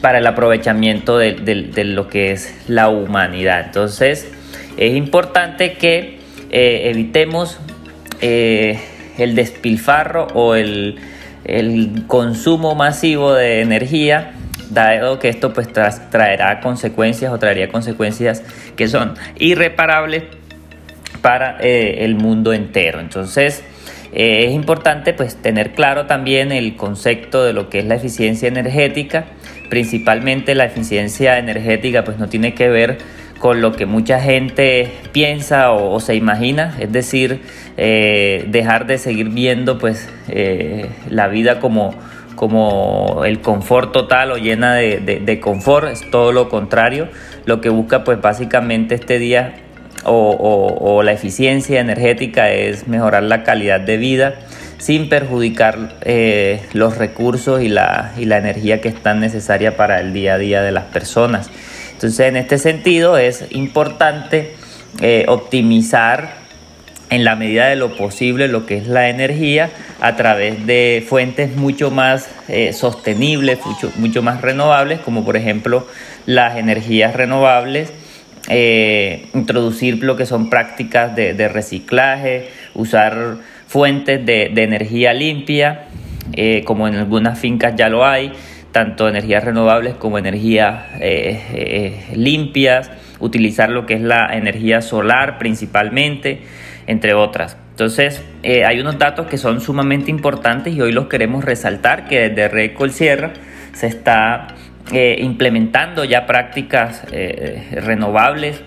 para 0.01 0.19
el 0.19 0.27
aprovechamiento 0.27 1.19
de, 1.19 1.85
lo 1.85 2.09
que 2.09 2.33
es 2.33 2.55
la 2.69 2.89
humanidad. 2.89 3.67
Entonces, 3.67 4.31
es 4.77 4.95
importante 4.95 5.75
que 5.75 6.19
eh, 6.51 6.91
evitemos 6.91 7.59
eh, 8.21 8.81
el 9.19 9.35
despilfarro 9.35 10.29
o 10.35 10.55
el, 10.55 10.99
consumo 12.07 12.75
masivo 12.75 13.33
de 13.33 13.63
energía 13.63 14.33
dado 14.69 15.19
que 15.19 15.31
esto 15.31 15.55
pues 15.55 15.67
traerá 15.73 16.61
consecuencias 16.61 17.33
o 17.33 17.39
traería 17.39 17.71
consecuencias 17.71 18.43
que 18.77 18.87
son 18.87 19.15
irreparables 19.39 20.25
para 21.23 21.57
eh, 21.61 22.05
el 22.05 22.17
mundo 22.17 22.53
entero. 22.53 23.01
Entonces, 23.01 23.65
es 24.13 24.53
importante 24.53 25.13
pues 25.13 25.37
tener 25.37 25.73
claro 25.73 26.07
también 26.07 26.53
el 26.53 26.77
concepto 26.77 27.45
de 27.45 27.53
lo 27.53 27.69
que 27.69 27.81
es 27.81 27.85
la 27.85 27.97
eficiencia 27.97 28.49
energética. 28.49 29.27
Principalmente 29.69 30.55
la 30.55 30.65
eficiencia 30.65 31.39
energética 31.39 32.05
pues 32.05 32.19
no 32.19 32.29
tiene 32.29 32.55
que 32.55 32.69
ver 32.69 32.99
con 33.39 33.61
lo 33.61 33.73
que 33.73 33.87
mucha 33.87 34.21
gente 34.21 34.91
piensa 35.13 35.73
o, 35.73 36.01
se 36.01 36.15
imagina, 36.15 36.77
es 36.81 36.93
decir, 36.93 37.41
eh, 37.77 38.45
dejar 38.49 38.87
de 38.87 38.99
seguir 38.99 39.29
viendo 39.29 39.79
pues 39.79 40.09
eh, 40.29 40.91
la 41.09 41.29
vida 41.29 41.61
como, 41.61 41.95
como 42.35 43.23
el 43.25 43.41
confort 43.41 43.93
total 43.93 44.33
o 44.33 44.37
llena 44.37 44.75
de, 44.75 45.41
confort, 45.41 45.89
es 45.89 46.11
todo 46.11 46.33
lo 46.33 46.49
contrario, 46.49 47.09
lo 47.45 47.61
que 47.61 47.69
busca 47.69 48.05
pues 48.05 48.21
básicamente 48.21 48.97
este 48.97 49.19
día 49.19 49.55
o 50.05 51.03
la 51.03 51.13
eficiencia 51.13 51.81
energética 51.81 52.51
es 52.51 52.89
mejorar 52.89 53.23
la 53.25 53.43
calidad 53.43 53.81
de 53.81 53.97
vida, 53.97 54.35
sin 54.79 55.09
perjudicar 55.09 55.97
eh, 56.03 56.61
los 56.73 56.97
recursos 56.97 57.63
y 57.63 57.69
la, 57.69 58.13
y 58.17 58.25
la 58.25 58.39
energía 58.39 58.81
que 58.81 58.89
están 58.89 59.21
necesarias 59.21 59.75
para 59.75 60.01
el 60.01 60.13
día 60.13 60.35
a 60.35 60.39
día 60.39 60.63
de 60.63 60.73
las 60.73 60.85
personas. 60.85 61.51
Entonces, 61.93 62.21
en 62.21 62.37
este 62.37 62.59
sentido, 62.59 63.19
es 63.19 63.45
importante 63.51 64.55
eh, 65.01 65.25
optimizar 65.29 66.39
en 67.11 67.25
la 67.25 67.37
medida 67.37 67.67
de 67.67 67.77
lo 67.77 67.97
posible 67.97 68.49
lo 68.49 68.67
que 68.67 68.77
es 68.77 68.87
la 68.87 69.09
energía 69.09 69.71
a 70.01 70.15
través 70.15 70.67
de 70.67 71.05
fuentes 71.09 71.57
mucho 71.57 71.91
más 71.91 72.29
eh, 72.49 72.73
sostenibles, 72.73 73.59
mucho, 73.65 73.91
mucho, 73.97 74.23
más 74.23 74.43
renovables, 74.43 75.01
como 75.01 75.25
por 75.25 75.37
ejemplo 75.37 75.87
las 76.27 76.59
energías 76.59 77.15
renovables, 77.15 77.91
introducir 78.49 80.03
lo 80.03 80.17
que 80.17 80.27
son 80.27 80.51
prácticas 80.51 81.15
de, 81.15 81.49
reciclaje, 81.49 82.49
usar 82.75 83.37
fuentes 83.67 84.25
de, 84.25 84.47
energía 84.57 85.13
limpia, 85.13 85.87
eh, 86.33 86.63
como 86.65 86.89
en 86.89 86.95
algunas 86.95 87.39
fincas 87.39 87.75
ya 87.77 87.89
lo 87.89 88.07
hay, 88.07 88.33
tanto 88.73 89.09
energías 89.09 89.45
renovables 89.45 89.95
como 89.95 90.19
energías 90.19 90.85
eh, 91.01 91.41
eh, 91.53 92.17
limpias, 92.17 92.91
utilizar 93.19 93.71
lo 93.71 93.87
que 93.87 93.95
es 93.95 94.01
la 94.01 94.37
energía 94.37 94.83
solar 94.83 95.39
principalmente, 95.39 96.43
entre 96.87 97.15
otras. 97.15 97.57
Entonces, 97.71 98.23
hay 98.43 98.81
unos 98.81 98.99
datos 98.99 99.29
que 99.29 99.39
son 99.39 99.61
sumamente 99.61 100.11
importantes 100.11 100.75
y 100.75 100.81
hoy 100.81 100.91
los 100.91 101.07
queremos 101.07 101.45
resaltar, 101.45 102.09
que 102.09 102.29
desde 102.29 102.49
Red 102.49 102.73
Sierra 102.91 103.33
se 103.73 103.87
está 103.87 104.49
implementando 104.93 106.05
ya 106.05 106.27
prácticas 106.27 107.03
renovables 107.73 108.63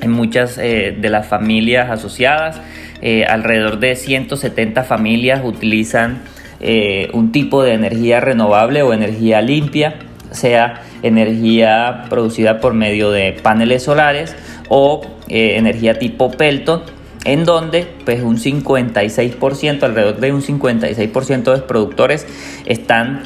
en 0.00 0.10
muchas 0.10 0.56
de 0.56 1.08
las 1.10 1.26
familias 1.26 1.90
asociadas. 1.90 2.60
Eh, 3.04 3.24
alrededor 3.24 3.80
de 3.80 3.96
170 3.96 4.84
familias 4.84 5.40
utilizan 5.44 6.22
eh, 6.60 7.10
un 7.12 7.32
tipo 7.32 7.64
de 7.64 7.72
energía 7.72 8.20
renovable 8.20 8.82
o 8.82 8.92
energía 8.92 9.42
limpia, 9.42 9.96
sea 10.30 10.82
energía 11.02 12.04
producida 12.08 12.60
por 12.60 12.74
medio 12.74 13.10
de 13.10 13.32
paneles 13.42 13.82
solares 13.82 14.36
o 14.68 15.04
eh, 15.26 15.56
energía 15.56 15.98
tipo 15.98 16.30
Pelton, 16.30 16.82
en 17.24 17.44
donde 17.44 17.88
pues 18.04 18.22
un 18.22 18.38
56%, 18.38 19.82
alrededor 19.82 20.20
de 20.20 20.32
un 20.32 20.40
56% 20.40 21.42
de 21.42 21.50
los 21.50 21.62
productores 21.62 22.24
están 22.66 23.24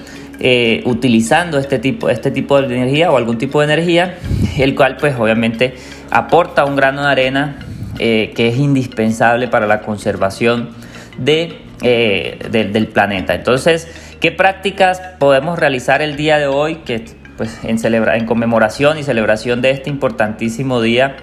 utilizando 0.85 1.59
este 1.59 1.79
tipo, 1.79 2.11
este 2.11 2.31
tipo 2.31 2.61
de 2.61 2.77
energía 2.77 3.11
o 3.11 3.17
algún 3.17 3.39
tipo 3.39 3.61
de 3.61 3.73
energía, 3.73 4.19
el 4.59 4.75
cual 4.75 4.97
pues 4.97 5.15
obviamente 5.19 5.75
aporta 6.11 6.65
un 6.65 6.77
grano 6.77 7.03
de 7.03 7.09
arena 7.09 7.57
eh, 7.99 8.33
que 8.37 8.49
es 8.49 8.59
indispensable 8.59 9.49
para 9.49 9.67
la 9.67 9.81
conservación 9.81 10.69
de, 11.17 11.57
eh, 11.81 12.39
del 12.51 12.89
planeta. 12.89 13.35
Entonces, 13.35 13.89
¿qué 14.21 14.33
prácticas 14.33 15.01
podemos 15.19 15.59
realizar 15.59 16.03
el 16.03 16.15
día 16.15 16.37
de 16.37 16.47
hoy 16.47 16.77
que, 16.85 17.07
pues, 17.39 17.59
en, 17.65 17.79
celebra 17.79 18.19
en 18.19 18.27
conmemoración 18.27 18.99
y 18.99 19.03
celebración 19.03 19.63
de 19.63 19.71
este 19.71 19.89
importantísimo 19.89 20.83
día, 20.83 21.17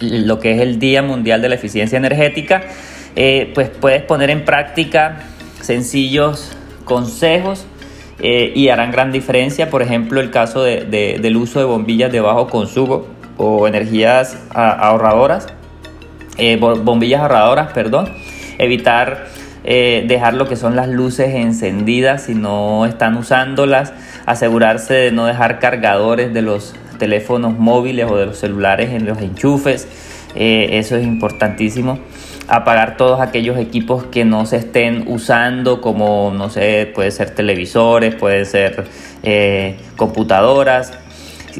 lo 0.00 0.40
que 0.40 0.52
es 0.52 0.60
el 0.60 0.78
Día 0.78 1.02
Mundial 1.02 1.40
de 1.40 1.48
la 1.48 1.54
Eficiencia 1.54 1.96
Energética? 1.96 2.64
Eh, 3.16 3.50
pues 3.54 3.70
puedes 3.70 4.02
poner 4.02 4.28
en 4.28 4.44
práctica 4.44 5.20
sencillos 5.62 6.52
consejos 6.84 7.66
eh, 8.20 8.52
y 8.54 8.68
harán 8.68 8.90
gran 8.90 9.12
diferencia. 9.12 9.70
Por 9.70 9.82
ejemplo, 9.82 10.20
el 10.20 10.30
caso 10.30 10.62
del 10.62 11.36
uso 11.36 11.58
de 11.58 11.64
bombillas 11.64 12.12
de 12.12 12.20
bajo 12.20 12.48
consumo 12.48 13.06
o 13.36 13.66
energías 13.66 14.38
ahorradoras, 14.54 15.48
eh, 16.38 16.56
bombillas 16.56 17.20
ahorradoras, 17.22 17.72
perdón, 17.72 18.08
evitar 18.58 19.26
eh, 19.64 20.04
dejar 20.06 20.34
lo 20.34 20.46
que 20.46 20.56
son 20.56 20.76
las 20.76 20.88
luces 20.88 21.34
encendidas 21.34 22.24
si 22.24 22.34
no 22.34 22.86
están 22.86 23.16
usándolas, 23.16 23.92
asegurarse 24.26 24.94
de 24.94 25.12
no 25.12 25.26
dejar 25.26 25.58
cargadores 25.58 26.32
de 26.32 26.42
los 26.42 26.74
teléfonos 26.98 27.58
móviles 27.58 28.06
o 28.08 28.16
de 28.16 28.26
los 28.26 28.38
celulares 28.38 28.90
en 28.90 29.06
los 29.06 29.20
enchufes, 29.20 29.88
eso 30.36 30.96
es 30.96 31.04
importantísimo 31.04 31.98
apagar 32.48 32.96
todos 32.96 33.20
aquellos 33.20 33.58
equipos 33.58 34.04
que 34.04 34.24
no 34.24 34.46
se 34.46 34.56
estén 34.56 35.04
usando, 35.06 35.80
como 35.80 36.32
no 36.34 36.50
sé, 36.50 36.90
puede 36.94 37.10
ser 37.10 37.30
televisores, 37.30 38.14
puede 38.14 38.44
ser 38.44 38.84
eh, 39.22 39.76
computadoras, 39.96 40.92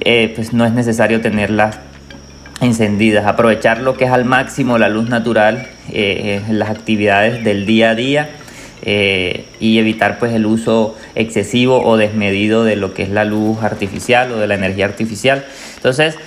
eh, 0.00 0.32
pues 0.34 0.52
no 0.52 0.64
es 0.64 0.72
necesario 0.72 1.20
tenerlas 1.20 1.78
encendidas, 2.60 3.26
aprovechar 3.26 3.80
lo 3.80 3.96
que 3.96 4.04
es 4.04 4.10
al 4.10 4.24
máximo 4.24 4.78
la 4.78 4.88
luz 4.88 5.08
natural 5.08 5.66
eh, 5.90 6.42
en 6.46 6.58
las 6.58 6.70
actividades 6.70 7.44
del 7.44 7.66
día 7.66 7.90
a 7.90 7.94
día 7.94 8.30
y 8.86 9.78
evitar 9.78 10.18
pues 10.18 10.34
el 10.34 10.44
uso 10.44 10.94
excesivo 11.14 11.82
o 11.82 11.96
desmedido 11.96 12.64
de 12.64 12.76
lo 12.76 12.92
que 12.92 13.04
es 13.04 13.08
la 13.08 13.24
luz 13.24 13.62
artificial 13.62 14.30
o 14.32 14.36
de 14.36 14.46
la 14.46 14.56
energía 14.56 14.84
artificial. 14.84 15.42
Entonces, 15.76 16.18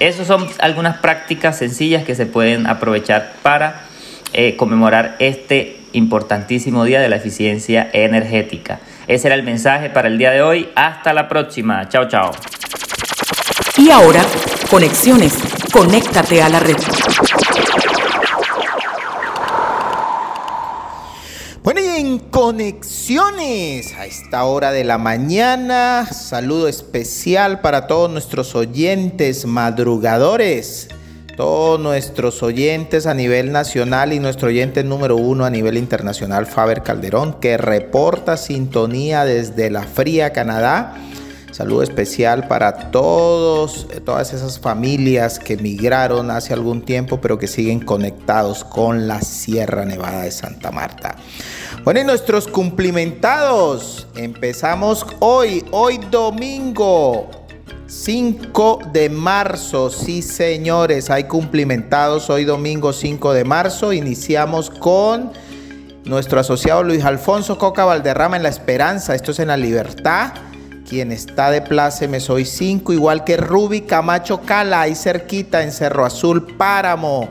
esas 0.00 0.26
son 0.26 0.48
algunas 0.58 0.98
prácticas 0.98 1.58
sencillas 1.58 2.04
que 2.04 2.14
se 2.14 2.26
pueden 2.26 2.66
aprovechar 2.66 3.34
para 3.42 3.82
eh, 4.32 4.56
conmemorar 4.56 5.16
este 5.18 5.80
importantísimo 5.92 6.84
día 6.84 7.00
de 7.00 7.08
la 7.08 7.16
eficiencia 7.16 7.88
energética. 7.92 8.80
Ese 9.06 9.28
era 9.28 9.34
el 9.34 9.42
mensaje 9.42 9.88
para 9.90 10.08
el 10.08 10.18
día 10.18 10.30
de 10.30 10.42
hoy. 10.42 10.68
Hasta 10.74 11.12
la 11.12 11.28
próxima. 11.28 11.88
Chao, 11.88 12.08
chao. 12.08 12.32
Y 13.78 13.90
ahora, 13.90 14.22
conexiones. 14.70 15.34
Conéctate 15.72 16.42
a 16.42 16.48
la 16.48 16.60
red. 16.60 16.76
Conexiones 22.46 23.92
a 23.94 24.06
esta 24.06 24.44
hora 24.44 24.70
de 24.70 24.84
la 24.84 24.98
mañana, 24.98 26.06
saludo 26.12 26.68
especial 26.68 27.60
para 27.60 27.88
todos 27.88 28.08
nuestros 28.08 28.54
oyentes 28.54 29.46
madrugadores, 29.46 30.86
todos 31.36 31.80
nuestros 31.80 32.44
oyentes 32.44 33.06
a 33.06 33.14
nivel 33.14 33.50
nacional 33.50 34.12
y 34.12 34.20
nuestro 34.20 34.46
oyente 34.46 34.84
número 34.84 35.16
uno 35.16 35.44
a 35.44 35.50
nivel 35.50 35.76
internacional, 35.76 36.46
Faber 36.46 36.84
Calderón, 36.84 37.40
que 37.40 37.56
reporta 37.56 38.36
sintonía 38.36 39.24
desde 39.24 39.68
la 39.68 39.82
fría 39.82 40.32
Canadá. 40.32 40.94
Saludo 41.52 41.82
especial 41.82 42.48
para 42.48 42.90
todos, 42.90 43.86
todas 44.04 44.32
esas 44.34 44.58
familias 44.58 45.38
que 45.38 45.54
emigraron 45.54 46.30
hace 46.30 46.52
algún 46.52 46.82
tiempo, 46.82 47.20
pero 47.20 47.38
que 47.38 47.46
siguen 47.46 47.80
conectados 47.80 48.64
con 48.64 49.08
la 49.08 49.22
Sierra 49.22 49.84
Nevada 49.84 50.22
de 50.22 50.30
Santa 50.30 50.70
Marta. 50.70 51.16
Bueno, 51.84 52.00
y 52.00 52.04
nuestros 52.04 52.48
cumplimentados. 52.48 54.06
Empezamos 54.16 55.06
hoy, 55.20 55.64
hoy 55.70 55.98
domingo 56.10 57.30
5 57.86 58.80
de 58.92 59.08
marzo. 59.08 59.90
Sí, 59.90 60.20
señores, 60.20 61.10
hay 61.10 61.24
cumplimentados 61.24 62.28
hoy 62.28 62.44
domingo 62.44 62.92
5 62.92 63.32
de 63.32 63.44
marzo. 63.44 63.92
Iniciamos 63.92 64.68
con 64.68 65.32
nuestro 66.04 66.40
asociado 66.40 66.82
Luis 66.82 67.04
Alfonso 67.04 67.56
Coca 67.56 67.84
Valderrama 67.84 68.36
en 68.36 68.42
La 68.42 68.48
Esperanza. 68.48 69.14
Esto 69.14 69.30
es 69.30 69.38
en 69.38 69.48
La 69.48 69.56
Libertad. 69.56 70.32
Quien 70.88 71.10
está 71.10 71.50
de 71.50 71.62
pláceme 71.62 72.20
soy 72.20 72.44
5, 72.44 72.92
igual 72.92 73.24
que 73.24 73.36
Ruby 73.36 73.80
Camacho 73.80 74.42
Cala, 74.42 74.82
ahí 74.82 74.94
cerquita 74.94 75.64
en 75.64 75.72
Cerro 75.72 76.04
Azul, 76.04 76.46
Páramo. 76.56 77.28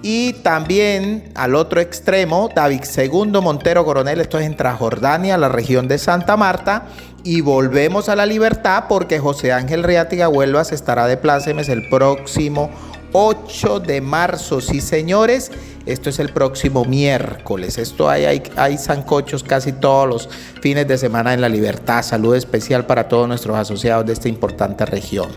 Y 0.00 0.32
también 0.34 1.30
al 1.34 1.54
otro 1.56 1.80
extremo, 1.80 2.48
David 2.54 2.84
Segundo 2.84 3.42
Montero 3.42 3.84
Coronel, 3.84 4.20
esto 4.20 4.38
es 4.38 4.46
en 4.46 4.56
Transjordania, 4.56 5.36
la 5.36 5.50
región 5.50 5.88
de 5.88 5.98
Santa 5.98 6.38
Marta. 6.38 6.86
Y 7.22 7.42
volvemos 7.42 8.08
a 8.08 8.16
la 8.16 8.24
libertad 8.24 8.84
porque 8.88 9.18
José 9.18 9.52
Ángel 9.52 9.82
Riátiga 9.82 10.28
Huelvas 10.28 10.72
estará 10.72 11.06
de 11.06 11.18
plácemes 11.18 11.68
el 11.68 11.88
próximo 11.90 12.70
8 13.18 13.80
de 13.80 14.02
marzo. 14.02 14.60
Sí, 14.60 14.82
señores, 14.82 15.50
esto 15.86 16.10
es 16.10 16.18
el 16.18 16.28
próximo 16.28 16.84
miércoles. 16.84 17.78
Esto 17.78 18.10
hay, 18.10 18.26
hay, 18.26 18.42
hay 18.56 18.76
zancochos 18.76 19.42
casi 19.42 19.72
todos 19.72 20.06
los 20.06 20.28
fines 20.60 20.86
de 20.86 20.98
semana 20.98 21.32
en 21.32 21.40
la 21.40 21.48
libertad. 21.48 22.02
Salud 22.02 22.36
especial 22.36 22.84
para 22.84 23.08
todos 23.08 23.26
nuestros 23.26 23.56
asociados 23.56 24.04
de 24.04 24.12
esta 24.12 24.28
importante 24.28 24.84
región. 24.84 25.30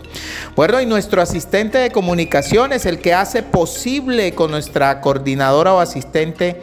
Bueno, 0.54 0.78
y 0.78 0.84
nuestro 0.84 1.22
asistente 1.22 1.78
de 1.78 1.90
comunicaciones, 1.90 2.84
el 2.84 2.98
que 2.98 3.14
hace 3.14 3.42
posible 3.42 4.34
con 4.34 4.50
nuestra 4.50 5.00
coordinadora 5.00 5.72
o 5.72 5.80
asistente 5.80 6.60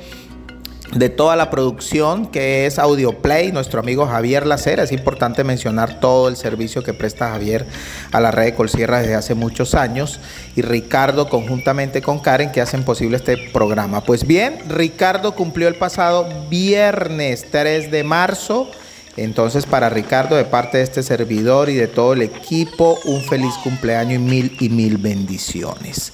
de 0.93 1.09
toda 1.09 1.35
la 1.35 1.49
producción 1.49 2.27
que 2.27 2.65
es 2.65 2.79
Audioplay, 2.79 3.51
nuestro 3.51 3.79
amigo 3.79 4.07
Javier 4.07 4.45
Lacera. 4.45 4.83
Es 4.83 4.91
importante 4.91 5.43
mencionar 5.43 5.99
todo 5.99 6.27
el 6.27 6.38
servicio 6.38 6.83
que 6.83 6.93
presta 6.93 7.29
Javier 7.31 7.65
a 8.11 8.19
la 8.19 8.31
red 8.31 8.45
de 8.45 8.55
Colsierra 8.55 9.01
desde 9.01 9.15
hace 9.15 9.35
muchos 9.35 9.75
años 9.75 10.19
y 10.55 10.61
Ricardo 10.61 11.29
conjuntamente 11.29 12.01
con 12.01 12.19
Karen 12.19 12.51
que 12.51 12.61
hacen 12.61 12.83
posible 12.83 13.17
este 13.17 13.38
programa. 13.38 14.01
Pues 14.01 14.25
bien, 14.25 14.59
Ricardo 14.69 15.35
cumplió 15.35 15.67
el 15.67 15.75
pasado 15.75 16.27
viernes 16.49 17.45
3 17.51 17.91
de 17.91 18.03
marzo. 18.03 18.71
Entonces 19.17 19.65
para 19.65 19.89
Ricardo 19.89 20.35
de 20.35 20.45
parte 20.45 20.77
de 20.77 20.83
este 20.83 21.01
servidor 21.01 21.69
y 21.69 21.75
de 21.75 21.88
todo 21.88 22.13
el 22.13 22.21
equipo, 22.21 22.99
un 23.05 23.23
feliz 23.23 23.53
cumpleaños 23.63 24.21
y 24.21 24.23
mil 24.23 24.57
y 24.59 24.69
mil 24.69 24.97
bendiciones. 24.97 26.13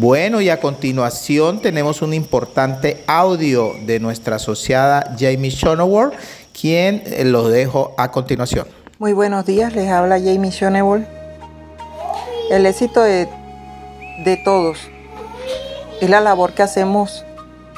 Bueno, 0.00 0.40
y 0.40 0.48
a 0.48 0.60
continuación 0.60 1.60
tenemos 1.60 2.02
un 2.02 2.14
importante 2.14 3.02
audio 3.08 3.72
de 3.84 3.98
nuestra 3.98 4.36
asociada 4.36 5.16
Jamie 5.18 5.50
Shonoward, 5.50 6.12
quien 6.52 7.02
eh, 7.04 7.24
lo 7.24 7.48
dejo 7.48 7.96
a 7.98 8.12
continuación. 8.12 8.68
Muy 9.00 9.12
buenos 9.12 9.44
días, 9.44 9.74
les 9.74 9.90
habla 9.90 10.20
Jamie 10.20 10.52
Shonoward. 10.52 11.02
El 12.48 12.64
éxito 12.66 13.02
de, 13.02 13.28
de 14.24 14.36
todos 14.44 14.78
es 16.00 16.08
la 16.08 16.20
labor 16.20 16.52
que 16.52 16.62
hacemos 16.62 17.24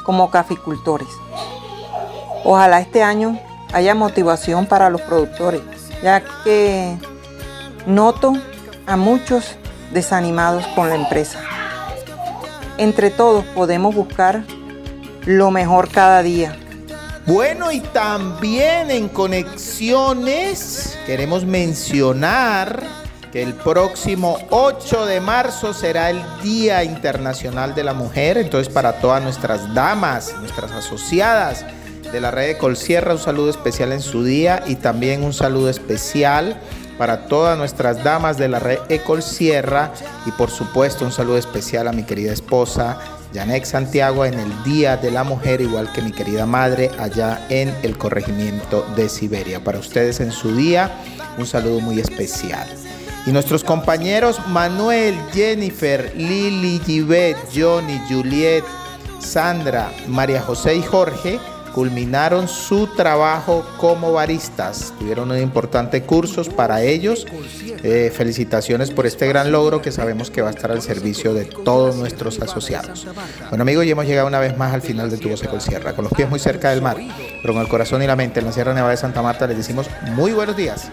como 0.04 0.30
caficultores. 0.30 1.08
Ojalá 2.44 2.82
este 2.82 3.02
año 3.02 3.40
haya 3.72 3.94
motivación 3.94 4.66
para 4.66 4.90
los 4.90 5.00
productores, 5.00 5.62
ya 6.02 6.22
que 6.44 6.98
noto 7.86 8.34
a 8.86 8.98
muchos 8.98 9.56
desanimados 9.94 10.66
con 10.74 10.90
la 10.90 10.96
empresa 10.96 11.40
entre 12.80 13.10
todos 13.10 13.44
podemos 13.44 13.94
buscar 13.94 14.42
lo 15.26 15.50
mejor 15.50 15.90
cada 15.90 16.22
día. 16.22 16.56
Bueno, 17.26 17.70
y 17.70 17.80
también 17.80 18.90
en 18.90 19.10
conexiones 19.10 20.98
queremos 21.04 21.44
mencionar 21.44 22.82
que 23.30 23.42
el 23.42 23.52
próximo 23.52 24.38
8 24.48 25.04
de 25.04 25.20
marzo 25.20 25.74
será 25.74 26.08
el 26.08 26.22
Día 26.42 26.82
Internacional 26.82 27.74
de 27.74 27.84
la 27.84 27.92
Mujer. 27.92 28.38
Entonces, 28.38 28.72
para 28.72 28.94
todas 28.94 29.22
nuestras 29.22 29.74
damas, 29.74 30.34
nuestras 30.40 30.72
asociadas 30.72 31.66
de 32.10 32.20
la 32.20 32.30
red 32.30 32.46
de 32.46 32.58
Colsierra, 32.58 33.12
un 33.12 33.20
saludo 33.20 33.50
especial 33.50 33.92
en 33.92 34.00
su 34.00 34.24
día 34.24 34.64
y 34.66 34.76
también 34.76 35.22
un 35.22 35.34
saludo 35.34 35.68
especial 35.68 36.58
para 37.00 37.24
todas 37.28 37.56
nuestras 37.56 38.04
damas 38.04 38.36
de 38.36 38.46
la 38.46 38.58
red 38.58 38.78
Ecol 38.90 39.22
Sierra 39.22 39.90
y 40.26 40.32
por 40.32 40.50
supuesto 40.50 41.06
un 41.06 41.12
saludo 41.12 41.38
especial 41.38 41.88
a 41.88 41.92
mi 41.92 42.02
querida 42.02 42.30
esposa 42.30 42.98
Janek 43.32 43.64
Santiago 43.64 44.26
en 44.26 44.34
el 44.34 44.62
Día 44.64 44.98
de 44.98 45.10
la 45.10 45.24
Mujer, 45.24 45.62
igual 45.62 45.90
que 45.94 46.02
mi 46.02 46.12
querida 46.12 46.44
madre 46.44 46.90
allá 46.98 47.46
en 47.48 47.74
el 47.82 47.96
corregimiento 47.96 48.84
de 48.96 49.08
Siberia. 49.08 49.64
Para 49.64 49.78
ustedes 49.78 50.20
en 50.20 50.30
su 50.30 50.54
día, 50.54 50.90
un 51.38 51.46
saludo 51.46 51.80
muy 51.80 52.00
especial. 52.00 52.68
Y 53.24 53.30
nuestros 53.30 53.64
compañeros 53.64 54.38
Manuel, 54.48 55.18
Jennifer, 55.32 56.12
Lili, 56.14 56.82
Givet, 56.84 57.38
Johnny, 57.54 57.98
Juliet, 58.10 58.64
Sandra, 59.20 59.90
María 60.06 60.42
José 60.42 60.74
y 60.74 60.82
Jorge 60.82 61.40
culminaron 61.74 62.48
su 62.48 62.86
trabajo 62.88 63.64
como 63.76 64.12
baristas. 64.12 64.92
Tuvieron 64.98 65.30
unos 65.30 65.42
importantes 65.42 66.02
cursos 66.02 66.48
para 66.48 66.82
ellos. 66.82 67.26
Eh, 67.82 68.12
felicitaciones 68.14 68.90
por 68.90 69.06
este 69.06 69.26
gran 69.26 69.52
logro 69.52 69.80
que 69.80 69.92
sabemos 69.92 70.30
que 70.30 70.42
va 70.42 70.48
a 70.48 70.52
estar 70.52 70.70
al 70.70 70.82
servicio 70.82 71.34
de 71.34 71.46
todos 71.46 71.96
nuestros 71.96 72.40
asociados. 72.40 73.06
Bueno 73.48 73.62
amigos, 73.62 73.86
ya 73.86 73.92
hemos 73.92 74.06
llegado 74.06 74.28
una 74.28 74.40
vez 74.40 74.56
más 74.56 74.74
al 74.74 74.82
final 74.82 75.10
de 75.10 75.16
Tu 75.16 75.28
Voz 75.28 75.40
Sierra, 75.60 75.94
con 75.94 76.04
los 76.04 76.12
pies 76.12 76.28
muy 76.28 76.38
cerca 76.38 76.70
del 76.70 76.82
mar, 76.82 76.96
pero 77.42 77.54
con 77.54 77.62
el 77.62 77.68
corazón 77.68 78.02
y 78.02 78.06
la 78.06 78.16
mente 78.16 78.40
en 78.40 78.46
la 78.46 78.52
Sierra 78.52 78.74
Nevada 78.74 78.90
de 78.90 78.96
Santa 78.96 79.22
Marta 79.22 79.46
les 79.46 79.56
decimos 79.56 79.86
muy 80.14 80.32
buenos 80.32 80.56
días. 80.56 80.90